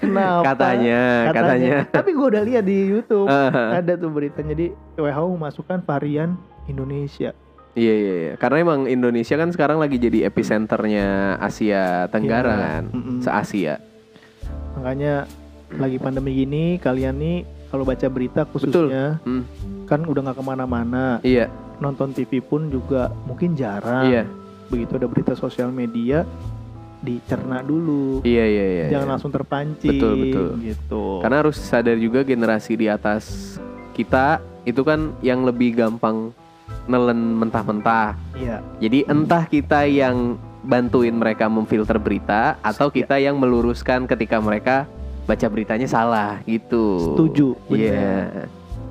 Kenapa? 0.02 0.42
Katanya 0.50 1.00
katanya. 1.30 1.76
Tapi 1.86 2.10
gue 2.10 2.26
udah 2.26 2.42
lihat 2.42 2.64
di 2.66 2.76
YouTube 2.90 3.30
Ah, 3.30 3.78
ada 3.78 3.94
tuh 3.94 4.10
berita 4.10 4.42
jadi 4.42 4.74
WHO 4.98 5.24
memasukkan 5.30 5.78
varian 5.82 6.34
Indonesia. 6.66 7.30
Iya 7.78 7.94
iya 7.94 8.14
iya. 8.18 8.32
Karena 8.34 8.56
emang 8.60 8.80
Indonesia 8.84 9.34
kan 9.34 9.48
sekarang 9.48 9.78
lagi 9.78 9.96
jadi 9.96 10.26
epicenternya 10.26 11.06
Asia 11.38 12.10
Tenggara 12.10 12.50
Iya. 12.50 12.60
kan. 12.60 12.82
Mm-mm. 12.90 13.16
Se-Asia. 13.22 13.74
Makanya 14.74 15.30
lagi 15.70 15.96
pandemi 15.96 16.34
gini 16.34 16.64
kalian 16.76 17.14
nih 17.14 17.36
kalau 17.68 17.84
baca 17.84 18.06
berita 18.08 18.42
khususnya 18.42 19.20
Hmm. 19.22 19.44
kan 19.84 20.00
udah 20.02 20.20
nggak 20.24 20.36
ke 20.36 20.44
mana-mana 20.44 21.04
Iya, 21.20 21.46
nonton 21.78 22.10
TV 22.10 22.40
pun 22.40 22.66
juga 22.66 23.12
mungkin 23.24 23.52
jarang. 23.52 24.08
iya. 24.08 24.24
Begitu 24.68 24.96
ada 24.96 25.06
berita 25.06 25.32
sosial 25.32 25.68
media 25.68 26.24
dicerna 26.98 27.60
dulu, 27.60 28.20
Iya 28.20 28.44
iya 28.44 28.64
iya. 28.66 28.86
jangan 28.90 29.06
iya. 29.06 29.12
langsung 29.12 29.30
terpancing. 29.30 29.92
Betul, 29.92 30.12
betul. 30.18 30.48
Gitu. 30.58 31.04
Karena 31.22 31.36
harus 31.38 31.56
sadar 31.56 31.94
juga 31.94 32.20
generasi 32.22 32.74
di 32.74 32.86
atas 32.86 33.54
kita 33.92 34.40
itu 34.64 34.82
kan 34.82 35.14
yang 35.20 35.42
lebih 35.42 35.72
gampang 35.74 36.34
nelen 36.88 37.36
mentah-mentah. 37.38 38.16
Iya. 38.34 38.64
Jadi 38.80 39.04
entah 39.06 39.44
kita 39.44 39.84
yang 39.84 40.40
bantuin 40.64 41.14
mereka 41.14 41.46
memfilter 41.46 42.00
berita 42.00 42.56
atau 42.64 42.90
Iya. 42.90 42.96
kita 43.04 43.16
yang 43.22 43.36
meluruskan 43.38 44.08
ketika 44.08 44.40
mereka 44.42 44.88
baca 45.28 45.46
beritanya 45.46 45.86
salah 45.86 46.40
gitu. 46.48 47.14
Setuju, 47.14 47.48
Iya. 47.68 47.92
benar. 47.92 48.48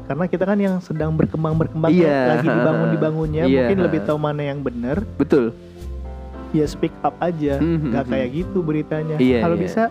Karena 0.08 0.26
kita 0.30 0.44
kan 0.48 0.58
yang 0.62 0.76
sedang 0.80 1.12
berkembang 1.18 1.58
berkembang 1.60 1.92
Iya. 1.92 2.40
lagi 2.40 2.48
dibangun 2.48 2.88
dibangunnya, 2.96 3.44
Iya. 3.44 3.68
mungkin 3.68 3.80
lebih 3.84 4.00
tahu 4.08 4.18
mana 4.22 4.42
yang 4.46 4.64
benar. 4.64 5.04
Betul. 5.20 5.52
Ya 6.56 6.64
speak 6.64 6.96
up 7.04 7.12
aja, 7.20 7.60
Mhm, 7.60 7.92
nggak 7.92 8.06
mhm. 8.08 8.12
kayak 8.16 8.28
gitu 8.32 8.58
beritanya. 8.64 9.16
Iya, 9.20 9.44
Kalau 9.44 9.58
iya. 9.60 9.64
bisa 9.68 9.84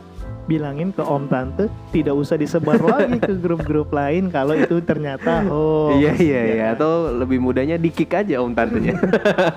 bilangin 0.47 0.94
ke 0.94 1.03
om 1.03 1.26
tante 1.26 1.66
tidak 1.90 2.14
usah 2.14 2.38
disebar 2.38 2.78
lagi 2.86 3.18
ke 3.18 3.34
grup-grup 3.34 3.90
lain 3.90 4.30
kalau 4.30 4.55
itu 4.55 4.78
ternyata 4.82 5.42
oh 5.51 5.90
iya 5.99 6.14
iya 6.14 6.40
iya 6.55 6.64
atau 6.72 7.11
lebih 7.11 7.42
mudahnya 7.42 7.76
di-kick 7.76 8.14
aja 8.14 8.38
om 8.38 8.55
tantenya. 8.55 8.94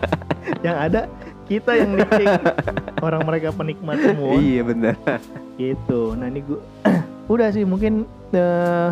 yang 0.65 0.77
ada 0.77 1.05
kita 1.45 1.77
yang 1.77 1.93
dikik 1.97 2.29
orang 3.01 3.21
mereka 3.25 3.49
penikmat 3.53 3.97
semua 4.01 4.33
iya 4.37 4.61
benar. 4.65 4.95
gitu 5.57 6.13
nah 6.17 6.29
ini 6.29 6.41
gua 6.45 6.59
udah 7.33 7.47
sih 7.53 7.65
mungkin 7.65 8.09
eh, 8.33 8.89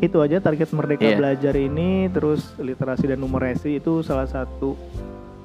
itu 0.00 0.16
aja 0.22 0.40
target 0.40 0.70
merdeka 0.72 1.02
Iya. 1.04 1.18
belajar 1.18 1.54
ini 1.58 2.08
terus 2.08 2.54
literasi 2.56 3.10
dan 3.10 3.18
numerasi 3.20 3.82
itu 3.82 4.00
salah 4.06 4.28
satu 4.28 4.78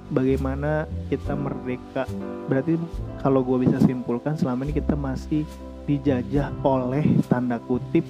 bagaimana 0.07 0.85
kita 1.07 1.33
merdeka 1.33 2.05
berarti 2.45 2.77
kalau 3.19 3.41
gue 3.41 3.65
bisa 3.65 3.77
simpulkan 3.79 4.33
selama 4.33 4.63
ini 4.63 4.73
kita 4.75 4.93
masih 4.93 5.43
dijajah 5.83 6.53
oleh 6.61 7.01
tanda 7.25 7.57
kutip 7.59 8.05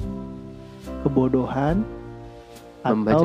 kebodohan 1.01 1.83
Membaca. 2.81 3.11
atau 3.11 3.23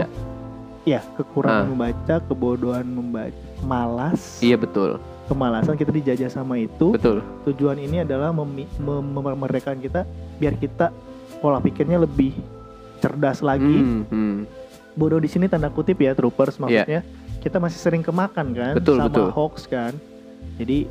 ya 0.83 1.01
kekurangan 1.15 1.61
Ah. 1.61 1.69
membaca 1.69 2.15
kebodohan 2.23 2.87
membaca 2.87 3.37
malas 3.63 4.41
Iya 4.41 4.57
betul. 4.57 4.97
kemalasan 5.27 5.77
kita 5.77 5.93
dijajah 5.93 6.31
sama 6.33 6.57
itu 6.57 6.91
Betul. 6.91 7.21
tujuan 7.45 7.77
ini 7.77 8.01
adalah 8.01 8.33
memi- 8.33 8.67
mem- 8.77 9.13
memerdekakan 9.13 9.79
kita 9.79 10.03
biar 10.37 10.57
kita 10.57 10.91
pola 11.39 11.59
pikirnya 11.59 11.97
lebih 11.97 12.35
cerdas 12.99 13.41
lagi. 13.41 13.79
Hmm, 13.79 14.03
hmm. 14.05 14.37
Bodoh 14.93 15.17
di 15.17 15.25
sini 15.25 15.47
tanda 15.47 15.71
kutip 15.71 15.97
ya 15.97 16.13
troopers 16.13 16.57
Iya. 16.57 16.61
maksudnya. 16.61 17.01
Kita 17.41 17.57
masih 17.57 17.81
sering 17.81 18.05
kemakan 18.05 18.53
kan 18.53 18.75
Betul, 18.77 19.01
sama 19.01 19.09
betul. 19.09 19.29
hoax 19.33 19.65
kan. 19.65 19.97
Jadi 20.61 20.85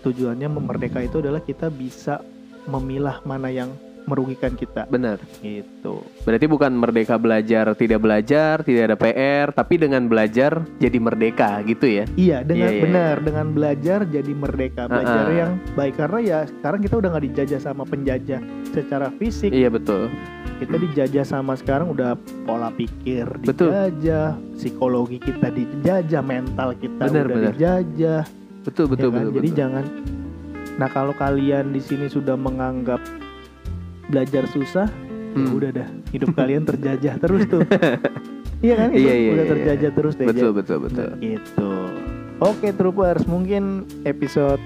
tujuannya 0.00 0.48
memerdeka 0.48 1.04
itu 1.04 1.20
adalah 1.20 1.44
kita 1.44 1.68
bisa 1.68 2.24
memilah 2.64 3.20
mana 3.28 3.52
yang 3.52 3.68
merugikan 4.04 4.52
kita 4.52 4.86
Benar. 4.86 5.20
gitu. 5.38 6.00
Berarti 6.22 6.44
bukan 6.44 6.72
merdeka 6.72 7.14
belajar 7.14 7.72
tidak 7.72 8.00
belajar, 8.00 8.60
tidak 8.60 8.82
ada 8.86 8.96
PR, 8.96 9.46
tapi 9.50 9.74
dengan 9.76 10.04
belajar 10.04 10.60
jadi 10.76 10.96
merdeka 10.96 11.60
gitu 11.62 11.86
ya. 11.86 12.04
Iya, 12.12 12.42
dengan 12.42 12.66
Iya, 12.66 12.72
iya, 12.72 12.82
benar 12.82 13.14
dengan 13.20 13.46
belajar 13.50 13.98
jadi 14.04 14.32
merdeka, 14.32 14.82
belajar 14.86 15.20
Ah, 15.20 15.26
ah. 15.26 15.36
yang 15.36 15.52
baik 15.72 15.94
karena 15.96 16.18
ya 16.20 16.38
sekarang 16.46 16.80
kita 16.80 16.94
udah 16.96 17.08
nggak 17.10 17.26
dijajah 17.28 17.60
sama 17.60 17.82
penjajah 17.84 18.40
secara 18.68 19.08
fisik. 19.12 19.50
Iya 19.50 19.68
betul. 19.68 20.08
kita 20.56 20.76
dijajah 20.76 21.24
sama 21.24 21.56
sekarang 21.56 21.88
udah 21.88 22.12
pola 22.44 22.68
pikir 22.68 23.24
Betul. 23.40 23.72
dijajah 23.72 24.36
psikologi 24.52 25.16
kita 25.16 25.48
dijajah 25.48 26.20
mental 26.20 26.76
kita 26.76 27.08
Benar, 27.08 27.24
udah 27.24 27.32
benar. 27.32 27.52
dijajah 27.56 28.22
Betul 28.60 28.84
ya 28.84 28.90
betul 28.92 29.08
kan? 29.08 29.16
betul. 29.16 29.32
jadi 29.32 29.48
betul. 29.48 29.56
jangan 29.56 29.84
nah 30.76 30.88
kalau 30.88 31.12
kalian 31.12 31.72
di 31.72 31.80
sini 31.80 32.06
sudah 32.06 32.36
menganggap 32.36 33.00
belajar 34.10 34.44
susah 34.46 34.88
ya 34.90 34.98
Hmm. 35.30 35.54
udah 35.54 35.70
dah 35.70 35.86
hidup 36.10 36.34
kalian 36.42 36.66
terjajah 36.66 37.14
terus 37.22 37.46
tuh 37.46 37.62
iya 38.66 38.74
kan 38.74 38.90
itu 38.90 38.98
Iya, 38.98 39.14
iya, 39.14 39.30
udah 39.30 39.44
iya, 39.46 39.52
terjajah 39.54 39.90
terus 39.94 40.14
deh 40.18 40.26
betul 40.26 40.50
betul 40.50 40.78
betul. 40.82 41.08
gitu 41.22 41.70
oke 42.42 42.66
troopers 42.74 43.22
mungkin 43.24 43.86
episode 44.02 44.58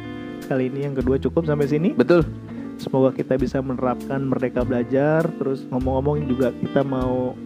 kali 0.45 0.73
ini 0.73 0.89
yang 0.89 0.97
kedua 0.97 1.21
cukup 1.21 1.45
sampai 1.45 1.69
sini 1.69 1.93
Betul. 1.93 2.25
Semoga 2.75 3.15
kita 3.15 3.39
bisa 3.39 3.63
menerapkan 3.63 4.27
merdeka 4.27 4.67
belajar. 4.67 5.23
Terus 5.39 5.63
ngomong-ngomong 5.71 6.27
juga 6.27 6.51
kita 6.51 6.83
mau 6.83 7.39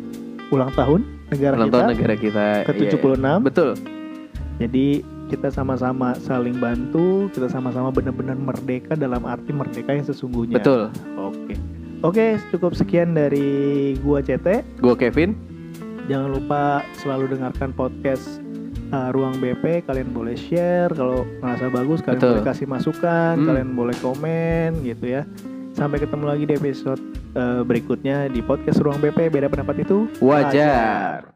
ulang 0.49 0.73
tahun 0.73 1.05
negara 1.29 1.55
Ulang 1.55 1.69
kita 1.69 1.77
tahun 1.77 1.91
negara 1.93 2.15
kita 2.17 2.47
ke 2.65 2.73
iya, 2.73 2.91
76. 2.97 3.45
Betul. 3.45 3.71
Jadi 4.57 4.87
kita 5.29 5.53
sama-sama 5.53 6.17
saling 6.17 6.57
bantu, 6.57 7.29
kita 7.31 7.53
sama-sama 7.53 7.93
benar-benar 7.93 8.41
merdeka 8.41 8.97
dalam 8.97 9.29
arti 9.29 9.53
merdeka 9.53 9.93
yang 9.93 10.09
sesungguhnya. 10.09 10.57
Betul. 10.57 10.89
Oke. 11.21 11.55
Oke, 12.07 12.39
cukup 12.55 12.79
sekian 12.79 13.11
dari 13.11 13.99
gua 13.99 14.23
CT. 14.23 14.79
Gua 14.79 14.95
Kevin. 14.95 15.35
Jangan 16.07 16.31
lupa 16.31 16.87
selalu 17.03 17.35
dengarkan 17.35 17.75
podcast 17.75 18.39
uh, 18.95 19.11
Ruang 19.11 19.43
BP. 19.43 19.83
Kalian 19.83 20.15
boleh 20.15 20.39
share 20.39 20.95
kalau 20.95 21.27
merasa 21.43 21.67
bagus, 21.67 21.99
kalian 21.99 22.23
Betul. 22.23 22.33
boleh 22.39 22.47
kasih 22.47 22.67
masukan, 22.71 23.35
hmm. 23.43 23.47
kalian 23.51 23.71
boleh 23.75 23.97
komen 23.99 24.87
gitu 24.87 25.11
ya. 25.11 25.27
Sampai 25.75 25.99
ketemu 25.99 26.25
lagi 26.31 26.47
di 26.47 26.55
episode 26.55 27.03
uh, 27.35 27.67
berikutnya 27.67 28.31
di 28.31 28.47
podcast 28.47 28.79
Ruang 28.79 29.03
BP. 29.03 29.35
Beda 29.35 29.51
pendapat 29.51 29.83
itu 29.83 30.07
wajar. 30.23 31.27
wajar. 31.27 31.35